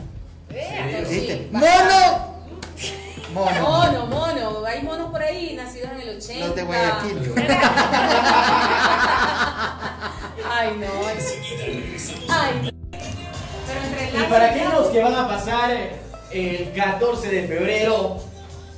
Vea, 0.50 1.00
Sí. 1.00 1.06
Sí, 1.10 1.19
¿Viste? 1.19 1.48
bastante. 1.52 1.93
¡Mono! 1.96 2.34
Mono. 3.34 3.62
Mono, 3.62 4.06
mono. 4.08 4.65
Hay 4.65 4.84
monos 4.84 5.10
por 5.12 5.22
ahí 5.22 5.56
nacidos 5.56 5.89
en 5.93 6.02
el 6.08 6.17
80. 6.17 6.46
Los 6.48 6.56
de 6.56 6.63
Guayaquil. 6.63 7.34
Ay, 10.63 10.78
no. 10.80 12.34
Ay, 12.34 12.71
pero 13.67 14.26
Y 14.26 14.30
para 14.30 14.52
aquellos 14.52 14.88
que 14.88 15.04
van 15.04 15.15
a 15.15 15.28
pasar 15.28 15.71
el 16.32 16.71
14 16.71 17.28
de 17.28 17.47
febrero, 17.47 18.21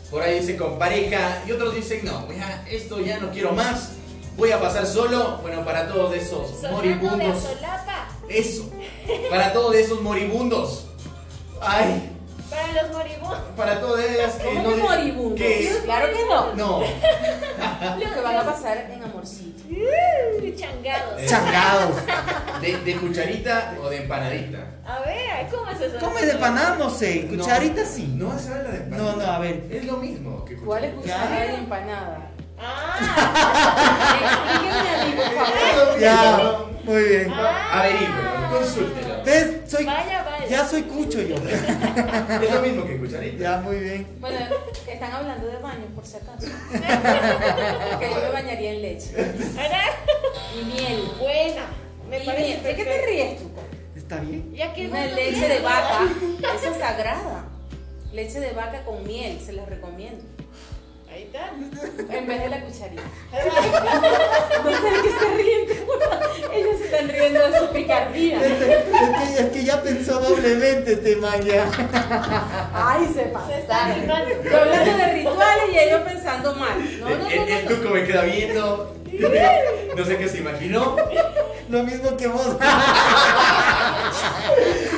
por 0.09 0.23
ahí 0.23 0.39
dicen 0.39 0.57
con 0.57 0.79
pareja, 0.79 1.43
y 1.47 1.51
otros 1.51 1.75
dicen, 1.75 2.03
no, 2.03 2.27
ya, 2.33 2.65
esto 2.67 2.99
ya 2.99 3.19
no 3.19 3.29
quiero 3.29 3.51
más, 3.51 3.91
voy 4.35 4.51
a 4.51 4.59
pasar 4.59 4.87
solo. 4.87 5.37
Bueno, 5.43 5.63
para 5.63 5.87
todos 5.87 6.15
esos 6.15 6.59
de 6.59 6.71
moribundos, 6.71 7.43
solapa. 7.43 8.07
eso, 8.29 8.71
para 9.29 9.53
todos 9.53 9.75
esos 9.75 10.01
moribundos, 10.01 10.87
ay, 11.61 12.14
Para 12.49 12.83
los 12.83 12.91
moribundos. 12.91 13.39
para 13.57 13.79
todas 13.79 14.05
ellas 14.05 14.33
que 14.35 14.43
¿Cómo 14.45 14.69
no 14.71 14.77
moribundos? 14.77 15.37
que- 15.39 15.81
Claro 15.83 16.07
que 16.13 16.25
no. 16.25 16.53
no, 16.55 16.79
Lo 17.99 18.13
que 18.13 18.21
van 18.21 18.37
a 18.37 18.43
pasar 18.43 18.77
en 18.91 19.03
amorcito. 19.03 19.63
Uh, 19.67 20.55
changados. 20.55 21.21
Eh. 21.21 21.25
Changados. 21.27 21.95
de, 22.61 22.77
de 22.77 22.95
cucharita 22.97 23.73
o 23.81 23.89
de 23.89 23.97
empanadita. 23.97 24.59
A 24.85 24.99
ver, 24.99 25.47
¿cómo 25.51 25.69
es 25.71 25.81
eso? 25.81 25.97
¿Cómo 25.99 26.17
es 26.19 26.27
de 26.27 26.35
panar? 26.35 26.77
No 26.77 26.89
sé. 26.89 27.25
Cucharita 27.27 27.83
sí. 27.85 28.13
No 28.15 28.27
vas 28.29 28.47
a 28.47 28.53
ver 28.53 28.63
la 28.63 28.71
de 28.71 28.77
empanada. 28.77 29.11
No, 29.15 29.23
no, 29.25 29.31
a 29.31 29.39
ver. 29.39 29.63
Es 29.71 29.85
lo 29.85 29.97
mismo 29.97 30.45
que 30.45 30.55
¿Cuál 30.57 30.83
es 30.85 30.93
cucharita. 30.93 31.39
de 31.41 31.55
empanada? 31.55 32.19
Ah, 32.57 32.97
Explíquenme 34.21 34.89
a 34.89 35.05
mí, 35.05 35.11
por 35.13 35.25
favor. 35.35 35.99
Ya, 35.99 36.55
muy 36.83 37.03
bien. 37.03 37.31
Ah. 37.33 37.79
Averígüelo, 37.81 38.49
consúltelo. 38.51 39.23
¿Ves? 39.25 39.69
Soy, 39.71 39.85
vaya, 39.85 40.23
vaya. 40.23 40.34
Ya 40.49 40.67
soy 40.67 40.83
cucho 40.83 41.21
yo. 41.21 41.35
Es 41.45 42.53
lo 42.53 42.61
mismo 42.61 42.85
que 42.85 42.97
cucharita. 42.97 43.37
Ya, 43.37 43.57
muy 43.61 43.77
bien. 43.77 44.07
Bueno, 44.19 44.37
están 44.87 45.11
hablando 45.11 45.47
de 45.47 45.57
baño, 45.57 45.85
por 45.93 46.05
si 46.05 46.17
acaso. 46.17 46.47
que 47.99 48.09
yo 48.09 48.15
me 48.21 48.29
bañaría 48.31 48.73
en 48.73 48.81
leche. 48.81 49.11
Y 50.55 50.63
miel. 50.65 51.03
Buena. 51.19 51.65
Me 52.09 52.23
Y 52.23 52.25
parece 52.25 52.47
miel. 52.47 52.63
¿De 52.63 52.75
qué 52.75 52.85
te 52.85 53.05
ríes 53.05 53.39
tú? 53.39 53.49
¿Está 53.95 54.19
bien? 54.19 54.53
Una 54.53 54.89
bueno, 54.89 55.15
leche 55.15 55.47
de 55.47 55.59
vaca. 55.59 56.01
Esa 56.55 56.69
es 56.69 56.77
sagrada. 56.77 57.45
Leche 58.13 58.39
de 58.39 58.53
vaca 58.53 58.83
con 58.85 59.03
miel, 59.03 59.39
se 59.45 59.53
los 59.53 59.67
recomiendo. 59.67 60.23
Ahí 61.15 61.23
está. 61.31 61.49
En 62.13 62.27
vez 62.27 62.41
de 62.41 62.49
la 62.49 62.59
cucharita. 62.59 63.03
No 64.65 64.69
sé 64.69 64.83
de 64.83 65.01
qué 65.01 65.11
se 65.17 65.27
ríen. 65.37 65.61
Ellos 66.53 66.77
se 66.77 66.85
están 66.85 67.07
riendo 67.07 67.39
de 67.49 67.57
su 67.57 67.67
picardía. 67.71 68.45
Es, 68.45 68.53
que, 68.57 69.43
es 69.43 69.49
que 69.49 69.63
ya 69.63 69.81
pensó 69.81 70.19
doblemente 70.19 70.91
este 70.91 71.15
man 71.15 71.41
ya. 71.41 71.69
Ay, 72.73 73.07
se. 73.13 73.31
Yo 73.31 74.57
hablando 74.59 74.97
de 74.97 75.13
rituales 75.13 75.63
y 75.71 75.79
ellos 75.79 76.01
pensando 76.01 76.53
mal. 76.55 76.99
No, 76.99 77.09
no, 77.09 77.17
no, 77.17 77.29
el, 77.29 77.49
el 77.49 77.65
tuco 77.65 77.89
me 77.91 78.03
queda 78.03 78.23
viendo. 78.23 78.93
No 79.95 80.03
sé 80.03 80.17
qué 80.17 80.27
se 80.27 80.39
imaginó. 80.39 80.97
Lo 81.69 81.83
mismo 81.83 82.17
que 82.17 82.27
vos. 82.27 82.57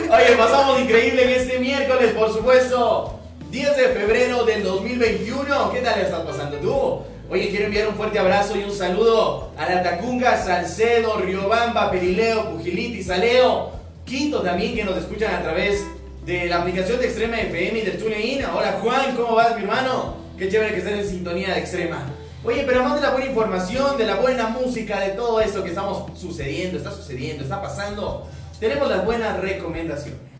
Oye, 0.09 0.35
pasamos 0.35 0.79
increíble 0.79 1.25
en 1.25 1.41
este 1.41 1.59
miércoles, 1.59 2.13
por 2.13 2.33
supuesto. 2.33 3.19
10 3.57 3.75
de 3.75 3.87
febrero 3.87 4.45
del 4.45 4.61
2021. 4.61 5.71
¿Qué 5.71 5.81
tal 5.81 5.99
estás 5.99 6.19
pasando 6.19 6.57
tú? 6.57 7.01
Oye, 7.27 7.49
quiero 7.49 7.65
enviar 7.65 7.87
un 7.87 7.95
fuerte 7.95 8.19
abrazo 8.19 8.55
y 8.55 8.63
un 8.63 8.71
saludo 8.71 9.49
a 9.57 9.67
la 9.67 9.81
Tacunga, 9.81 10.37
Salcedo, 10.37 11.17
Riobamba, 11.17 11.89
Perileo, 11.89 12.51
Pujiliti, 12.51 13.01
Saleo, 13.01 13.71
Quito 14.05 14.41
también 14.41 14.75
que 14.75 14.83
nos 14.83 14.95
escuchan 14.97 15.33
a 15.33 15.41
través 15.41 15.83
de 16.23 16.45
la 16.45 16.57
aplicación 16.57 16.99
de 16.99 17.07
Extrema 17.07 17.41
FM 17.41 17.79
y 17.79 17.81
del 17.81 17.97
TuneIn. 17.97 18.45
Hola 18.45 18.77
Juan, 18.79 19.15
¿cómo 19.15 19.33
vas 19.33 19.55
mi 19.55 19.63
hermano? 19.63 20.17
Qué 20.37 20.49
chévere 20.49 20.73
que 20.73 20.77
estés 20.77 20.93
en 20.93 21.09
sintonía 21.09 21.55
de 21.55 21.59
Extrema. 21.59 22.05
Oye, 22.43 22.63
pero 22.63 22.83
más 22.83 22.93
de 22.93 23.01
la 23.01 23.09
buena 23.09 23.25
información, 23.25 23.97
de 23.97 24.05
la 24.05 24.17
buena 24.17 24.49
música, 24.49 24.99
de 24.99 25.09
todo 25.13 25.41
esto 25.41 25.63
que 25.63 25.69
estamos 25.69 26.15
sucediendo, 26.15 26.77
está 26.77 26.91
sucediendo, 26.91 27.41
está 27.41 27.59
pasando, 27.59 28.27
tenemos 28.59 28.87
las 28.87 29.03
buenas 29.03 29.39
recomendaciones. 29.39 30.36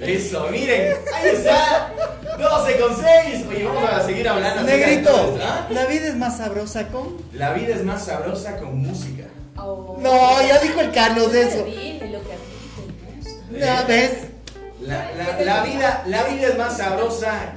Eso, 0.00 0.48
miren, 0.50 0.94
ahí 1.14 1.28
está. 1.28 1.92
12 2.38 2.78
con 2.80 2.96
6. 2.96 3.46
Oye, 3.48 3.64
vamos 3.64 3.84
a 3.90 4.02
seguir 4.04 4.28
hablando. 4.28 4.64
de 4.64 4.76
Negrito, 4.78 5.38
¿ah? 5.42 5.66
la 5.70 5.86
vida 5.86 6.06
es 6.08 6.16
más 6.16 6.38
sabrosa 6.38 6.88
con. 6.88 7.18
La 7.32 7.52
vida 7.52 7.74
es 7.76 7.84
más 7.84 8.04
sabrosa 8.06 8.56
con 8.56 8.78
música. 8.78 9.24
Oh. 9.56 9.96
No, 10.00 10.42
ya 10.42 10.58
dijo 10.60 10.80
el 10.80 10.90
Carlos 10.92 11.32
eso. 11.34 11.64
Dime 11.64 12.08
lo 12.10 12.20
que 12.22 12.32
a 12.32 12.36
ti 12.36 12.42
te 12.76 12.82
gusta. 13.18 13.58
Ya 13.66 13.82
ves. 13.82 14.12
La, 14.80 15.12
la- 15.12 15.40
la 15.42 15.62
vida, 15.62 16.02
la 16.06 16.22
vida 16.24 16.48
es 16.48 16.58
más 16.58 16.76
sabrosa. 16.78 17.52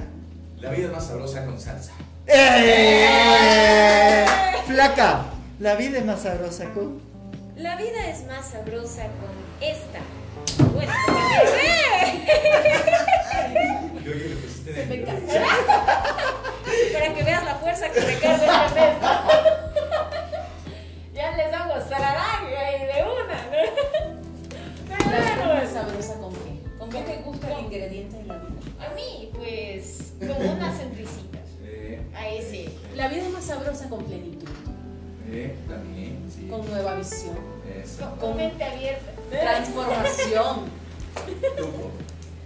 La 0.60 0.70
vida 0.70 0.86
es 0.86 0.92
más 0.92 1.06
sabrosa 1.06 1.44
con 1.44 1.58
salsa. 1.60 1.92
¡Eh! 2.26 4.24
Flaca, 4.66 5.22
la 5.58 5.74
vida 5.74 5.98
es 5.98 6.04
más 6.04 6.20
sabrosa 6.22 6.66
con. 6.72 7.00
La 7.56 7.76
vida 7.76 8.06
es 8.08 8.24
más 8.26 8.50
sabrosa 8.50 9.02
con 9.04 9.30
esta. 9.60 9.98
Bueno, 10.74 10.92
Yo 14.04 14.12
que 14.12 14.18
le 14.18 14.36
pusiste 14.36 14.74
Se 14.74 14.82
en 14.82 14.88
me 14.90 15.06
para 16.92 17.14
que 17.14 17.22
veas 17.22 17.44
la 17.44 17.54
fuerza 17.56 17.88
que 17.90 18.00
recarga 18.00 18.66
esta 18.66 18.74
mesa. 18.74 19.24
Ya 21.14 21.36
les 21.36 21.52
hago 21.54 21.80
zararanga 21.88 22.76
y 22.76 22.86
de 22.86 23.02
una. 23.04 23.38
Pero 24.88 25.10
¿La 25.10 25.16
vida 25.16 25.30
es 25.30 25.36
bueno, 25.36 25.54
más 25.54 25.70
sabrosa 25.72 26.14
con 26.20 26.32
qué? 26.34 26.78
¿Con 26.78 26.90
qué 26.90 27.00
te 27.00 27.16
gusta 27.22 27.46
el 27.52 27.64
ingrediente 27.64 28.16
de 28.18 28.24
la 28.24 28.34
vida? 28.34 28.50
a 28.78 28.94
mí, 28.94 29.30
pues, 29.34 30.12
con 30.20 30.48
unas 30.48 30.76
centricitas. 30.78 31.40
Eh, 31.64 32.00
Ahí 32.14 32.42
sí. 32.48 32.78
La 32.94 33.08
vida 33.08 33.22
es 33.26 33.30
más 33.32 33.44
sabrosa 33.44 33.88
con 33.88 34.04
plenitud, 34.04 34.48
eh, 35.28 35.54
también, 35.68 36.18
sí. 36.25 36.25
Con 36.48 36.66
nueva 36.70 36.94
visión, 36.94 37.36
Eso. 37.82 38.10
Con, 38.20 38.36
mente 38.36 38.64
abierta. 38.64 39.12
transformación. 39.30 40.70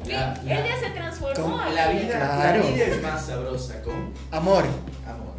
La, 0.07 0.33
él 0.43 0.49
la- 0.49 0.67
ya 0.67 0.79
se 0.81 0.91
transformó. 0.91 1.59
con 1.59 1.75
la 1.75 1.89
vida, 1.89 2.17
Claro. 2.17 2.63
la 2.65 2.71
vida 2.71 2.85
es 2.87 3.03
más 3.03 3.27
sabrosa 3.27 3.83
con 3.83 4.13
Amor, 4.31 4.65
amor. 5.07 5.35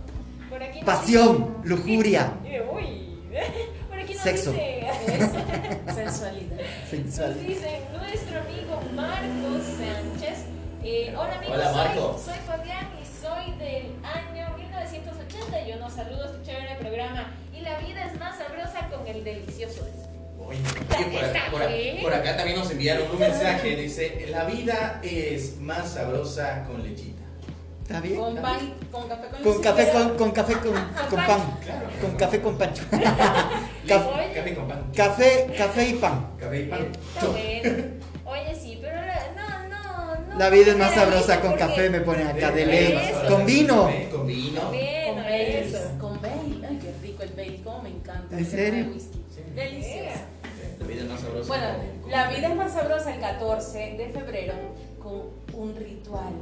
Por 0.50 0.62
aquí 0.62 0.82
pasión, 0.84 1.58
lujuria, 1.64 2.32
dice- 2.44 2.62
Uy. 2.74 3.08
Por 3.90 4.00
aquí 4.00 4.14
Sexo. 4.14 4.52
dice. 4.52 4.90
Sensualidad. 5.96 6.58
Nos 6.92 7.40
dice 7.48 7.82
nuestro 7.94 8.40
amigo 8.42 8.82
Marcos 8.96 9.64
Sánchez. 9.78 10.40
eh, 10.84 11.16
hola 11.18 11.38
amigos, 11.38 11.56
Hola, 11.58 11.72
Marco. 11.72 12.20
soy, 12.24 12.34
soy 12.36 12.44
Fabián 12.46 12.88
y 13.02 13.06
soy 13.06 13.52
del 13.58 13.96
año 14.04 14.58
1981. 14.58 15.90
Saludos, 15.90 16.32
qué 16.38 16.52
chévere 16.52 16.76
programa. 16.80 17.32
Más 18.22 18.38
sabrosa 18.38 18.88
con 18.90 19.08
el 19.08 19.24
delicioso. 19.24 19.86
Oye, 20.40 20.58
por, 20.90 21.24
acá, 21.24 21.40
por 21.52 21.62
acá- 21.62 21.74
por 22.02 22.14
acá 22.14 22.38
también 22.38 22.58
nos 22.60 22.72
enviaron 22.72 23.12
un 23.12 23.20
mensaje. 23.20 23.76
Dice: 23.76 24.28
La 24.30 24.46
vida 24.46 25.00
es 25.04 25.58
más 25.60 25.90
sabrosa 25.94 26.64
con 26.68 26.82
lechita. 26.84 27.22
¿Está 27.84 28.00
bien? 28.00 28.16
Con 28.16 28.36
pan, 28.38 28.74
con 28.92 29.08
café 29.10 29.28
con 29.28 29.42
Con 29.44 29.52
leche. 29.52 29.64
café 29.64 29.92
con, 29.92 30.18
con 30.18 30.32
café 30.32 30.54
con, 30.54 30.74
con 31.10 31.26
pan. 31.26 31.42
Claro. 31.64 31.88
Con 32.02 32.12
café 32.16 32.42
con 32.42 32.58
pancho. 32.58 32.84
Le- 32.92 33.00
Caf- 33.94 34.34
Café 34.34 34.56
con 34.56 34.68
pan. 34.68 34.84
Café, 34.96 35.48
café 35.58 35.88
y 35.90 35.94
pan. 35.94 36.28
Café 36.40 36.60
y 36.62 36.66
pan. 36.68 36.88
Está 37.16 37.28
bueno. 37.28 37.84
Oye, 38.26 38.56
sí, 38.62 38.80
pero 38.82 38.96
la- 38.96 39.28
no, 39.36 39.68
no, 39.70 40.28
no. 40.34 40.40
La 40.40 40.50
vida 40.50 40.72
es 40.72 40.78
más 40.78 40.94
sabrosa 40.96 41.42
con 41.42 41.54
café, 41.54 41.90
me 41.90 42.00
ponen 42.02 42.28
acá 42.28 42.52
de 42.52 42.66
ley. 42.66 43.12
Con 43.28 43.46
vino. 43.46 43.86
café, 43.88 44.10
Con 44.10 44.26
vino. 44.28 44.72
Bien, 44.72 44.86
Con. 44.96 45.01
¿En 48.32 48.46
serio? 48.46 48.86
La 49.56 50.88
vida 50.88 51.02
es 51.04 51.10
más 51.10 51.20
sabrosa. 51.22 51.48
Bueno, 51.48 51.66
la 52.10 52.30
vida 52.30 52.48
es 52.48 52.56
más 52.56 52.74
sabrosa 52.74 53.14
el 53.14 53.20
14 53.22 53.78
de 53.98 54.10
febrero 54.10 54.54
con 55.02 55.24
un 55.54 55.76
ritual 55.76 56.34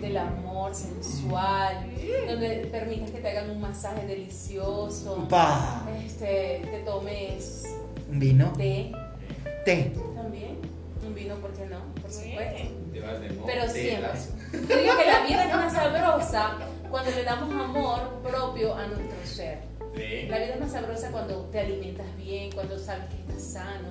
del 0.00 0.16
amor 0.18 0.74
sensual, 0.74 1.86
donde 2.28 2.68
permites 2.70 3.10
que 3.10 3.20
te 3.20 3.30
hagan 3.30 3.50
un 3.50 3.60
masaje 3.60 4.06
delicioso, 4.06 5.26
Pa. 5.28 5.86
este, 6.04 6.60
te 6.70 6.82
tomes 6.84 7.64
Un 8.10 8.18
vino. 8.18 8.52
té 8.56 8.92
Té. 9.64 9.92
también, 10.14 10.58
un 11.04 11.14
vino, 11.14 11.34
¿por 11.36 11.50
qué 11.54 11.66
no? 11.66 11.78
Por 12.00 12.10
supuesto. 12.12 12.54
Bien. 12.54 12.92
Te 12.92 13.00
vas 13.00 13.20
de 13.20 13.30
moda, 13.30 13.46
Pero 13.46 13.68
siempre. 13.68 14.10
Yo 14.52 14.58
digo 14.82 14.96
que 14.98 15.06
la 15.06 15.26
vida 15.26 15.44
es 15.44 15.54
más 15.54 15.72
sabrosa 15.72 16.58
cuando 16.90 17.10
le 17.10 17.24
damos 17.24 17.50
amor 17.64 18.00
propio 18.22 18.74
a 18.74 18.86
nuestro 18.86 19.16
ser. 19.24 19.58
Sí. 19.96 20.26
La 20.28 20.38
vida 20.38 20.54
es 20.54 20.60
más 20.60 20.72
sabrosa 20.72 21.10
cuando 21.10 21.40
te 21.52 21.60
alimentas 21.60 22.06
bien, 22.16 22.52
cuando 22.52 22.78
sabes 22.78 23.04
que 23.06 23.16
estás 23.32 23.42
sano, 23.52 23.88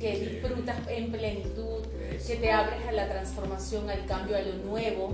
que 0.00 0.16
Sí. 0.16 0.24
disfrutas 0.26 0.76
en 0.88 1.12
plenitud, 1.12 1.82
Eso. 2.14 2.26
que 2.28 2.36
te 2.36 2.50
abres 2.50 2.78
a 2.88 2.92
la 2.92 3.08
transformación, 3.08 3.88
al 3.90 4.04
cambio, 4.06 4.36
a 4.36 4.40
lo 4.40 4.54
nuevo. 4.64 5.12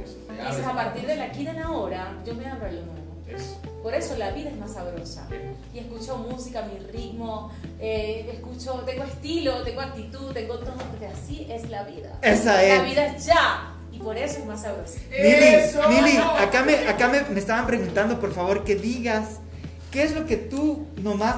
Dices, 0.49 0.64
a 0.66 0.75
partir 0.75 1.07
de 1.07 1.16
la 1.16 1.25
aquí 1.25 1.45
de 1.45 1.53
la 1.53 1.71
hora, 1.71 2.14
yo 2.25 2.35
me 2.35 2.47
abro 2.47 2.66
a 2.66 2.73
lo 2.73 2.81
nuevo. 2.83 3.01
Eso. 3.29 3.61
Por 3.83 3.95
eso 3.95 4.16
la 4.19 4.33
vida 4.33 4.51
es 4.51 4.57
más 4.57 4.73
sabrosa. 4.75 5.29
Y 5.73 5.79
escucho 5.79 6.16
música, 6.19 6.62
mi 6.62 6.79
ritmo, 6.90 7.53
eh, 7.79 8.29
escucho, 8.35 8.83
tengo 8.85 9.05
estilo, 9.05 9.62
tengo 9.62 9.81
actitud, 9.83 10.33
tengo 10.33 10.59
todo, 10.59 10.75
porque 10.90 11.07
así 11.07 11.47
es 11.49 11.71
la 11.71 11.85
vida. 11.85 12.19
Esa 12.23 12.55
La 12.55 12.64
es. 12.64 12.85
vida 12.85 13.07
es 13.07 13.27
ya, 13.27 13.73
y 13.93 13.99
por 14.01 14.16
eso 14.16 14.40
es 14.40 14.47
más 14.47 14.62
sabrosa. 14.62 14.99
Eso. 15.12 15.81
Mili, 15.88 16.03
Mili, 16.03 16.16
acá 16.16 16.62
me, 16.64 16.75
acá 16.88 17.07
me, 17.09 17.23
me 17.23 17.38
estaban 17.38 17.66
preguntando, 17.69 18.19
por 18.19 18.33
favor, 18.35 18.64
que 18.64 18.75
digas 18.75 19.38
qué 19.90 20.03
es 20.05 20.14
lo 20.14 20.26
que 20.26 20.37
tú 20.37 20.87
nomás, 20.96 21.37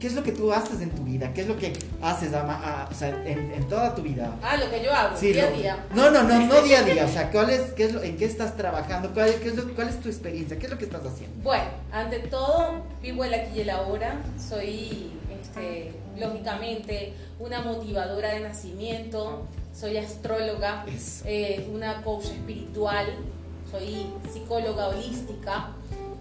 qué 0.00 0.06
es 0.08 0.14
lo 0.14 0.22
que 0.22 0.32
tú 0.32 0.52
haces 0.52 0.80
en 0.80 0.90
tu 0.90 1.02
vida, 1.04 1.32
qué 1.32 1.42
es 1.42 1.46
lo 1.48 1.56
que 1.56 1.72
haces 2.02 2.34
ama- 2.34 2.60
a- 2.62 2.88
o 2.90 2.94
sea, 2.94 3.08
en, 3.24 3.52
en 3.52 3.68
toda 3.68 3.94
tu 3.94 4.02
vida. 4.02 4.34
Ah, 4.42 4.56
lo 4.56 4.70
que 4.70 4.82
yo 4.82 4.92
hago, 4.92 5.16
Sí, 5.16 5.32
día 5.32 5.48
lo- 5.50 5.54
a 5.56 5.58
día. 5.58 5.86
No, 5.94 6.10
no, 6.10 6.22
no, 6.24 6.38
no 6.46 6.62
día 6.62 6.80
a 6.80 6.82
día, 6.82 7.04
o 7.04 7.08
sea, 7.12 7.30
¿cuál 7.30 7.50
es, 7.50 7.72
qué 7.72 7.84
es 7.84 7.94
lo, 7.94 8.02
en 8.02 8.16
qué 8.16 8.24
estás 8.26 8.56
trabajando, 8.56 9.12
cuál, 9.14 9.34
qué 9.42 9.48
es 9.48 9.56
lo- 9.56 9.74
cuál 9.74 9.88
es 9.88 10.00
tu 10.00 10.08
experiencia, 10.08 10.58
qué 10.58 10.66
es 10.66 10.72
lo 10.72 10.78
que 10.78 10.84
estás 10.84 11.04
haciendo. 11.06 11.42
Bueno, 11.42 11.64
ante 11.92 12.18
todo, 12.20 12.82
vivo 13.02 13.24
el 13.24 13.34
aquí 13.34 13.58
y 13.58 13.60
el 13.62 13.70
ahora. 13.70 14.20
Soy, 14.38 15.10
este, 15.42 15.92
lógicamente, 16.18 17.14
una 17.38 17.60
motivadora 17.62 18.30
de 18.30 18.40
nacimiento. 18.40 19.46
Soy 19.74 19.96
astróloga, 19.96 20.84
eh, 21.24 21.68
una 21.72 22.02
coach 22.02 22.26
espiritual. 22.26 23.06
Soy 23.70 24.06
psicóloga 24.32 24.88
holística. 24.88 25.70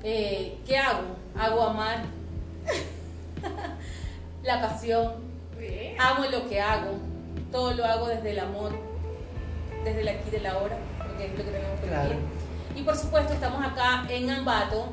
Eh, 0.03 0.57
¿Qué 0.65 0.77
hago? 0.77 1.01
Hago 1.37 1.61
amar 1.61 2.03
la 4.43 4.61
pasión. 4.61 5.13
Bien. 5.57 5.99
Amo 5.99 6.25
lo 6.25 6.47
que 6.47 6.61
hago. 6.61 6.97
Todo 7.51 7.73
lo 7.73 7.85
hago 7.85 8.07
desde 8.07 8.31
el 8.31 8.39
amor, 8.39 8.71
desde 9.83 10.01
el 10.01 10.07
aquí 10.07 10.29
y 10.31 10.35
el 10.35 10.45
ahora, 10.45 10.77
porque 10.97 11.25
es 11.27 11.31
lo 11.37 11.45
que 11.45 11.51
tenemos 11.51 11.79
que 11.79 11.87
Claro. 11.87 12.15
Y 12.75 12.81
por 12.81 12.97
supuesto, 12.97 13.33
estamos 13.33 13.63
acá 13.63 14.05
en 14.09 14.29
Ambato 14.29 14.87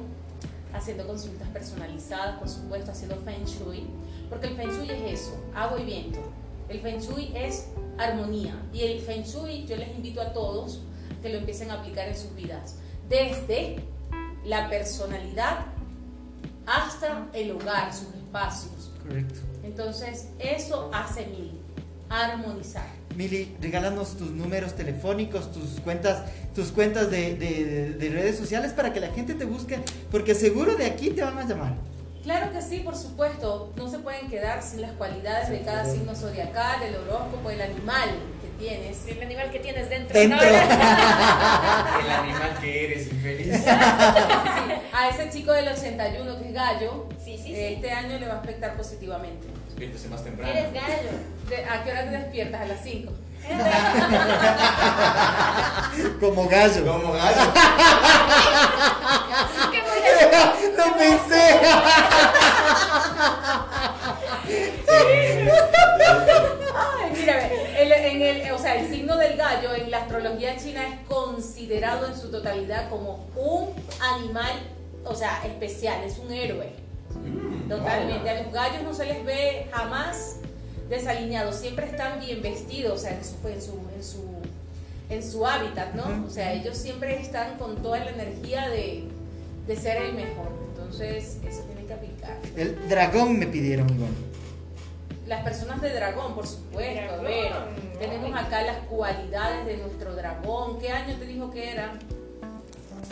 haciendo 0.75 1.07
consultas 1.07 1.49
personalizadas, 1.49 2.39
por 2.39 2.49
supuesto, 2.49 2.93
haciendo 2.93 3.17
Feng 3.17 3.45
Shui, 3.45 3.87
porque 4.29 4.49
el 4.49 4.57
Feng 4.57 4.71
Shui 4.71 4.91
es 4.91 5.21
eso, 5.21 5.43
agua 5.55 5.81
y 5.81 5.85
viento. 5.85 6.21
El 6.69 6.81
Feng 6.81 7.01
Shui 7.01 7.33
es 7.35 7.69
armonía. 7.99 8.55
Y 8.73 8.83
el 8.83 9.01
Feng 9.01 9.23
Shui, 9.23 9.67
yo 9.67 9.77
les 9.77 9.89
invito 9.89 10.21
a 10.21 10.33
todos 10.33 10.83
que 11.23 11.31
lo 11.31 11.39
empiecen 11.39 11.71
a 11.71 11.75
aplicar 11.75 12.09
en 12.09 12.17
sus 12.17 12.35
vidas, 12.35 12.77
desde 13.09 13.77
la 14.45 14.69
personalidad 14.69 15.67
hasta 16.77 17.27
el 17.33 17.51
hogar, 17.53 17.93
sus 17.93 18.09
espacios. 18.15 18.91
Correcto. 19.03 19.41
Entonces, 19.65 20.27
eso 20.39 20.91
hace 20.93 21.27
mil, 21.27 21.61
armonizar. 22.09 22.87
Mili, 23.17 23.57
regálanos 23.61 24.17
tus 24.17 24.31
números 24.31 24.75
telefónicos, 24.75 25.51
tus 25.53 25.81
cuentas, 25.81 26.23
tus 26.55 26.69
cuentas 26.71 27.11
de, 27.11 27.35
de- 27.35 27.91
de 27.95 28.09
redes 28.11 28.39
sociales 28.39 28.73
para 28.73 28.93
que 28.93 29.01
la 29.01 29.09
gente 29.09 29.35
te 29.35 29.45
busque, 29.45 29.81
porque 30.11 30.35
seguro 30.35 30.77
de 30.77 30.87
aquí 30.87 31.11
te 31.11 31.23
van 31.23 31.37
a 31.39 31.45
llamar. 31.47 31.75
Claro 32.23 32.53
que 32.53 32.63
sí, 32.63 32.81
por 32.81 32.95
supuesto, 32.97 33.73
no 33.77 33.89
se 33.91 33.99
pueden 33.99 34.29
quedar 34.29 34.63
sin 34.63 34.83
las 34.83 34.93
cualidades 34.93 35.49
de 35.49 35.63
cada 35.63 35.85
signo 35.87 36.15
zodiacal, 36.15 36.83
el 36.83 36.95
horóscopo, 36.97 37.51
el 37.51 37.63
animal 37.63 38.11
tienes. 38.61 38.99
El 39.09 39.21
animal 39.23 39.51
que 39.51 39.59
tienes 39.59 39.89
dentro. 39.91 40.17
Dentro. 40.17 40.39
¿no? 40.39 40.45
El 42.05 42.11
animal 42.11 42.57
que 42.61 42.85
eres, 42.85 43.09
infeliz. 43.11 43.57
Sí, 43.57 43.65
a 44.93 45.09
ese 45.09 45.29
chico 45.31 45.53
del 45.53 45.67
81 45.69 46.39
que 46.39 46.47
es 46.49 46.55
gallo, 46.55 47.09
Sí, 47.25 47.37
sí, 47.37 47.53
sí. 47.55 47.57
este 47.57 47.91
año 47.91 48.17
le 48.19 48.29
va 48.29 48.35
a 48.35 48.39
afectar 48.39 48.77
positivamente. 48.77 49.49
Despiértese 49.67 50.09
más 50.09 50.23
temprano. 50.23 50.53
Eres 50.53 50.73
gallo. 50.73 51.11
¿A 51.71 51.83
qué 51.83 51.91
hora 51.91 52.05
te 52.05 52.11
despiertas? 52.11 52.61
A 52.61 52.67
las 52.67 52.81
5. 52.85 53.13
Como 56.21 56.47
gallo. 56.49 56.87
Como 56.87 57.13
gallo. 57.13 57.41
¿Qué 59.73 59.81
voy 59.81 60.03
a 60.07 60.09
hacer? 60.53 60.73
¡Lo 60.77 60.85
pensé! 60.97 61.59
El, 68.31 68.53
o 68.53 68.59
sea, 68.59 68.81
el 68.81 68.89
signo 68.89 69.17
del 69.17 69.37
gallo 69.37 69.75
en 69.75 69.91
la 69.91 69.99
astrología 70.03 70.57
china 70.57 70.87
es 70.87 71.07
considerado 71.09 72.07
en 72.07 72.17
su 72.17 72.31
totalidad 72.31 72.89
como 72.89 73.27
un 73.37 73.71
animal, 74.01 74.53
o 75.05 75.15
sea, 75.15 75.45
especial, 75.47 76.03
es 76.05 76.19
un 76.19 76.33
héroe. 76.33 76.73
Mm, 77.15 77.69
Totalmente. 77.69 78.19
wow. 78.19 78.39
A 78.39 78.43
los 78.43 78.53
gallos 78.53 78.83
no 78.83 78.95
se 78.95 79.07
les 79.07 79.25
ve 79.25 79.67
jamás 79.73 80.37
desalineados, 80.89 81.57
siempre 81.57 81.87
están 81.87 82.21
bien 82.21 82.43
vestidos, 82.43 82.93
o 82.93 82.99
sea, 82.99 83.13
en 83.13 83.25
su, 83.25 83.49
en 83.49 83.63
su, 83.63 83.73
en 83.97 84.05
su, 84.05 84.25
en 85.09 85.23
su 85.23 85.47
hábitat, 85.47 85.95
¿no? 85.95 86.27
O 86.27 86.31
sea, 86.31 86.53
ellos 86.53 86.77
siempre 86.77 87.21
están 87.21 87.57
con 87.59 87.77
toda 87.77 87.99
la 88.05 88.11
energía 88.11 88.69
de, 88.69 89.05
de 89.67 89.77
ser 89.77 90.03
el 90.03 90.15
mejor. 90.15 90.49
Entonces, 90.75 91.39
eso 91.47 91.63
tiene 91.63 91.87
que 91.87 91.95
aplicar. 91.95 92.37
El 92.57 92.89
dragón 92.89 93.39
me 93.39 93.47
pidieron 93.47 93.89
igual. 93.89 94.11
Las 95.31 95.45
personas 95.45 95.81
de 95.81 95.91
dragón, 95.91 96.35
por 96.35 96.45
supuesto. 96.45 97.15
A 97.15 97.23
ver, 97.23 97.51
Dragón, 97.51 97.69
tenemos 98.01 98.35
acá 98.37 98.63
las 98.63 98.79
cualidades 98.79 99.65
de 99.65 99.77
nuestro 99.77 100.17
dragón. 100.17 100.81
¿Qué 100.81 100.91
año 100.91 101.15
te 101.21 101.25
dijo 101.25 101.53
que 101.53 101.71
era? 101.71 101.93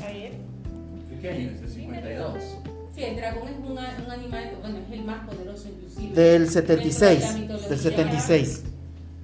Ayer. 0.05 0.33
¿De 1.11 1.19
qué 1.21 1.31
año 1.31 1.51
es? 1.53 1.61
¿De 1.61 1.69
52? 1.69 2.43
Sí, 2.93 3.05
el 3.05 3.15
dragón 3.15 3.47
es 3.47 3.57
un, 3.59 3.71
un 3.71 4.11
animal, 4.11 4.51
bueno, 4.61 4.79
es 4.79 4.93
el 4.93 5.05
más 5.05 5.29
poderoso 5.29 5.69
inclusive. 5.69 6.21
Del 6.21 6.51
76. 6.51 7.35
Dentro 7.35 7.57
de. 7.57 7.69
Del 7.69 7.79
76. 7.79 8.65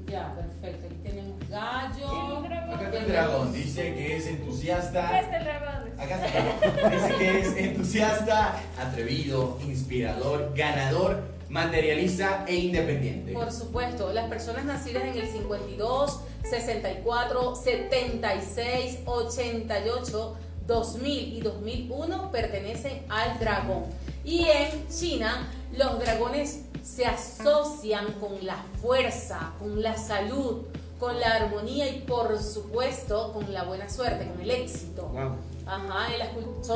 Ya, 0.07 0.33
perfecto. 0.37 0.87
Aquí 0.87 0.97
tenemos 1.03 1.49
gallo. 1.51 2.37
El 2.37 2.49
dragón. 2.49 2.75
Acá 2.75 2.85
está 2.85 2.99
el 2.99 3.09
dragón, 3.09 3.53
dice 3.53 3.95
que 3.97 4.17
es 4.19 4.27
entusiasta. 4.29 5.09
Acá 5.09 5.21
está 5.21 5.39
el 5.39 5.45
dragón. 5.45 5.75
Acá 5.99 6.27
está. 6.27 6.91
Dice 6.91 7.19
que 7.19 7.41
es 7.41 7.57
entusiasta, 7.57 8.55
atrevido, 8.79 9.59
inspirador, 9.67 10.53
ganador, 10.55 11.34
materialista 11.55 12.45
e 12.49 12.57
independiente. 12.57 13.33
Por 13.33 13.53
supuesto, 13.53 14.13
las 14.13 14.29
personas 14.29 14.65
nacidas 14.65 15.05
en 15.05 15.17
el 15.17 15.29
52, 15.29 16.21
64, 16.43 17.55
76, 17.55 18.99
88, 19.07 20.37
2000 20.67 21.33
y 21.33 21.41
2001 21.41 22.33
pertenecen 22.33 23.05
al 23.09 23.39
dragón. 23.39 23.85
Y 24.25 24.47
en 24.47 24.89
China, 24.89 25.49
los 25.77 26.01
dragones 26.01 26.65
se 26.83 27.07
asocian 27.07 28.15
con 28.15 28.45
la 28.45 28.57
fuerza, 28.83 29.53
con 29.61 29.81
la 29.81 29.97
salud, 29.97 30.63
con 30.99 31.21
la 31.21 31.37
armonía 31.37 31.89
y 31.89 32.01
por 32.01 32.37
supuesto 32.43 33.33
con 33.33 33.53
la 33.53 33.63
buena 33.63 33.89
suerte, 33.89 34.27
con 34.27 34.41
el 34.41 34.51
éxito. 34.51 35.07
Wow. 35.07 35.37
Ajá, 35.67 36.13
en 36.13 36.19
las, 36.19 36.29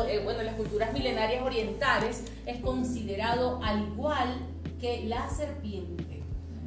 eh, 0.08 0.20
bueno, 0.22 0.40
en 0.40 0.46
las 0.46 0.54
culturas 0.54 0.92
milenarias 0.92 1.42
orientales 1.42 2.22
es 2.46 2.60
considerado 2.60 3.60
al 3.62 3.82
igual 3.82 4.47
que 4.80 5.04
la 5.06 5.28
serpiente, 5.30 6.22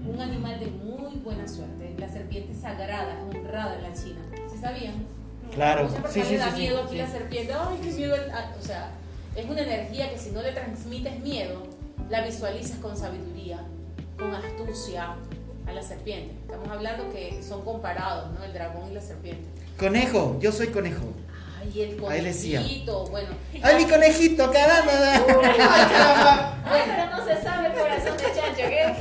un 0.07 0.19
animal 0.19 0.59
de 0.59 0.67
muy 0.67 1.15
buena 1.23 1.47
suerte. 1.47 1.95
La 1.97 2.09
serpiente 2.09 2.53
sagrada, 2.55 3.17
honrada 3.23 3.75
en 3.75 3.83
la 3.83 3.93
China. 3.93 4.19
¿Sí 4.51 4.57
sabían? 4.57 4.93
Claro. 5.53 5.87
Muchas 5.89 6.11
Sí, 6.13 6.21
sí, 6.23 6.31
le 6.33 6.37
da 6.37 6.45
sí, 6.45 6.51
sí, 6.55 6.57
miedo 6.61 6.81
aquí 6.83 6.91
sí. 6.91 6.97
la 6.97 7.07
serpiente. 7.07 7.53
Ay, 7.53 7.77
qué 7.83 7.91
miedo. 7.91 8.15
ah, 8.33 8.51
O 8.59 8.61
sea, 8.63 8.91
es 9.35 9.45
una 9.49 9.61
energía 9.61 10.11
que 10.11 10.17
si 10.17 10.31
no 10.31 10.41
le 10.41 10.51
transmites 10.53 11.19
miedo, 11.21 11.63
la 12.09 12.21
visualizas 12.25 12.77
con 12.79 12.97
sabiduría, 12.97 13.63
con 14.17 14.33
astucia 14.33 15.15
a 15.67 15.71
la 15.73 15.81
serpiente. 15.83 16.33
Estamos 16.45 16.67
hablando 16.69 17.09
que 17.11 17.41
son 17.43 17.63
comparados, 17.63 18.31
¿no? 18.37 18.43
El 18.43 18.53
dragón 18.53 18.89
y 18.91 18.93
la 18.93 19.01
serpiente. 19.01 19.43
Conejo, 19.77 20.37
yo 20.41 20.51
soy 20.51 20.67
conejo. 20.67 21.05
Ay, 21.61 21.81
el 21.81 22.05
Ahí 22.09 22.21
decía. 22.21 22.59
conejito, 22.59 23.05
bueno. 23.07 23.29
¡Ay, 23.61 23.75
mi 23.75 23.85
conejito, 23.91 24.51
caramba! 24.51 24.91
¡Ay, 25.13 25.87
caramba! 25.87 26.57
Ay, 26.65 26.81
pero 26.85 27.05
no 27.17 27.25
se 27.25 27.41
sabe 27.43 27.69
corazón 27.73 28.17
de 28.17 28.23
chancho. 28.23 28.55
¿Qué? 28.55 28.95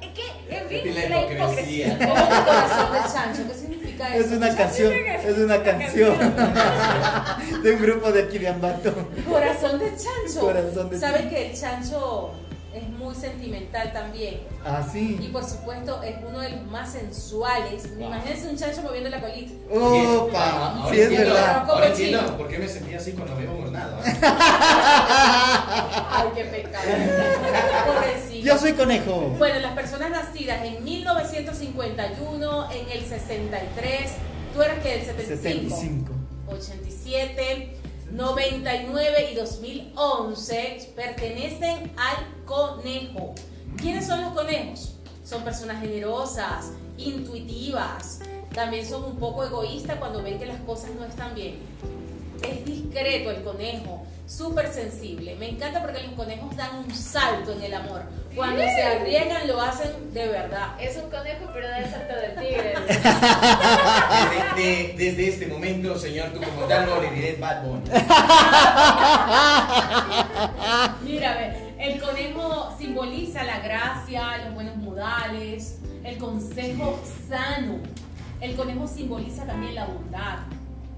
¿Qué? 0.00 0.12
¿Qué? 0.14 0.56
En 0.56 0.68
fin, 0.68 0.94
La 0.94 1.08
la 1.08 1.32
hipocresía. 1.32 1.98
¿Cómo 1.98 2.14
que 2.14 2.20
corazón 2.44 2.92
de 2.92 2.98
chancho? 3.12 3.42
¿Qué 3.48 3.54
significa 3.54 4.14
eso? 4.16 4.26
Es 4.26 4.32
una 4.32 4.54
canción, 4.56 4.92
es 4.92 5.38
una 5.38 5.62
canción 5.62 6.18
de 7.62 7.72
un 7.72 7.82
grupo 7.82 8.12
de 8.12 8.22
aquí 8.22 8.38
de 8.38 8.48
Ambato. 8.48 8.94
Corazón 9.28 9.78
de 9.78 9.86
chancho. 9.90 10.40
Corazón 10.40 10.90
de 10.90 10.98
¿Saben 10.98 11.22
chancho. 11.22 11.30
que 11.34 11.50
el 11.50 11.60
chancho 11.60 12.30
es 12.74 12.88
muy 12.88 13.14
sentimental 13.14 13.92
también? 13.92 14.40
Ah, 14.64 14.84
Y 14.88 14.90
sí. 14.92 15.30
por 15.32 15.44
supuesto 15.44 16.02
es 16.02 16.16
uno 16.28 16.40
de 16.40 16.50
los 16.50 16.62
más 16.66 16.90
sensuales. 16.92 17.88
Imagínense 17.98 18.48
un 18.48 18.56
chancho 18.56 18.82
moviendo 18.82 19.08
la 19.10 19.20
colita. 19.20 19.52
Opa, 19.70 20.74
Ahora 20.76 20.94
sí 20.94 21.00
es 21.00 21.10
verdad. 21.10 21.64
Ahora 21.68 21.86
entiendo 21.88 22.36
por 22.36 22.48
qué 22.48 22.58
me 22.58 22.68
sentía 22.68 22.96
así 22.98 23.12
cuando 23.12 23.34
habíamos 23.34 23.70
nada. 23.70 24.00
¿eh? 24.04 24.14
Ay, 26.10 26.28
qué 26.34 26.44
pecado. 26.44 26.84
Pobrecito. 27.86 28.46
Yo 28.46 28.58
soy 28.58 28.72
conejo. 28.72 29.34
Bueno, 29.38 29.60
las 29.60 29.72
personas 29.72 30.10
nacidas 30.10 30.64
en 30.64 30.82
1951, 30.84 32.70
en 32.72 32.90
el 32.90 33.04
63, 33.04 34.10
tú 34.54 34.62
eras 34.62 34.78
que 34.80 34.88
del 34.90 35.04
75, 35.04 35.76
75. 35.76 36.12
87, 36.48 37.76
99 38.14 39.32
y 39.32 39.34
2011 39.34 40.92
pertenecen 40.94 41.92
al 41.96 42.44
conejo. 42.44 43.34
¿Quiénes 43.76 44.06
son 44.06 44.20
los 44.22 44.32
conejos? 44.34 44.94
Son 45.24 45.42
personas 45.42 45.80
generosas, 45.80 46.70
intuitivas, 46.96 48.20
también 48.54 48.86
son 48.86 49.02
un 49.02 49.16
poco 49.16 49.42
egoístas 49.42 49.98
cuando 49.98 50.22
ven 50.22 50.38
que 50.38 50.46
las 50.46 50.60
cosas 50.60 50.90
no 50.96 51.04
están 51.04 51.34
bien. 51.34 51.56
Es 52.40 52.64
discreto 52.64 53.32
el 53.32 53.42
conejo, 53.42 54.04
súper 54.26 54.68
sensible. 54.72 55.34
Me 55.36 55.50
encanta 55.50 55.82
porque 55.82 56.02
los 56.02 56.12
conejos 56.14 56.56
dan 56.56 56.76
un 56.76 56.90
salto 56.94 57.52
en 57.52 57.62
el 57.62 57.74
amor. 57.74 58.02
Cuando 58.34 58.62
se 58.62 58.82
arriesgan 58.82 59.46
lo 59.46 59.60
hacen 59.60 60.12
de 60.12 60.26
verdad. 60.28 60.74
Es 60.80 60.96
un 60.96 61.08
conejo, 61.10 61.44
pero 61.52 61.68
da 61.68 61.78
el 61.78 61.90
salto 61.90 62.14
del 62.14 62.34
tigre. 62.34 62.74
Desde, 64.56 64.62
de- 64.62 64.94
desde 64.96 65.28
este 65.28 65.46
momento, 65.46 65.96
señor, 65.98 66.28
tú 66.30 66.40
como 66.40 66.66
tal 66.66 66.86
no 66.86 67.00
le 67.00 67.10
diré 67.10 67.36
Bad 67.36 67.62
Bunny. 67.62 67.90
Ver, 71.04 71.74
el 71.78 72.00
conejo 72.00 72.74
simboliza 72.78 73.42
la 73.44 73.58
gracia, 73.60 74.38
los 74.44 74.54
buenos 74.54 74.76
modales, 74.76 75.78
el 76.04 76.18
consejo 76.18 77.00
sano. 77.28 77.78
El 78.40 78.56
conejo 78.56 78.86
simboliza 78.86 79.44
también 79.46 79.74
la 79.74 79.86
bondad, 79.86 80.38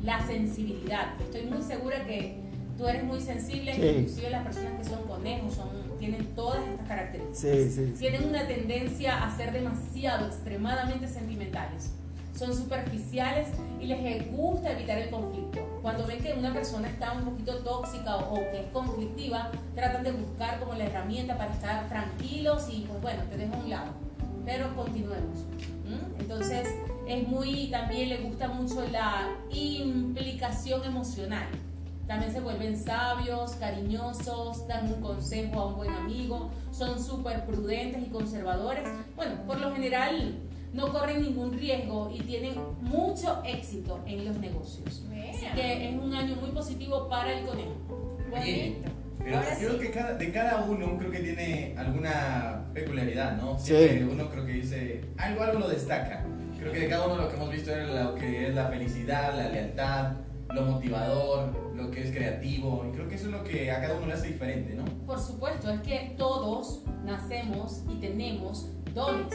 la 0.03 0.25
sensibilidad. 0.27 1.09
Estoy 1.21 1.43
muy 1.43 1.62
segura 1.62 2.05
que 2.05 2.41
tú 2.77 2.87
eres 2.87 3.05
muy 3.05 3.21
sensible, 3.21 3.75
Sí. 3.75 3.87
inclusive 4.01 4.31
las 4.31 4.45
personas 4.45 4.73
que 4.79 4.85
son 4.85 5.03
conejos 5.07 5.55
son, 5.55 5.69
tienen 5.99 6.27
todas 6.35 6.61
estas 6.69 6.87
características. 6.87 7.39
Sí, 7.39 7.71
sí. 7.71 7.95
Tienen 7.99 8.29
una 8.29 8.47
tendencia 8.47 9.25
a 9.25 9.37
ser 9.37 9.53
demasiado, 9.53 10.27
extremadamente 10.27 11.09
sentimentales. 11.09 11.91
Son 12.39 12.55
superficiales 12.55 13.49
y 13.81 13.87
les 13.87 14.31
gusta 14.31 14.73
evitar 14.73 14.99
el 14.99 15.09
conflicto. 15.09 15.79
Cuando 15.81 16.07
ven 16.07 16.19
que 16.19 16.35
una 16.35 16.53
persona 16.53 16.87
está 16.89 17.12
un 17.12 17.25
poquito 17.25 17.57
tóxica 17.61 18.17
o, 18.17 18.35
o 18.35 18.51
que 18.51 18.61
es 18.61 18.67
conflictiva, 18.73 19.51
tratan 19.75 20.05
de 20.05 20.12
buscar 20.12 20.61
como 20.61 20.75
la 20.75 20.85
herramienta 20.85 21.39
para 21.39 21.55
estar 21.55 21.89
tranquilos 21.89 22.69
y 22.71 22.81
pues 22.83 23.01
bueno, 23.01 23.23
te 23.31 23.39
dejo 23.39 23.55
a 23.55 23.59
un 23.59 23.71
lado. 23.71 23.91
Pero 24.45 24.77
continuemos. 24.77 25.47
¿m? 25.87 25.97
Entonces, 26.21 26.69
es 27.09 27.27
muy, 27.27 27.69
también 27.71 28.11
le 28.11 28.19
gusta 28.19 28.49
mucho 28.49 28.87
la 28.93 29.29
implicación 29.51 30.85
emocional. 30.85 31.47
También 32.07 32.33
se 32.33 32.40
vuelven 32.40 32.77
sabios, 32.77 33.53
cariñosos, 33.57 34.66
dan 34.69 34.87
un 34.92 35.01
consejo 35.01 35.59
a 35.61 35.66
un 35.66 35.77
buen 35.77 35.90
amigo, 35.90 36.51
son 36.71 37.03
súper 37.03 37.45
prudentes 37.45 38.03
y 38.07 38.11
conservadores. 38.11 38.85
Bueno, 39.16 39.35
por 39.47 39.59
lo 39.61 39.73
general 39.75 40.38
no 40.73 40.92
corren 40.92 41.23
ningún 41.23 41.53
riesgo 41.59 42.11
y 42.14 42.21
tienen 42.21 42.55
mucho 42.81 43.42
éxito 43.45 44.01
en 44.07 44.25
los 44.25 44.38
negocios. 44.38 45.03
Así 45.31 45.47
que 45.55 45.88
es 45.88 45.97
un 45.97 46.14
año 46.14 46.37
muy 46.37 46.51
positivo 46.51 47.09
para 47.09 47.33
el 47.33 47.45
conejo. 47.47 48.16
Oye, 48.33 48.77
pero 49.25 49.38
Ahora 49.38 49.57
creo 49.59 49.73
sí. 49.73 49.79
que 49.79 49.90
cada, 49.90 50.14
de 50.14 50.33
cada 50.33 50.64
uno 50.64 50.97
creo 50.99 51.11
que 51.11 51.19
tiene 51.21 51.75
alguna 51.77 52.64
peculiaridad, 52.73 53.37
¿no? 53.37 53.59
Siempre 53.59 53.99
Sí. 53.99 54.09
uno 54.12 54.29
creo 54.31 54.47
que 54.47 54.53
dice, 54.53 55.05
algo, 55.16 55.42
algo 55.42 55.59
lo 55.61 55.69
destaca. 55.69 56.25
Creo 56.59 56.73
que 56.73 56.81
de 56.81 56.88
cada 56.88 57.07
uno 57.07 57.16
lo 57.16 57.29
que 57.29 57.35
hemos 57.37 57.51
visto 57.51 57.75
es 57.75 57.88
lo 57.88 58.14
que 58.14 58.49
es 58.49 58.55
la 58.55 58.66
felicidad, 58.69 59.35
la 59.37 59.49
lealtad, 59.49 60.12
lo 60.54 60.62
motivador, 60.62 61.52
lo 61.74 61.90
que 61.90 62.02
es 62.02 62.11
creativo. 62.11 62.85
Y 62.88 62.92
creo 62.92 63.09
que 63.09 63.14
eso 63.14 63.26
es 63.26 63.32
lo 63.32 63.44
que 63.44 63.70
a 63.70 63.80
cada 63.80 63.96
uno 63.96 64.06
le 64.06 64.12
hace 64.14 64.28
diferente, 64.28 64.74
¿no? 64.74 64.85
Por 65.06 65.20
supuesto, 65.20 65.70
es 65.70 65.80
que 65.80 66.14
todos 66.16 66.82
nacemos 67.05 67.82
y 67.88 67.97
tenemos 67.97 68.68
dones, 68.94 69.34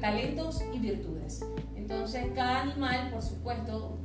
talentos 0.00 0.62
y 0.72 0.78
virtudes. 0.78 1.44
Entonces, 1.76 2.26
cada 2.34 2.62
animal, 2.62 3.10
por 3.10 3.22
supuesto, 3.22 3.98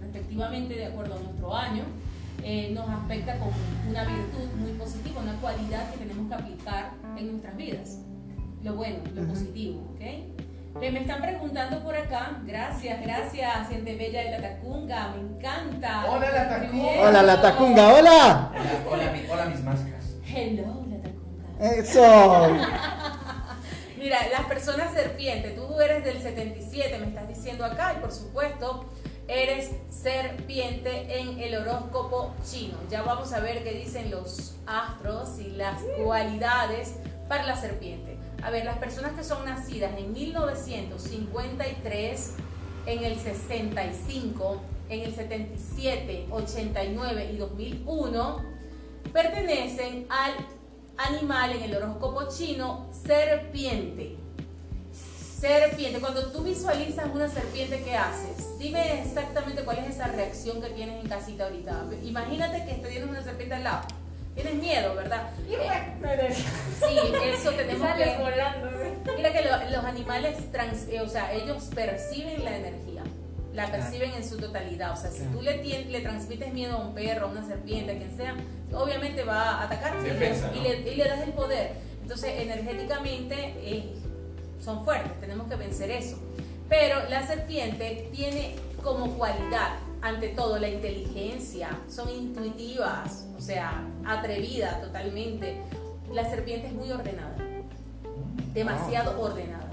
respectivamente 0.00 0.74
de 0.74 0.86
acuerdo 0.86 1.16
a 1.16 1.20
nuestro 1.20 1.54
año, 1.54 1.84
eh, 2.42 2.70
nos 2.72 2.88
afecta 2.88 3.38
con 3.38 3.48
una 3.88 4.04
virtud 4.04 4.48
muy 4.58 4.72
positiva, 4.72 5.20
una 5.20 5.40
cualidad 5.40 5.90
que 5.90 5.98
tenemos 5.98 6.28
que 6.28 6.34
aplicar 6.34 6.92
en 7.16 7.32
nuestras 7.32 7.56
vidas. 7.56 7.98
Lo 8.62 8.74
bueno, 8.74 8.98
lo 9.14 9.22
positivo, 9.24 9.80
¿ok? 9.94 10.47
Eh, 10.80 10.90
me 10.92 11.00
están 11.00 11.20
preguntando 11.20 11.82
por 11.82 11.96
acá, 11.96 12.38
gracias, 12.44 13.00
gracias, 13.02 13.68
gente 13.68 13.96
bella 13.96 14.22
de 14.22 14.30
la 14.30 14.40
Tacunga, 14.40 15.08
me 15.08 15.20
encanta. 15.22 16.04
Hola, 16.08 16.30
la 16.30 16.48
Tacunga. 16.48 17.00
Hola, 17.00 17.22
la 17.22 17.40
tacunga, 17.40 17.88
hola. 17.94 18.50
Hola, 18.52 18.62
hola, 18.90 19.10
mi- 19.12 19.26
hola 19.28 19.44
mis 19.46 19.60
máscaras. 19.62 20.04
Hello, 20.24 20.84
la 20.88 20.98
Tacunga. 21.02 21.74
Eso. 21.74 22.56
Mira, 23.98 24.18
las 24.30 24.42
personas 24.46 24.92
serpiente, 24.94 25.50
tú 25.50 25.80
eres 25.80 26.04
del 26.04 26.22
77, 26.22 26.96
me 27.00 27.06
estás 27.08 27.26
diciendo 27.28 27.64
acá, 27.64 27.94
y 27.98 28.00
por 28.00 28.12
supuesto, 28.12 28.84
eres 29.26 29.72
serpiente 29.90 31.18
en 31.20 31.40
el 31.40 31.56
horóscopo 31.56 32.34
chino. 32.48 32.78
Ya 32.88 33.02
vamos 33.02 33.32
a 33.32 33.40
ver 33.40 33.64
qué 33.64 33.72
dicen 33.72 34.12
los 34.12 34.54
astros 34.68 35.40
y 35.40 35.50
las 35.50 35.82
cualidades 36.04 36.94
para 37.28 37.42
la 37.44 37.56
serpiente. 37.56 38.16
A 38.42 38.50
ver, 38.50 38.64
las 38.64 38.78
personas 38.78 39.12
que 39.12 39.22
son 39.24 39.44
nacidas 39.44 39.96
en 39.98 40.12
1953, 40.12 42.34
en 42.86 43.04
el 43.04 43.18
65, 43.18 44.62
en 44.88 45.00
el 45.00 45.14
77, 45.14 46.28
89 46.30 47.30
y 47.32 47.36
2001, 47.36 48.42
pertenecen 49.12 50.06
al 50.08 50.32
animal 50.96 51.50
en 51.52 51.64
el 51.64 51.76
horóscopo 51.76 52.28
chino 52.28 52.88
serpiente. 52.92 54.16
Serpiente, 54.92 56.00
cuando 56.00 56.32
tú 56.32 56.42
visualizas 56.42 57.06
una 57.12 57.28
serpiente, 57.28 57.82
¿qué 57.82 57.96
haces? 57.96 58.58
Dime 58.58 59.02
exactamente 59.02 59.64
cuál 59.64 59.78
es 59.78 59.94
esa 59.94 60.08
reacción 60.08 60.60
que 60.60 60.70
tienes 60.70 61.00
en 61.02 61.08
casita 61.08 61.44
ahorita. 61.44 61.84
Imagínate 62.04 62.64
que 62.64 62.74
te 62.74 62.88
tienes 62.88 63.08
una 63.08 63.22
serpiente 63.22 63.54
al 63.54 63.62
lado. 63.64 63.86
Tienes 64.42 64.54
miedo, 64.62 64.94
¿verdad? 64.94 65.30
Sí, 65.48 66.96
eso 67.24 67.50
tenemos 67.52 67.88
que... 67.96 68.16
volando. 68.18 68.68
Mira 69.16 69.32
que 69.32 69.42
lo- 69.42 69.70
los 69.76 69.84
animales, 69.84 70.52
trans- 70.52 70.88
eh, 70.88 71.00
o 71.00 71.08
sea, 71.08 71.32
ellos 71.32 71.64
perciben 71.74 72.44
la 72.44 72.56
energía, 72.56 73.02
la 73.52 73.66
perciben 73.70 74.12
en 74.12 74.28
su 74.28 74.36
totalidad. 74.36 74.92
O 74.92 74.96
sea, 74.96 75.10
si 75.10 75.18
Claro. 75.18 75.32
tú 75.32 75.42
le, 75.42 75.62
tien- 75.62 75.86
le 75.88 76.00
transmites 76.00 76.52
miedo 76.52 76.76
a 76.76 76.80
un 76.86 76.94
perro, 76.94 77.26
a 77.26 77.30
una 77.30 77.44
serpiente, 77.46 77.92
a 77.92 77.98
quien 77.98 78.16
sea, 78.16 78.34
obviamente 78.72 79.24
va 79.24 79.60
a 79.60 79.64
atacar 79.64 80.00
Defensa, 80.02 80.50
y, 80.54 80.58
¿no? 80.58 80.62
le, 80.64 80.92
y 80.92 80.94
le 80.96 81.04
das 81.08 81.20
el 81.22 81.32
poder. 81.32 81.72
Entonces, 82.02 82.32
energéticamente 82.40 83.34
eh, 83.62 83.92
son 84.64 84.84
fuertes, 84.84 85.18
tenemos 85.20 85.48
que 85.48 85.56
vencer 85.56 85.90
eso. 85.90 86.16
Pero 86.68 87.08
la 87.08 87.26
serpiente 87.26 88.08
tiene 88.14 88.54
como 88.82 89.14
cualidad, 89.18 89.78
ante 90.00 90.28
todo, 90.28 90.58
la 90.58 90.68
inteligencia, 90.68 91.70
son 91.90 92.08
intuitivas, 92.10 93.24
o 93.38 93.40
sea, 93.40 93.86
atrevida 94.04 94.80
totalmente. 94.80 95.62
La 96.12 96.28
serpiente 96.28 96.66
es 96.66 96.72
muy 96.74 96.90
ordenada 96.90 97.36
demasiado 98.58 99.20
ordenada, 99.20 99.70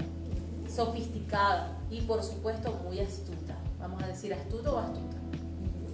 sofisticada 0.72 1.76
y 1.90 2.02
por 2.02 2.22
supuesto 2.22 2.70
muy 2.84 3.00
astuta. 3.00 3.56
Vamos 3.80 4.02
a 4.02 4.06
decir 4.06 4.32
astuto 4.32 4.76
o 4.76 4.78
astuta. 4.78 5.16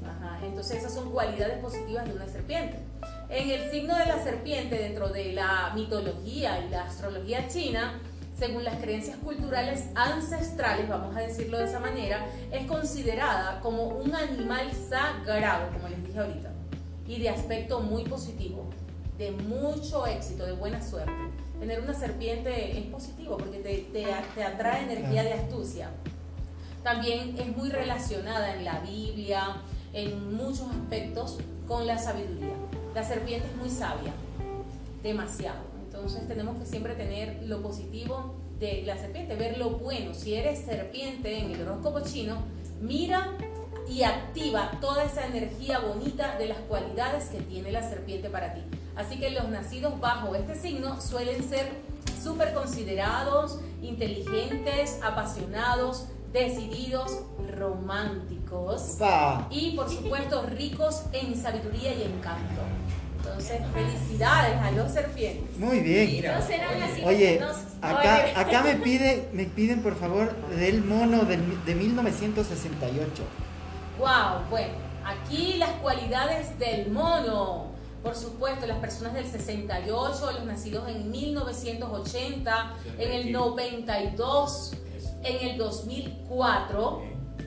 Ajá, 0.07 0.45
Entonces 0.45 0.79
esas 0.79 0.93
son 0.93 1.11
cualidades 1.11 1.59
positivas 1.59 2.07
de 2.07 2.15
una 2.15 2.27
serpiente. 2.27 2.79
En 3.29 3.51
el 3.51 3.71
signo 3.71 3.97
de 3.97 4.07
la 4.07 4.23
serpiente 4.23 4.77
dentro 4.77 5.09
de 5.09 5.33
la 5.33 5.73
mitología 5.75 6.65
y 6.67 6.69
la 6.69 6.85
astrología 6.85 7.49
china, 7.49 7.99
según 8.39 8.65
las 8.65 8.77
creencias 8.77 9.17
culturales 9.19 9.87
ancestrales, 9.95 10.89
vamos 10.89 11.17
a 11.17 11.21
decirlo 11.21 11.59
de 11.59 11.65
esa 11.65 11.81
manera, 11.81 12.27
es 12.51 12.67
considerada 12.67 13.61
como 13.61 13.85
un 13.85 14.15
animal 14.15 14.71
sagrado, 14.73 15.73
como 15.73 15.89
les 15.89 16.05
dije 16.05 16.19
ahorita, 16.19 16.52
y 17.07 17.19
de 17.21 17.29
aspecto 17.29 17.81
muy 17.81 18.05
positivo, 18.05 18.65
de 19.19 19.31
mucho 19.33 20.07
éxito, 20.07 20.45
de 20.47 20.53
buena 20.53 20.83
suerte. 20.83 21.13
Tener 21.61 21.81
una 21.81 21.95
serpiente 21.95 22.79
es 22.79 22.87
positivo 22.87 23.37
porque 23.37 23.59
te, 23.59 23.79
te- 23.93 24.07
te 24.35 24.45
atrae 24.45 24.83
energía 24.85 25.23
de 25.23 25.35
astucia. 25.35 25.91
También 26.83 27.37
es 27.39 27.57
muy 27.57 27.71
relacionada 27.71 28.57
en 28.57 28.65
la 28.65 28.81
Biblia, 28.81 29.59
en 29.93 30.35
muchos 30.35 30.63
aspectos, 30.71 31.39
con 31.69 31.87
la 31.87 31.99
sabiduría. 31.99 32.55
La 32.95 33.05
serpiente 33.05 33.47
es 33.49 33.57
muy 33.57 33.71
sabia, 33.71 34.13
demasiado. 35.03 35.61
Entonces 35.85 36.27
tenemos 36.27 36.57
que 36.59 36.67
siempre 36.67 36.95
tener 36.95 37.43
lo 37.45 37.63
positivo 37.63 38.35
de 38.59 38.83
la 38.83 38.97
serpiente, 38.99 39.37
ver 39.37 39.59
lo 39.59 39.71
bueno. 39.71 40.15
Si 40.15 40.35
eres 40.35 40.61
serpiente 40.65 41.39
en 41.39 41.51
el 41.53 41.63
horóscopo 41.63 42.01
chino, 42.01 42.39
mira 42.81 43.37
y 43.93 44.05
activa 44.05 44.71
toda 44.81 45.05
esa 45.05 45.27
energía 45.27 45.79
bonita 45.81 46.37
de 46.39 46.49
las 46.49 46.59
cualidades 46.61 47.27
que 47.27 47.41
tiene 47.41 47.71
la 47.73 47.87
serpiente 47.89 48.31
para 48.31 48.55
ti. 48.55 48.63
Así 48.97 49.19
que 49.19 49.31
los 49.31 49.49
nacidos 49.49 50.01
bajo 50.01 50.35
este 50.35 50.55
signo 50.55 51.01
suelen 51.01 51.43
ser 51.47 51.71
súper 52.23 52.55
considerados, 52.55 53.61
inteligentes, 53.83 54.99
apasionados, 55.03 56.07
decididos, 56.33 57.21
románticos 57.57 58.97
Pa. 58.99 59.47
y 59.51 59.73
por 59.77 59.91
supuesto 59.91 60.47
ricos 60.47 61.03
en 61.13 61.37
sabiduría 61.37 61.93
y 61.95 62.03
encanto. 62.03 62.63
Entonces, 63.19 63.61
felicidades 63.73 64.57
a 64.61 64.71
los 64.73 64.91
serpientes. 64.91 65.57
Muy 65.59 65.79
bien. 65.81 66.07
Mira, 66.11 66.39
No 66.41 66.47
serán 66.47 66.83
así. 66.83 67.03
Oye, 67.05 67.39
no- 67.41 67.87
acá, 67.87 68.25
acá 68.35 68.63
me 68.65 68.75
pide, 68.77 69.29
me 69.33 69.45
piden 69.45 69.81
por 69.83 69.95
favor 69.97 70.35
del 70.49 70.83
mono 70.83 71.25
del- 71.25 71.65
de 71.65 71.75
1968. 71.75 73.23
Wow, 73.99 74.49
bueno, 74.51 74.75
aquí 75.05 75.55
las 75.55 75.71
cualidades 75.81 76.59
del 76.59 76.91
mono. 76.91 77.73
Por 78.03 78.17
supuesto, 78.17 78.67
las 78.67 78.79
personas 78.79 79.15
del 79.15 79.27
68, 79.27 80.33
los 80.33 80.45
nacidos 80.45 80.89
en 80.89 81.11
1980, 81.11 82.75
en 82.99 83.13
el 83.13 83.31
92, 83.33 84.73
en 85.23 85.49
el 85.49 85.57
2004, 85.59 87.03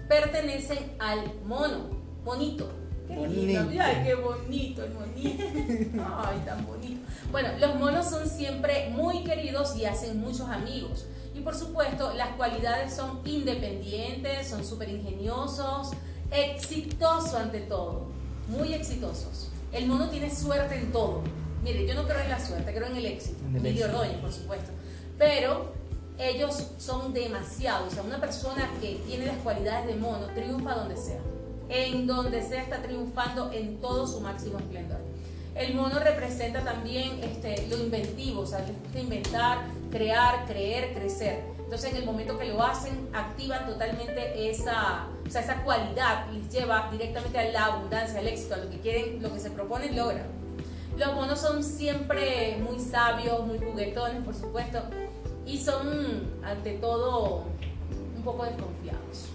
pertenecen 0.08 0.96
al 1.00 1.34
mono, 1.46 1.90
monito. 2.24 2.70
Qué 3.08 3.16
Bonito. 3.16 3.64
mira 3.66 4.04
qué 4.04 4.16
bonito 4.16 4.84
el 4.84 4.94
monito. 4.94 5.44
Ay, 6.26 6.40
tan 6.44 6.66
bonito. 6.66 7.02
Bueno, 7.32 7.50
los 7.60 7.76
monos 7.76 8.10
son 8.10 8.28
siempre 8.28 8.90
muy 8.90 9.24
queridos 9.24 9.76
y 9.76 9.86
hacen 9.86 10.20
muchos 10.20 10.50
amigos. 10.50 11.06
Y 11.36 11.42
por 11.42 11.54
supuesto, 11.54 12.14
las 12.14 12.30
cualidades 12.36 12.96
son 12.96 13.20
independientes, 13.26 14.48
son 14.48 14.66
súper 14.66 14.90
ingeniosos, 14.90 15.92
exitosos 16.36 17.34
ante 17.36 17.62
todo, 17.62 18.08
muy 18.48 18.74
exitosos. 18.74 19.50
El 19.72 19.88
mono 19.88 20.10
tiene 20.10 20.34
suerte 20.34 20.76
en 20.76 20.92
todo. 20.92 21.22
Mire, 21.64 21.88
yo 21.88 21.96
no 21.96 22.04
creo 22.04 22.20
en 22.20 22.30
la 22.30 22.40
suerte, 22.40 22.74
creo 22.74 22.88
en 22.88 22.96
el 22.96 23.06
éxito. 23.06 23.38
En 23.48 23.56
el 23.56 23.62
Miguel 23.62 23.78
éxito. 23.78 23.98
Ordóñez, 23.98 24.18
por 24.20 24.32
supuesto. 24.32 24.72
Pero 25.18 25.74
ellos 26.18 26.68
son 26.78 27.14
demasiados. 27.14 27.92
O 27.92 27.96
sea, 27.96 28.04
una 28.04 28.20
persona 28.20 28.70
que 28.80 29.02
tiene 29.08 29.26
las 29.26 29.38
cualidades 29.38 29.88
de 29.88 29.96
mono 29.96 30.28
triunfa 30.34 30.76
donde 30.76 30.96
sea. 30.96 31.20
En 31.70 32.06
donde 32.06 32.44
sea 32.44 32.62
está 32.62 32.82
triunfando 32.82 33.52
en 33.52 33.82
todo 33.82 34.06
su 34.06 34.22
máximo 34.22 34.60
esplendor. 34.60 35.00
El 35.56 35.74
mono 35.74 36.00
representa 36.00 36.64
también 36.64 37.24
este, 37.24 37.68
lo 37.68 37.78
inventivo, 37.78 38.42
o 38.42 38.46
sea, 38.46 38.60
les 38.60 38.78
gusta 38.78 39.00
inventar, 39.00 39.60
crear, 39.90 40.46
creer, 40.46 40.94
crecer. 40.94 41.55
Entonces, 41.66 41.92
en 41.92 41.98
el 41.98 42.06
momento 42.06 42.38
que 42.38 42.46
lo 42.46 42.62
hacen, 42.62 43.10
activan 43.12 43.66
totalmente 43.66 44.50
esa, 44.50 45.08
o 45.28 45.30
sea, 45.30 45.42
esa 45.42 45.64
cualidad, 45.64 46.28
les 46.32 46.48
lleva 46.50 46.90
directamente 46.92 47.40
a 47.40 47.52
la 47.52 47.66
abundancia, 47.66 48.20
al 48.20 48.28
éxito, 48.28 48.54
a 48.54 48.58
lo 48.58 48.70
que 48.70 48.80
quieren, 48.80 49.22
lo 49.22 49.34
que 49.34 49.40
se 49.40 49.50
proponen, 49.50 49.96
logran. 49.96 50.28
Los 50.96 51.14
monos 51.16 51.40
son 51.40 51.64
siempre 51.64 52.58
muy 52.58 52.80
sabios, 52.80 53.46
muy 53.48 53.58
juguetones, 53.58 54.24
por 54.24 54.36
supuesto, 54.36 54.80
y 55.46 55.58
son, 55.58 56.36
ante 56.44 56.74
todo, 56.74 57.46
un 58.16 58.22
poco 58.24 58.46
desconfiados. 58.46 59.30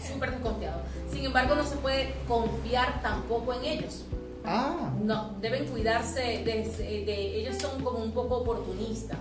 Súper 0.00 0.30
desconfiados. 0.32 0.82
Sin 1.10 1.26
embargo, 1.26 1.54
no 1.54 1.64
se 1.64 1.76
puede 1.76 2.14
confiar 2.26 3.02
tampoco 3.02 3.52
en 3.52 3.64
ellos. 3.64 4.04
Ah, 4.44 4.90
No, 5.02 5.36
deben 5.40 5.66
cuidarse 5.66 6.20
de, 6.20 7.04
de- 7.06 7.36
ellos 7.40 7.56
son 7.60 7.82
como 7.82 7.98
un 7.98 8.12
poco 8.12 8.38
oportunistas. 8.38 9.18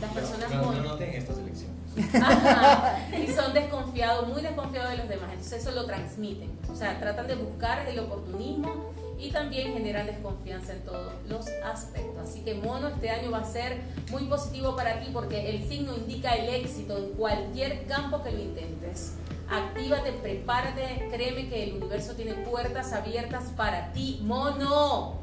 Las 0.00 0.12
personas 0.12 0.50
no, 0.50 0.72
no 0.72 0.82
noté 0.82 1.08
en 1.10 1.14
estas 1.22 1.38
elecciones. 1.38 1.76
Ajá, 2.22 2.98
y 3.16 3.26
son 3.32 3.52
desconfiados, 3.52 4.28
muy 4.28 4.42
desconfiados 4.42 4.90
de 4.92 4.96
los 4.98 5.08
demás. 5.08 5.30
Entonces 5.32 5.60
eso 5.62 5.70
lo 5.72 5.86
transmiten. 5.86 6.50
O 6.70 6.74
sea, 6.76 6.98
tratan 7.00 7.26
de 7.26 7.34
buscar 7.36 7.86
el 7.88 7.98
oportunismo 7.98 8.90
y 9.18 9.30
también 9.30 9.72
generan 9.74 10.06
desconfianza 10.06 10.72
en 10.72 10.82
todos 10.82 11.12
los 11.28 11.46
aspectos. 11.64 12.28
Así 12.28 12.40
que 12.40 12.54
Mono 12.54 12.88
este 12.88 13.10
año 13.10 13.30
va 13.30 13.38
a 13.38 13.44
ser 13.44 13.80
muy 14.10 14.24
positivo 14.24 14.76
para 14.76 15.00
ti 15.00 15.08
porque 15.12 15.50
el 15.50 15.68
signo 15.68 15.94
indica 15.96 16.34
el 16.36 16.48
éxito 16.54 16.96
en 16.96 17.10
cualquier 17.14 17.86
campo 17.86 18.22
que 18.22 18.30
lo 18.30 18.38
intentes. 18.40 19.14
Actívate, 19.50 20.12
prepárate, 20.12 21.08
créeme 21.10 21.48
que 21.48 21.64
el 21.64 21.76
universo 21.78 22.14
tiene 22.14 22.34
puertas 22.34 22.92
abiertas 22.92 23.46
para 23.56 23.92
ti, 23.92 24.20
Mono. 24.22 25.18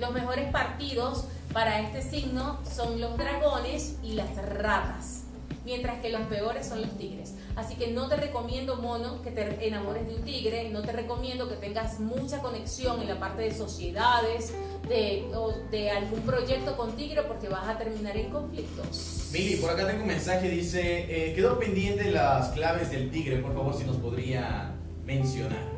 Los 0.00 0.10
mejores 0.10 0.50
partidos 0.50 1.26
para 1.52 1.80
este 1.80 2.02
signo 2.02 2.58
son 2.64 3.00
los 3.00 3.16
dragones 3.16 3.96
y 4.02 4.14
las 4.14 4.34
ratas, 4.36 5.22
mientras 5.64 6.00
que 6.00 6.10
los 6.10 6.22
peores 6.22 6.66
son 6.66 6.82
los 6.82 6.98
tigres. 6.98 7.34
Así 7.60 7.74
que 7.74 7.88
no 7.88 8.08
te 8.08 8.16
recomiendo, 8.16 8.76
mono, 8.76 9.20
que 9.20 9.30
te 9.30 9.66
enamores 9.66 10.06
de 10.08 10.14
un 10.14 10.22
tigre, 10.22 10.70
no 10.70 10.80
te 10.80 10.92
recomiendo 10.92 11.46
que 11.46 11.56
tengas 11.56 12.00
mucha 12.00 12.40
conexión 12.40 13.02
en 13.02 13.08
la 13.08 13.20
parte 13.20 13.42
de 13.42 13.52
sociedades, 13.52 14.54
de, 14.88 15.30
o 15.34 15.52
de 15.70 15.90
algún 15.90 16.20
proyecto 16.22 16.74
con 16.74 16.96
tigre, 16.96 17.22
porque 17.22 17.50
vas 17.50 17.68
a 17.68 17.76
terminar 17.76 18.16
en 18.16 18.30
conflictos. 18.30 19.28
Mili, 19.30 19.56
por 19.56 19.68
acá 19.68 19.86
tengo 19.86 20.00
un 20.00 20.08
mensaje, 20.08 20.48
dice, 20.48 20.80
eh, 20.80 21.34
quedó 21.34 21.58
pendiente 21.58 22.10
las 22.10 22.48
claves 22.48 22.90
del 22.90 23.10
tigre, 23.10 23.36
por 23.36 23.52
favor, 23.52 23.76
si 23.76 23.84
nos 23.84 23.96
podría 23.96 24.72
mencionar. 25.04 25.68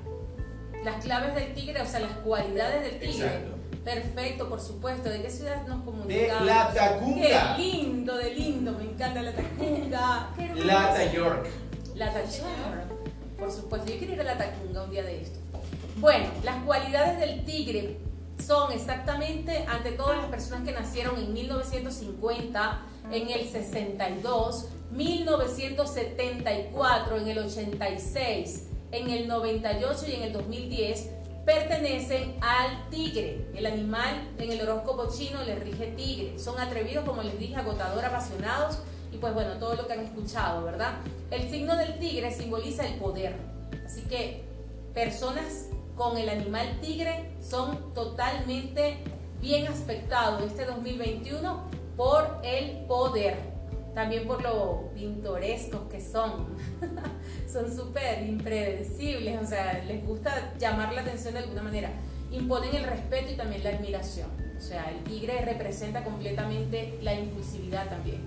Las 0.85 1.03
claves 1.05 1.35
del 1.35 1.53
tigre, 1.53 1.83
o 1.83 1.87
sea, 1.87 1.99
las 1.99 2.13
cualidades 2.19 2.83
del 2.83 3.01
tigre. 3.01 3.27
Exacto. 3.27 3.53
Perfecto, 3.85 4.49
por 4.49 4.61
supuesto. 4.61 5.09
¿De 5.09 5.23
qué 5.23 5.31
ciudad 5.31 5.67
nos 5.67 5.81
De 5.81 5.85
comunicamos? 5.85 6.47
la 6.47 6.73
Tacunga. 6.73 7.57
Qué 7.57 7.63
lindo, 7.63 8.17
de 8.17 8.35
lindo, 8.35 8.73
me 8.73 8.85
encanta 8.85 9.23
la 9.23 9.33
Tacunga. 9.33 10.31
Lata 10.55 11.13
York. 11.13 11.49
La 11.95 12.13
Tacunga. 12.13 12.85
Por 13.39 13.53
supuesto, 13.53 13.91
yo 13.91 13.99
quiero 13.99 14.13
ir 14.15 14.21
a 14.21 14.25
la 14.25 14.39
Tacunga 14.39 14.85
un 14.85 14.91
día 14.91 15.03
de 15.03 15.21
esto. 15.23 15.39
Bueno, 15.97 16.29
las 16.43 16.63
cualidades 16.65 17.21
del 17.21 17.45
tigre 17.45 17.99
son 18.45 18.73
exactamente, 18.73 19.65
ante 19.69 19.93
todas 19.93 20.19
las 20.19 20.27
personas 20.27 20.67
que 20.67 20.73
nacieron 20.73 21.17
en 21.19 21.33
1950, 21.33 22.81
en 23.11 23.31
el 23.31 23.49
62, 23.49 24.67
1974, 24.91 27.17
en 27.19 27.29
el 27.29 27.39
86, 27.39 28.67
en 28.91 29.11
el 29.11 29.29
98 29.29 30.07
y 30.09 30.15
en 30.15 30.23
el 30.23 30.33
2010 30.33 31.11
pertenecen 31.45 32.37
al 32.41 32.89
tigre. 32.91 33.49
El 33.55 33.67
animal 33.67 34.29
en 34.39 34.53
el 34.53 34.63
horóscopo 34.63 35.09
chino 35.11 35.43
le 35.45 35.57
rige 35.57 35.89
tigre. 35.89 36.39
Son 36.39 36.59
atrevidos, 36.61 37.05
como 37.05 37.23
les 37.23 37.39
dije, 37.39 37.57
agotador, 37.57 38.03
apasionados 38.05 38.79
y 39.13 39.19
pues 39.19 39.35
bueno, 39.35 39.59
todo 39.59 39.75
lo 39.75 39.87
que 39.87 39.93
han 39.93 40.01
escuchado, 40.01 40.65
¿verdad? 40.65 40.95
El 41.31 41.51
signo 41.51 41.77
del 41.77 41.99
tigre 41.99 42.33
simboliza 42.33 42.87
el 42.87 42.95
poder. 42.95 43.37
Así 43.85 44.03
que 44.03 44.45
personas 44.95 45.69
con 45.97 46.17
el 46.17 46.29
animal 46.29 46.81
tigre 46.81 47.31
son 47.41 47.93
totalmente 47.95 48.97
bien 49.41 49.67
aspectados 49.67 50.43
este 50.43 50.65
2021 50.65 51.65
por 51.97 52.41
el 52.43 52.87
poder 52.87 53.53
también 53.95 54.27
por 54.27 54.43
lo 54.43 54.91
pintorescos 54.95 55.83
que 55.91 56.01
son. 56.01 56.47
son 57.53 57.75
súper 57.75 58.27
impredecibles, 58.27 59.43
o 59.43 59.47
sea, 59.47 59.83
les 59.87 60.05
gusta 60.07 60.55
llamar 60.59 60.93
la 60.93 61.03
atención 61.03 61.35
de 61.35 61.41
alguna 61.41 61.63
manera. 61.63 61.91
Imponen 62.31 62.75
el 62.75 62.85
respeto 62.85 63.33
y 63.33 63.37
también 63.37 63.63
la 63.63 63.71
admiración. 63.71 64.29
O 64.57 64.61
sea, 64.61 64.91
el 64.91 65.05
tigre 65.05 65.43
representa 65.43 66.03
completamente 66.05 66.99
la 67.03 67.15
impulsividad 67.15 67.89
también. 67.89 68.23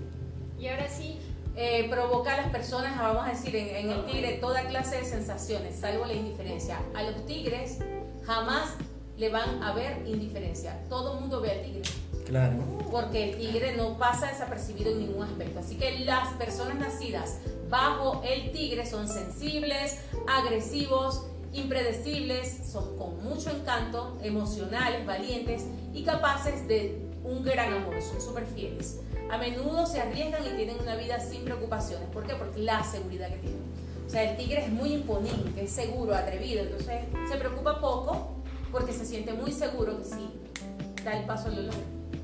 Y 0.58 0.68
ahora 0.68 0.88
sí. 0.88 1.18
Eh, 1.58 1.88
provoca 1.88 2.34
a 2.34 2.36
las 2.36 2.50
personas, 2.50 2.98
vamos 2.98 3.24
a 3.24 3.30
decir, 3.30 3.56
en, 3.56 3.86
en 3.86 3.90
el 3.90 4.04
tigre 4.04 4.32
toda 4.42 4.66
clase 4.66 4.98
de 4.98 5.06
sensaciones, 5.06 5.74
salvo 5.76 6.04
la 6.04 6.12
indiferencia. 6.12 6.78
A 6.94 7.02
los 7.02 7.24
tigres 7.24 7.78
jamás 8.26 8.74
le 9.16 9.30
van 9.30 9.62
a 9.62 9.72
ver 9.72 10.06
indiferencia. 10.06 10.78
Todo 10.90 11.14
el 11.14 11.20
mundo 11.20 11.40
ve 11.40 11.52
al 11.52 11.62
tigre 11.62 11.82
Claro. 12.26 12.56
Porque 12.90 13.30
el 13.30 13.36
tigre 13.38 13.76
no 13.76 13.96
pasa 13.98 14.26
desapercibido 14.26 14.90
en 14.90 14.98
ningún 14.98 15.22
aspecto. 15.22 15.60
Así 15.60 15.76
que 15.76 16.00
las 16.00 16.34
personas 16.34 16.76
nacidas 16.76 17.38
bajo 17.70 18.22
el 18.24 18.50
tigre 18.52 18.84
son 18.84 19.08
sensibles, 19.08 20.00
agresivos, 20.28 21.26
impredecibles, 21.52 22.68
son 22.70 22.98
con 22.98 23.22
mucho 23.22 23.50
encanto, 23.50 24.18
emocionales, 24.22 25.06
valientes 25.06 25.64
y 25.94 26.02
capaces 26.02 26.66
de 26.66 27.05
un 27.26 27.42
gran 27.42 27.72
amor, 27.72 28.00
son 28.00 28.20
súper 28.20 28.46
fieles. 28.46 29.00
A 29.30 29.38
menudo 29.38 29.84
se 29.86 30.00
arriesgan 30.00 30.44
y 30.46 30.56
tienen 30.56 30.76
una 30.80 30.94
vida 30.96 31.18
sin 31.20 31.44
preocupaciones. 31.44 32.08
¿Por 32.10 32.26
qué? 32.26 32.34
Porque 32.34 32.60
la 32.60 32.82
seguridad 32.84 33.28
que 33.28 33.38
tienen. 33.38 33.62
O 34.06 34.08
sea, 34.08 34.30
el 34.30 34.36
tigre 34.36 34.64
es 34.64 34.70
muy 34.70 34.92
imponente, 34.92 35.64
es 35.64 35.72
seguro, 35.72 36.14
atrevido, 36.14 36.62
entonces 36.62 37.00
se 37.28 37.36
preocupa 37.36 37.80
poco 37.80 38.36
porque 38.70 38.92
se 38.92 39.04
siente 39.04 39.32
muy 39.32 39.50
seguro 39.50 39.98
que 39.98 40.04
sí 40.04 40.30
da 41.04 41.18
el 41.18 41.24
paso 41.24 41.48
al 41.48 41.56
dolor. 41.56 41.74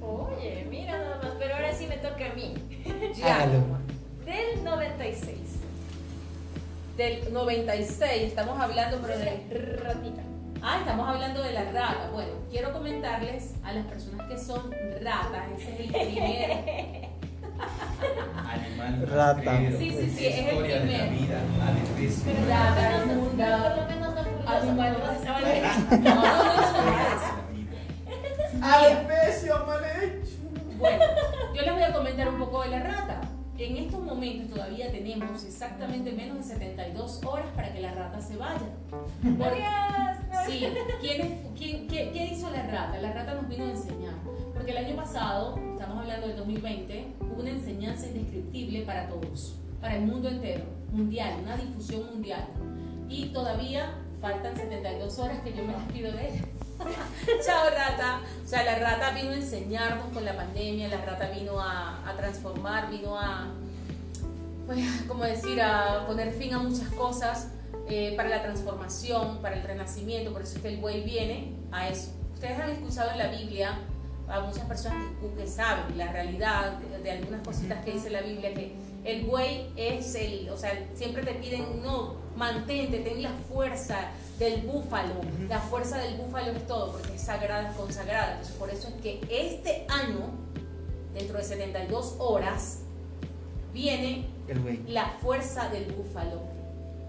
Oye, 0.01 0.67
mira 0.71 0.97
nada 0.97 1.21
más, 1.23 1.33
pero 1.39 1.57
ahora 1.57 1.75
sí 1.75 1.87
me 1.87 1.97
toca 1.97 2.31
a 2.31 2.35
mí. 2.35 2.55
Ya. 3.17 3.47
Del 3.47 4.65
96. 4.65 5.37
Del 6.97 7.33
96, 7.33 8.23
estamos 8.23 8.61
hablando 8.61 8.99
pero 9.03 9.19
de 9.19 9.79
ratita. 9.83 10.23
Ah, 10.65 10.77
estamos 10.79 11.09
hablando 11.09 11.43
de 11.43 11.53
la 11.53 11.65
rata. 11.65 12.09
Bueno, 12.13 12.31
quiero 12.51 12.73
comentarles 12.73 13.55
a 13.65 13.73
las 13.73 13.85
personas 13.87 14.29
que 14.29 14.39
son 14.39 14.71
ratas, 15.03 15.43
ese 15.59 15.73
es 15.73 15.81
el 15.81 15.87
primer 15.91 17.11
Animal 18.49 19.09
Rata. 19.09 19.59
Sí, 19.79 19.91
sí, 19.91 20.11
sí, 20.17 20.27
es 20.27 20.39
el 20.39 20.45
historia 20.45 20.81
de 20.81 20.87
la 20.87 20.99
primero. 20.99 21.11
vida. 21.11 21.39
Pero 22.25 22.49
Rata, 22.49 22.75
por 22.75 23.01
lo 23.01 23.07
menos, 23.07 23.17
inmunda. 23.17 23.63
por 23.63 23.77
lo 23.77 23.87
menos 23.89 24.15
no 24.15 24.21
Animal. 24.53 24.93
No, 24.93 26.15
no, 26.15 26.45
no, 26.45 26.53
eso 26.53 26.83
no 26.83 26.91
es. 26.99 28.63
¡Alpecio 28.63 29.67
mal 29.67 29.83
hecho! 29.85 30.37
Bueno, 30.79 31.05
yo 31.55 31.63
les 31.63 31.73
voy 31.75 31.83
a 31.83 31.93
comentar 31.93 32.29
un 32.29 32.39
poco 32.39 32.63
de 32.63 32.69
la 32.71 32.81
rata. 32.81 33.21
En 33.65 33.77
estos 33.77 34.01
momentos 34.03 34.51
todavía 34.51 34.91
tenemos 34.91 35.45
exactamente 35.45 36.11
menos 36.13 36.39
de 36.39 36.43
72 36.55 37.21
horas 37.25 37.47
para 37.55 37.73
que 37.73 37.81
la 37.81 37.93
rata 37.93 38.21
se 38.21 38.37
vaya. 38.37 38.61
Porque-. 38.91 39.65
Sí, 40.51 40.67
¿quién 41.01 41.21
es- 41.21 41.37
quién- 41.57 41.87
qué, 41.89 42.11
qué 42.13 42.25
hizo 42.33 42.51
la 42.51 42.67
rata? 42.67 42.99
La 43.01 43.13
rata 43.13 43.35
nos 43.35 43.49
vino 43.49 43.65
a 43.65 43.71
enseñar. 43.71 44.15
Porque 44.53 44.73
el 44.73 44.79
año 44.79 44.97
pasado, 44.97 45.57
estamos 45.73 45.99
hablando 45.99 46.27
del 46.27 46.37
2020, 46.39 47.15
hubo 47.21 47.41
una 47.41 47.51
enseñanza 47.51 48.07
indescriptible 48.09 48.83
para 48.83 49.09
todos, 49.09 49.57
para 49.81 49.97
el 49.97 50.03
mundo 50.07 50.29
entero, 50.29 50.65
mundial, 50.93 51.35
una 51.43 51.57
difusión 51.57 52.07
mundial. 52.13 52.47
Y 53.09 53.27
todavía 53.27 53.95
faltan 54.21 54.57
72 54.57 55.19
horas 55.21 55.39
que 55.41 55.53
yo 55.53 55.63
me 55.65 55.75
despido 55.75 56.13
de 56.13 56.29
ella. 56.31 56.43
Chao 57.47 57.71
rata. 57.71 58.21
O 58.45 58.49
sea, 58.49 58.65
la 58.65 58.77
rata 58.77 59.11
vino 59.11 59.31
a 59.31 59.37
enseñarnos 59.37 60.07
con 60.13 60.25
la 60.25 60.37
pandemia, 60.37 60.89
la 60.89 61.05
rata 61.05 61.31
vino 61.31 61.61
a, 61.61 61.99
transformar, 62.17 62.91
vino 62.91 63.19
a, 63.19 63.49
pues, 64.67 64.79
como 65.09 65.25
decir, 65.25 65.61
a 65.61 66.05
poner 66.07 66.33
fin 66.33 66.55
a 66.55 66.59
muchas 66.59 66.89
cosas 66.91 67.49
eh, 67.89 68.15
para 68.17 68.29
la 68.29 68.43
transformación, 68.43 69.39
para 69.41 69.57
el 69.57 69.63
renacimiento. 69.63 70.33
Por 70.33 70.43
eso 70.43 70.57
es 70.57 70.63
que 70.63 70.69
el 70.69 70.77
buey 70.79 71.03
viene 71.03 71.55
a 71.71 71.89
eso. 71.89 72.11
Ustedes 72.35 72.59
han 72.59 72.71
escuchado 72.71 73.11
en 73.13 73.19
la 73.19 73.29
Biblia 73.29 73.79
a 74.29 74.41
muchas 74.41 74.65
personas 74.65 74.99
que, 75.21 75.43
que 75.43 75.47
saben 75.47 75.97
la 75.99 76.13
realidad 76.13 76.79
de, 76.79 76.99
de 76.99 77.11
algunas 77.11 77.47
cositas 77.47 77.85
que 77.85 77.93
dice 77.93 78.11
la 78.11 78.23
Biblia, 78.23 78.55
que 78.55 78.75
el 79.05 79.25
buey 79.25 79.73
es 79.77 80.15
el, 80.15 80.49
o 80.51 80.57
sea, 80.57 80.87
siempre 80.95 81.23
te 81.25 81.35
piden, 81.35 81.83
no, 81.83 82.15
mantente, 82.37 83.01
ten 83.01 83.23
la 83.23 83.33
fuerza 83.53 84.11
del 84.39 84.63
búfalo. 84.63 85.15
La 85.49 85.59
fuerza 85.61 85.99
del 85.99 86.17
búfalo 86.17 86.53
es 86.53 86.67
todo, 86.67 86.93
porque 86.93 87.15
es 87.15 87.23
sagrada, 87.23 87.71
es 87.71 87.77
consagrada. 87.77 88.33
Entonces, 88.33 88.57
por 88.57 88.71
eso 88.71 88.89
es 88.89 88.95
que 89.03 89.21
este 89.29 89.87
año, 89.89 90.31
dentro 91.15 91.39
de 91.39 91.45
72 91.45 92.17
horas, 92.19 92.79
viene 93.73 94.27
El 94.49 94.61
güey. 94.61 94.83
la 94.87 95.07
fuerza 95.21 95.69
del 95.69 95.85
búfalo 95.93 96.41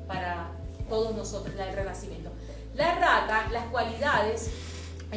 para 0.07 0.49
todos 0.89 1.16
nosotros, 1.16 1.55
del 1.55 1.74
renacimiento. 1.74 2.32
La 2.76 2.95
rata, 2.95 3.47
las 3.51 3.66
cualidades 3.66 4.49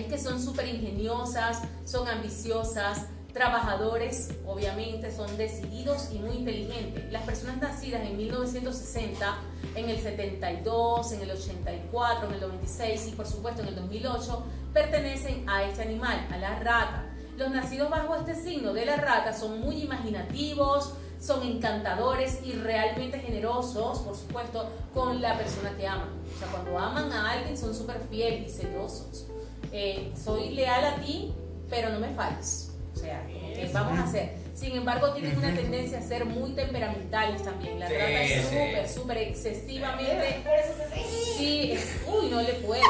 es 0.02 0.06
que 0.06 0.18
son 0.18 0.42
súper 0.42 0.68
ingeniosas, 0.68 1.62
son 1.84 2.08
ambiciosas, 2.08 3.06
trabajadores, 3.36 4.30
obviamente, 4.46 5.14
son 5.14 5.36
decididos 5.36 6.08
y 6.10 6.18
muy 6.18 6.36
inteligentes. 6.36 7.12
Las 7.12 7.22
personas 7.24 7.58
nacidas 7.58 8.00
en 8.02 8.16
1960, 8.16 9.36
en 9.74 9.90
el 9.90 9.98
72, 10.00 11.12
en 11.12 11.20
el 11.20 11.30
84, 11.32 12.28
en 12.28 12.34
el 12.34 12.40
96 12.40 13.08
y 13.08 13.10
por 13.12 13.26
supuesto 13.26 13.60
en 13.60 13.68
el 13.68 13.76
2008, 13.76 14.42
pertenecen 14.72 15.46
a 15.48 15.64
este 15.64 15.82
animal, 15.82 16.26
a 16.32 16.38
la 16.38 16.58
rata. 16.60 17.04
Los 17.36 17.50
nacidos 17.50 17.90
bajo 17.90 18.16
este 18.16 18.34
signo 18.34 18.72
de 18.72 18.86
la 18.86 18.96
rata 18.96 19.34
son 19.34 19.60
muy 19.60 19.82
imaginativos, 19.82 20.94
son 21.20 21.42
encantadores 21.42 22.40
y 22.42 22.52
realmente 22.52 23.18
generosos, 23.18 23.98
por 23.98 24.16
supuesto, 24.16 24.66
con 24.94 25.20
la 25.20 25.36
persona 25.36 25.76
que 25.76 25.86
aman. 25.86 26.08
O 26.34 26.38
sea, 26.38 26.48
cuando 26.48 26.78
aman 26.78 27.12
a 27.12 27.32
alguien 27.32 27.58
son 27.58 27.74
súper 27.74 28.00
fieles 28.08 28.54
y 28.54 28.62
celosos. 28.62 29.26
Eh, 29.72 30.12
soy 30.22 30.50
leal 30.50 30.84
a 30.84 30.94
ti, 30.96 31.34
pero 31.70 31.90
no 31.90 31.98
me 32.00 32.08
falles. 32.10 32.72
O 32.94 32.98
sea, 32.98 33.22
como 33.32 33.52
que 33.52 33.70
vamos 33.72 33.98
a 33.98 34.04
hacer. 34.04 34.34
Sin 34.54 34.74
embargo, 34.74 35.12
tienen 35.12 35.36
una 35.36 35.54
tendencia 35.54 35.98
a 35.98 36.02
ser 36.02 36.24
muy 36.24 36.52
temperamentales 36.52 37.42
también. 37.42 37.78
La 37.78 37.88
Sí, 37.88 37.94
rata 37.94 38.22
es 38.22 38.32
sí. 38.32 38.42
súper, 38.48 38.88
súper 38.88 39.18
excesivamente. 39.18 40.40
Por 40.42 40.54
eso 40.54 40.72
se 40.78 40.94
sí. 40.98 41.34
Sí, 41.36 41.72
es, 41.72 41.96
uy, 42.06 42.30
no 42.30 42.40
le 42.40 42.54
puedes. 42.54 42.82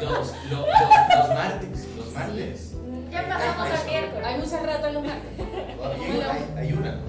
los, 0.00 0.34
los, 0.50 0.66
los 1.18 1.28
martes, 1.28 1.86
los 1.96 2.12
martes. 2.12 2.72
Ya 3.10 3.28
pasamos 3.28 3.68
al 3.78 3.86
miércoles. 3.86 4.24
Hay 4.26 4.38
muchas 4.38 4.62
ratas 4.62 4.94
los 4.94 5.04
martes. 5.04 5.32
Todavía 5.80 6.32
hay, 6.32 6.44
hay 6.66 6.72
una. 6.72 7.00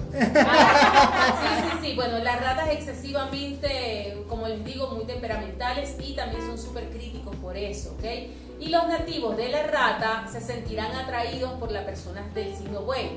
Ah, 0.46 1.34
sí, 1.40 1.62
sí, 1.80 1.86
sí. 1.88 1.94
Bueno, 1.94 2.18
las 2.18 2.40
ratas 2.40 2.68
excesivamente, 2.70 4.24
como 4.28 4.48
les 4.48 4.64
digo, 4.64 4.88
muy 4.88 5.04
temperamentales 5.04 5.96
y 6.00 6.14
también 6.14 6.42
son 6.46 6.58
súper 6.58 6.88
críticos 6.90 7.34
por 7.36 7.56
eso, 7.56 7.92
¿ok? 7.98 8.04
Y 8.60 8.68
los 8.68 8.86
nativos 8.88 9.36
de 9.36 9.48
la 9.48 9.64
rata 9.64 10.26
se 10.30 10.40
sentirán 10.40 10.92
atraídos 10.92 11.52
por 11.54 11.70
las 11.72 11.84
personas 11.84 12.32
del 12.34 12.54
signo 12.56 12.80
buey. 12.82 13.10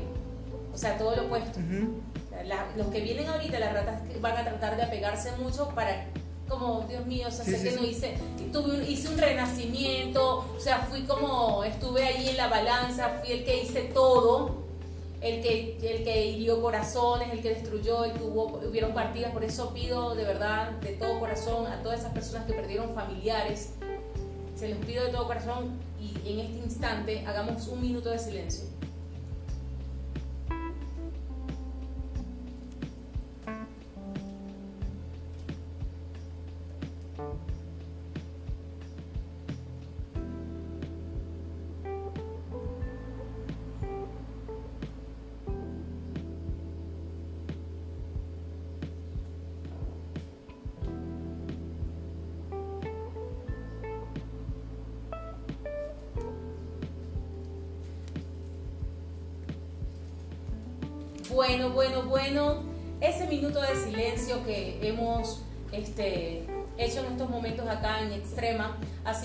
O 0.73 0.77
sea, 0.77 0.97
todo 0.97 1.15
lo 1.15 1.23
opuesto. 1.23 1.59
Ujú. 1.59 2.01
La- 2.45 2.65
los 2.75 2.87
que 2.87 2.99
vienen 2.99 3.27
ahorita, 3.29 3.59
las 3.59 3.73
ratas 3.73 4.01
van 4.19 4.37
a 4.37 4.43
tratar 4.43 4.75
de 4.75 4.83
apegarse 4.83 5.31
mucho 5.37 5.69
para, 5.69 6.05
como, 6.49 6.81
Dios 6.89 7.05
mío, 7.05 7.27
o 7.29 7.31
sea, 7.31 7.45
Sí, 7.45 7.51
sé 7.51 7.57
sí, 7.59 7.63
que 7.63 7.71
sí. 7.71 7.77
no 7.79 7.85
hice, 7.85 8.17
tuve 8.51 8.75
un- 8.77 8.83
hice 8.85 9.07
un 9.07 9.17
renacimiento, 9.17 10.45
o 10.55 10.59
sea, 10.59 10.79
fui 10.89 11.03
como, 11.03 11.63
estuve 11.63 12.03
ahí 12.05 12.29
en 12.29 12.37
la 12.37 12.47
balanza, 12.49 13.19
fui 13.23 13.31
el 13.33 13.45
que 13.45 13.63
hice 13.63 13.83
todo, 13.93 14.64
el 15.25 15.41
que, 15.41 15.77
el 15.81 16.03
que 16.03 16.25
hirió 16.27 16.61
corazones, 16.61 17.33
el 17.33 17.41
que 17.41 17.49
destruyó, 17.49 18.05
el 18.05 18.13
que 18.13 18.21
hubieron 18.21 18.93
partidas, 18.93 19.31
por 19.31 19.43
eso 19.43 19.73
pido 19.73 20.13
de 20.13 20.23
verdad, 20.23 20.73
de 20.81 20.91
todo 20.91 21.19
corazón, 21.19 21.65
a 21.65 21.81
todas 21.81 22.01
esas 22.01 22.13
personas 22.13 22.45
que 22.45 22.53
perdieron 22.53 22.93
familiares, 22.93 23.73
se 24.55 24.69
los 24.69 24.77
pido 24.85 25.03
de 25.03 25.11
todo 25.11 25.25
corazón 25.25 25.79
y 25.99 26.31
en 26.31 26.39
este 26.41 26.59
instante 26.59 27.25
hagamos 27.25 27.67
un 27.67 27.81
minuto 27.81 28.09
de 28.11 28.19
silencio. 28.19 28.74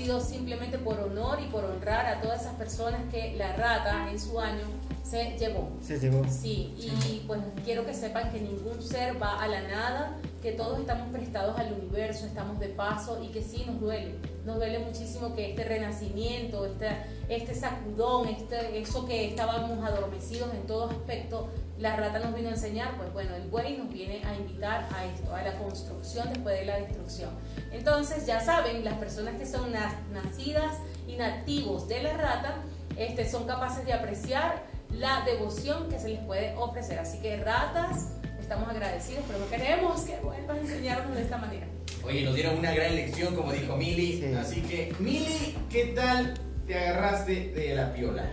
Sido 0.00 0.20
simplemente 0.20 0.78
por 0.78 0.98
honor 0.98 1.38
y 1.42 1.46
por 1.48 1.64
honrar 1.64 2.06
a 2.06 2.20
todas 2.20 2.42
esas 2.42 2.54
personas 2.54 3.00
que 3.10 3.34
la 3.36 3.52
rata 3.54 4.10
en 4.10 4.18
su 4.18 4.40
año 4.40 4.64
se 5.02 5.36
llevó. 5.38 5.68
Se 5.82 5.98
llevó. 5.98 6.24
Sí, 6.28 6.74
y 6.78 7.24
pues 7.26 7.40
quiero 7.64 7.84
que 7.84 7.92
sepan 7.92 8.30
que 8.30 8.40
ningún 8.40 8.80
ser 8.80 9.20
va 9.20 9.42
a 9.42 9.48
la 9.48 9.62
nada, 9.62 10.16
que 10.40 10.52
todos 10.52 10.78
estamos 10.78 11.10
prestados 11.10 11.58
al 11.58 11.72
universo, 11.72 12.26
estamos 12.26 12.58
de 12.60 12.68
paso 12.68 13.22
y 13.22 13.28
que 13.28 13.42
sí 13.42 13.64
nos 13.66 13.80
duele. 13.80 14.14
Nos 14.46 14.56
duele 14.56 14.78
muchísimo 14.78 15.34
que 15.34 15.50
este 15.50 15.64
renacimiento, 15.64 16.64
este, 16.64 16.88
este 17.28 17.54
sacudón, 17.54 18.28
este, 18.28 18.80
eso 18.80 19.04
que 19.04 19.28
estábamos 19.28 19.84
adormecidos 19.84 20.54
en 20.54 20.66
todo 20.66 20.88
aspecto, 20.88 21.48
la 21.80 21.96
rata 21.96 22.18
nos 22.18 22.34
vino 22.34 22.48
a 22.48 22.52
enseñar, 22.52 22.94
pues 22.98 23.10
bueno, 23.12 23.34
el 23.34 23.48
buey 23.48 23.76
nos 23.78 23.90
viene 23.92 24.22
a 24.24 24.34
invitar 24.36 24.86
a 24.94 25.04
esto, 25.06 25.34
a 25.34 25.42
la 25.42 25.54
construcción 25.54 26.28
después 26.32 26.58
de 26.60 26.66
la 26.66 26.76
destrucción. 26.76 27.30
Entonces, 27.72 28.26
ya 28.26 28.40
saben, 28.40 28.84
las 28.84 28.94
personas 28.98 29.36
que 29.38 29.46
son 29.46 29.72
na- 29.72 29.98
nacidas 30.12 30.76
y 31.08 31.16
nativos 31.16 31.88
de 31.88 32.02
la 32.02 32.12
rata, 32.18 32.56
este, 32.96 33.28
son 33.28 33.46
capaces 33.46 33.86
de 33.86 33.94
apreciar 33.94 34.62
la 34.92 35.22
devoción 35.24 35.88
que 35.88 35.98
se 35.98 36.08
les 36.10 36.20
puede 36.20 36.54
ofrecer. 36.56 36.98
Así 36.98 37.18
que 37.22 37.38
ratas, 37.38 38.12
estamos 38.38 38.68
agradecidos, 38.68 39.24
pero 39.26 39.38
no 39.38 39.48
queremos 39.48 40.02
que 40.02 40.16
vuelvan 40.18 40.58
a 40.58 40.60
enseñarnos 40.60 41.16
de 41.16 41.22
esta 41.22 41.38
manera. 41.38 41.66
Oye, 42.04 42.22
nos 42.24 42.34
dieron 42.34 42.58
una 42.58 42.72
gran 42.72 42.94
lección, 42.94 43.34
como 43.34 43.52
dijo 43.52 43.76
Mili. 43.76 44.20
Sí. 44.20 44.34
Así 44.34 44.60
que, 44.62 44.94
Mili, 44.98 45.56
¿qué 45.70 45.86
tal 45.96 46.34
te 46.66 46.78
agarraste 46.78 47.52
de 47.52 47.74
la 47.74 47.92
piola? 47.94 48.24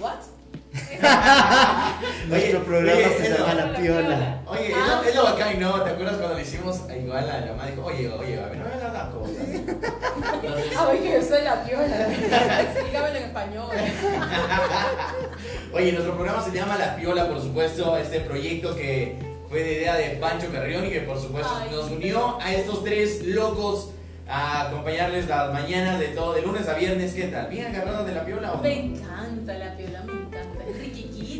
¿What? 0.00 0.20
Nuestro 2.28 2.58
Oye, 2.58 2.66
programa 2.66 2.98
oye, 2.98 3.18
se 3.18 3.30
llama 3.30 3.54
La 3.54 3.74
Piola. 3.76 4.40
Oye, 4.46 4.68
es 4.70 4.74
Ah. 4.76 5.00
lo- 5.02 5.08
es 5.08 5.14
lo 5.14 5.22
bacán, 5.24 5.60
¿no? 5.60 5.82
¿Te 5.82 5.90
acuerdas 5.90 6.16
cuando 6.16 6.36
le 6.36 6.42
hicimos 6.42 6.80
a 6.88 6.96
igual 6.96 7.30
a 7.30 7.40
la 7.40 7.46
mamá? 7.52 7.66
Dijo, 7.66 7.84
oye, 7.84 8.08
oye, 8.08 8.40
a 8.40 8.46
ver, 8.46 8.58
no 8.58 8.64
me 8.64 8.76
la 8.82 8.90
da 8.90 9.10
cosa. 9.10 9.30
Entonces, 9.42 10.76
Ay, 10.78 10.98
que 10.98 11.12
yo 11.12 11.22
soy 11.22 11.42
la 11.44 11.64
piola. 11.64 12.06
Dígamelo 12.86 13.16
en 13.16 13.24
español. 13.24 13.68
Oye, 15.72 15.92
nuestro 15.92 16.14
programa 16.14 16.42
se 16.42 16.50
llama 16.52 16.76
La 16.76 16.96
Piola, 16.96 17.28
por 17.28 17.40
supuesto, 17.40 17.96
este 17.96 18.20
proyecto 18.20 18.74
que 18.74 19.16
fue 19.48 19.62
de 19.62 19.72
idea 19.74 19.94
de 19.94 20.10
Pancho 20.20 20.50
Carrión 20.52 20.84
y 20.86 20.90
que 20.90 21.00
por 21.00 21.18
supuesto 21.20 21.50
Ay. 21.62 21.70
nos 21.70 21.90
unió 21.90 22.38
a 22.40 22.52
estos 22.52 22.82
tres 22.84 23.24
locos 23.24 23.90
a 24.28 24.62
acompañarles 24.68 25.28
las 25.28 25.52
mañanas 25.52 25.98
de 26.00 26.08
todo, 26.08 26.32
de 26.34 26.42
lunes 26.42 26.68
a 26.68 26.74
viernes. 26.74 27.14
¿Qué 27.14 27.24
tal? 27.28 27.46
¿Bien 27.48 27.74
agarrados 27.74 28.06
de 28.06 28.14
la 28.14 28.24
piola 28.24 28.52
o 28.52 28.56
no? 28.56 28.62
Me 28.62 28.78
encanta 28.86 29.54
la 29.54 29.76
piola, 29.76 30.02
me 30.04 30.12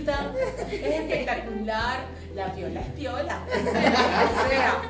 es 0.08 0.82
espectacular. 0.82 2.00
La 2.34 2.52
piola 2.54 2.80
es 2.80 2.86
piola. 2.88 3.44
O 3.50 4.48
sea, 4.48 4.82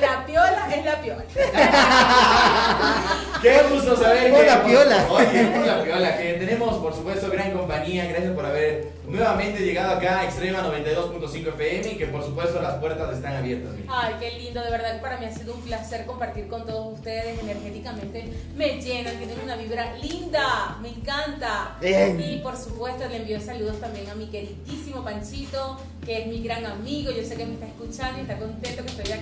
la 0.00 0.26
piola 0.26 0.68
es 0.74 0.84
la 0.84 1.00
piola. 1.00 1.24
Qué 3.42 3.60
gusto 3.70 3.96
saber 3.96 4.30
Por 4.30 4.40
que 4.40 4.46
la 4.46 4.64
piola. 4.64 5.06
Oye, 5.10 5.44
por 5.46 5.66
la 5.66 5.82
piola, 5.82 6.16
que 6.16 6.34
tenemos 6.34 6.74
por 6.78 6.94
supuesto 6.94 7.28
gran 7.30 7.50
compañía. 7.52 8.06
Gracias 8.06 8.32
por 8.32 8.46
haber 8.46 8.92
nuevamente 9.06 9.60
llegado 9.64 9.92
acá 9.92 10.20
a 10.20 10.24
Extrema 10.24 10.62
92.5 10.62 11.48
FM 11.48 11.92
y 11.92 11.96
que 11.96 12.06
por 12.06 12.24
supuesto 12.24 12.60
las 12.62 12.74
puertas 12.76 13.12
están 13.14 13.36
abiertas. 13.36 13.72
mira. 13.74 13.92
Ay, 13.92 14.14
qué 14.20 14.30
lindo, 14.38 14.62
de 14.62 14.70
verdad 14.70 14.94
que 14.94 15.00
para 15.02 15.18
mí 15.18 15.26
ha 15.26 15.32
sido 15.32 15.54
un 15.54 15.60
placer 15.62 16.06
compartir 16.06 16.48
con 16.48 16.64
todos 16.66 16.94
ustedes. 16.94 17.38
Energéticamente 17.40 18.32
me 18.56 18.80
llenan, 18.80 19.16
tienen 19.16 19.38
una 19.42 19.56
vibra 19.56 19.94
linda, 19.96 20.76
me 20.80 20.90
encanta. 20.90 21.76
Bien. 21.80 22.20
Y 22.20 22.38
por 22.38 22.56
supuesto 22.56 23.08
le 23.08 23.16
envío 23.16 23.40
saludos 23.40 23.80
también 23.80 24.08
a 24.08 24.14
mi 24.14 24.26
queridísimo 24.26 25.02
Panchito, 25.02 25.78
que 26.04 26.22
es 26.22 26.26
mi 26.28 26.42
gran 26.42 26.64
amigo. 26.66 27.10
Yo 27.10 27.24
sé 27.24 27.36
que 27.36 27.46
me 27.46 27.54
está 27.54 27.66
escuchando 27.66 28.18
y 28.18 28.22
está 28.22 28.38
contento 28.38 28.82
que 28.84 28.90
estoy 28.90 29.12
acá. 29.12 29.21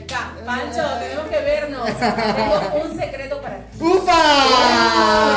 Pancho, 0.50 0.82
tenemos 0.98 1.28
que 1.28 1.38
vernos. 1.38 1.86
Tengo 2.36 2.82
un 2.82 2.98
secreto 2.98 3.40
para 3.40 3.58
ti. 3.58 3.78
¡Upa! 3.80 5.28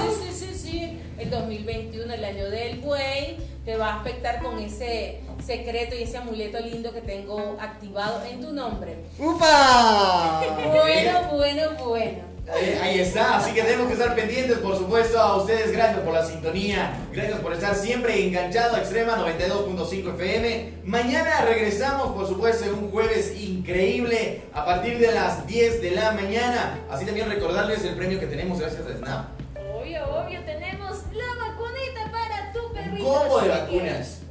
Sí, 0.00 0.08
sí, 0.20 0.32
sí, 0.32 0.58
sí. 0.58 1.00
El 1.16 1.30
2021, 1.30 2.12
el 2.12 2.24
año 2.24 2.50
del 2.50 2.80
buey, 2.80 3.36
te 3.64 3.76
va 3.76 3.90
a 3.90 4.00
afectar 4.00 4.42
con 4.42 4.58
ese 4.58 5.20
secreto 5.46 5.94
y 5.94 6.02
ese 6.02 6.16
amuleto 6.16 6.58
lindo 6.58 6.92
que 6.92 7.02
tengo 7.02 7.56
activado 7.60 8.24
en 8.24 8.40
tu 8.40 8.52
nombre. 8.52 9.04
¡Upa! 9.16 10.42
Bueno, 10.72 11.20
bueno, 11.30 11.62
bueno. 11.84 12.31
Ahí 12.52 13.00
está, 13.00 13.38
así 13.38 13.54
que 13.54 13.62
tenemos 13.62 13.86
que 13.86 13.94
estar 13.94 14.14
pendientes, 14.14 14.58
por 14.58 14.76
supuesto, 14.76 15.18
a 15.18 15.36
ustedes. 15.36 15.72
Gracias 15.72 16.00
por 16.00 16.12
la 16.12 16.24
sintonía, 16.24 16.92
gracias 17.10 17.40
por 17.40 17.54
estar 17.54 17.74
siempre 17.74 18.26
enganchado 18.26 18.76
a 18.76 18.80
Extrema 18.80 19.16
92.5 19.16 20.14
FM. 20.14 20.72
Mañana 20.84 21.40
regresamos, 21.46 22.12
por 22.12 22.28
supuesto, 22.28 22.66
en 22.66 22.74
un 22.74 22.90
jueves 22.90 23.34
increíble 23.40 24.42
a 24.52 24.66
partir 24.66 24.98
de 24.98 25.12
las 25.12 25.46
10 25.46 25.80
de 25.80 25.90
la 25.92 26.12
mañana. 26.12 26.78
Así 26.90 27.06
también 27.06 27.30
recordarles 27.30 27.84
el 27.84 27.94
premio 27.94 28.20
que 28.20 28.26
tenemos 28.26 28.60
gracias 28.60 28.82
a 28.86 28.98
Snap. 28.98 29.28
Obvio, 29.74 30.04
obvio, 30.14 30.40
tenemos 30.44 30.98
la 31.14 31.46
vacunita 31.46 32.12
para 32.12 32.52
tu 32.52 32.72
perrito. 32.74 33.04
combo 33.04 33.40
de 33.40 33.48
vacunas. 33.48 34.21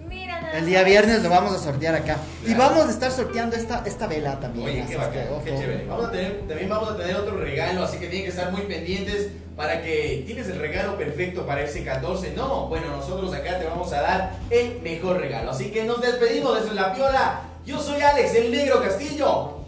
El 0.54 0.66
día 0.66 0.84
viernes 0.84 1.24
lo 1.24 1.30
vamos 1.30 1.54
a 1.54 1.60
sortear 1.60 1.95
acá. 1.95 2.18
Y 2.45 2.54
vamos 2.54 2.88
a 2.88 2.91
estar 2.91 3.12
sorteando 3.12 3.56
esta, 3.56 3.84
esta 3.86 4.08
vela 4.08 4.39
también. 4.39 4.68
Oye, 4.68 4.86
qué 4.88 4.97
bacán, 4.97 5.28
que, 5.43 5.52
qué 5.52 5.58
chévere. 5.58 5.86
Vamos 5.86 6.06
a 6.08 6.12
tener, 6.12 6.39
también 6.47 6.70
vamos 6.70 6.91
a 6.91 6.97
tener 6.97 7.16
otro 7.16 7.38
regalo, 7.38 7.84
así 7.84 7.97
que 7.97 8.08
tienen 8.08 8.24
que 8.24 8.30
estar 8.30 8.52
muy 8.52 8.62
pendientes 8.64 9.30
para 9.56 9.82
que 9.82 10.24
tienes 10.26 10.47
el 10.49 10.60
regalo 10.60 10.97
perfecto 10.97 11.45
para 11.45 11.62
ese 11.62 11.84
14. 11.84 12.34
No, 12.36 12.68
bueno, 12.68 12.88
nosotros 12.97 13.34
acá 13.34 13.60
te 13.60 13.66
vamos 13.66 13.93
a 13.93 14.02
dar 14.02 14.32
el 14.49 14.82
mejor 14.82 15.22
regalo. 15.22 15.52
Así 15.52 15.72
que 15.72 15.86
nos 15.86 16.02
despedimos 16.02 16.62
desde 16.62 16.76
La 16.76 16.93
Piola. 16.93 17.41
Yo 17.66 17.80
soy 17.80 18.02
Alex, 18.02 18.36
el 18.36 18.52
negro 18.52 18.82
Castillo. 18.82 19.61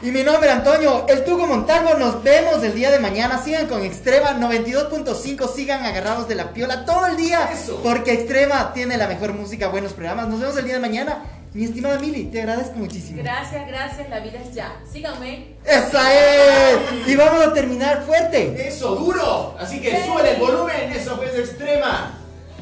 Y 0.00 0.12
mi 0.12 0.22
nombre 0.22 0.48
Antonio, 0.50 1.06
el 1.08 1.24
Tugo 1.24 1.46
Montalvo. 1.46 1.94
Nos 1.94 2.22
vemos 2.22 2.62
el 2.62 2.74
día 2.74 2.90
de 2.92 3.00
mañana. 3.00 3.42
Sigan 3.42 3.66
con 3.66 3.82
Extrema 3.84 4.30
92.5. 4.38 5.52
Sigan 5.52 5.84
agarrados 5.84 6.28
de 6.28 6.36
la 6.36 6.52
piola 6.52 6.84
todo 6.84 7.06
el 7.06 7.16
día. 7.16 7.50
Eso. 7.52 7.80
Porque 7.82 8.12
Extrema 8.12 8.72
tiene 8.72 8.96
la 8.96 9.08
mejor 9.08 9.32
música, 9.34 9.68
buenos 9.68 9.92
programas. 9.94 10.28
Nos 10.28 10.40
vemos 10.40 10.56
el 10.56 10.64
día 10.66 10.74
de 10.74 10.80
mañana. 10.80 11.24
Mi 11.54 11.64
estimada 11.64 11.98
Mili, 11.98 12.26
te 12.26 12.40
agradezco 12.42 12.76
muchísimo. 12.76 13.22
Gracias, 13.22 13.66
gracias, 13.66 14.08
la 14.10 14.20
vida 14.20 14.38
es 14.46 14.54
ya. 14.54 14.76
Síganme. 14.92 15.54
¡Esa 15.64 16.14
es! 16.14 16.78
Y 17.06 17.16
vamos 17.16 17.44
a 17.44 17.52
terminar 17.54 18.02
fuerte. 18.06 18.68
Eso, 18.68 18.94
duro. 18.94 19.56
Así 19.58 19.80
que 19.80 19.90
Sí. 19.90 19.96
sube 20.06 20.30
el 20.30 20.36
volumen. 20.38 20.92
Eso 20.92 21.16
fue 21.16 21.26
Extrema 21.40 22.18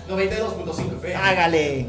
92.5 0.09 0.97
FM. 0.99 1.15
Hágale. 1.17 1.87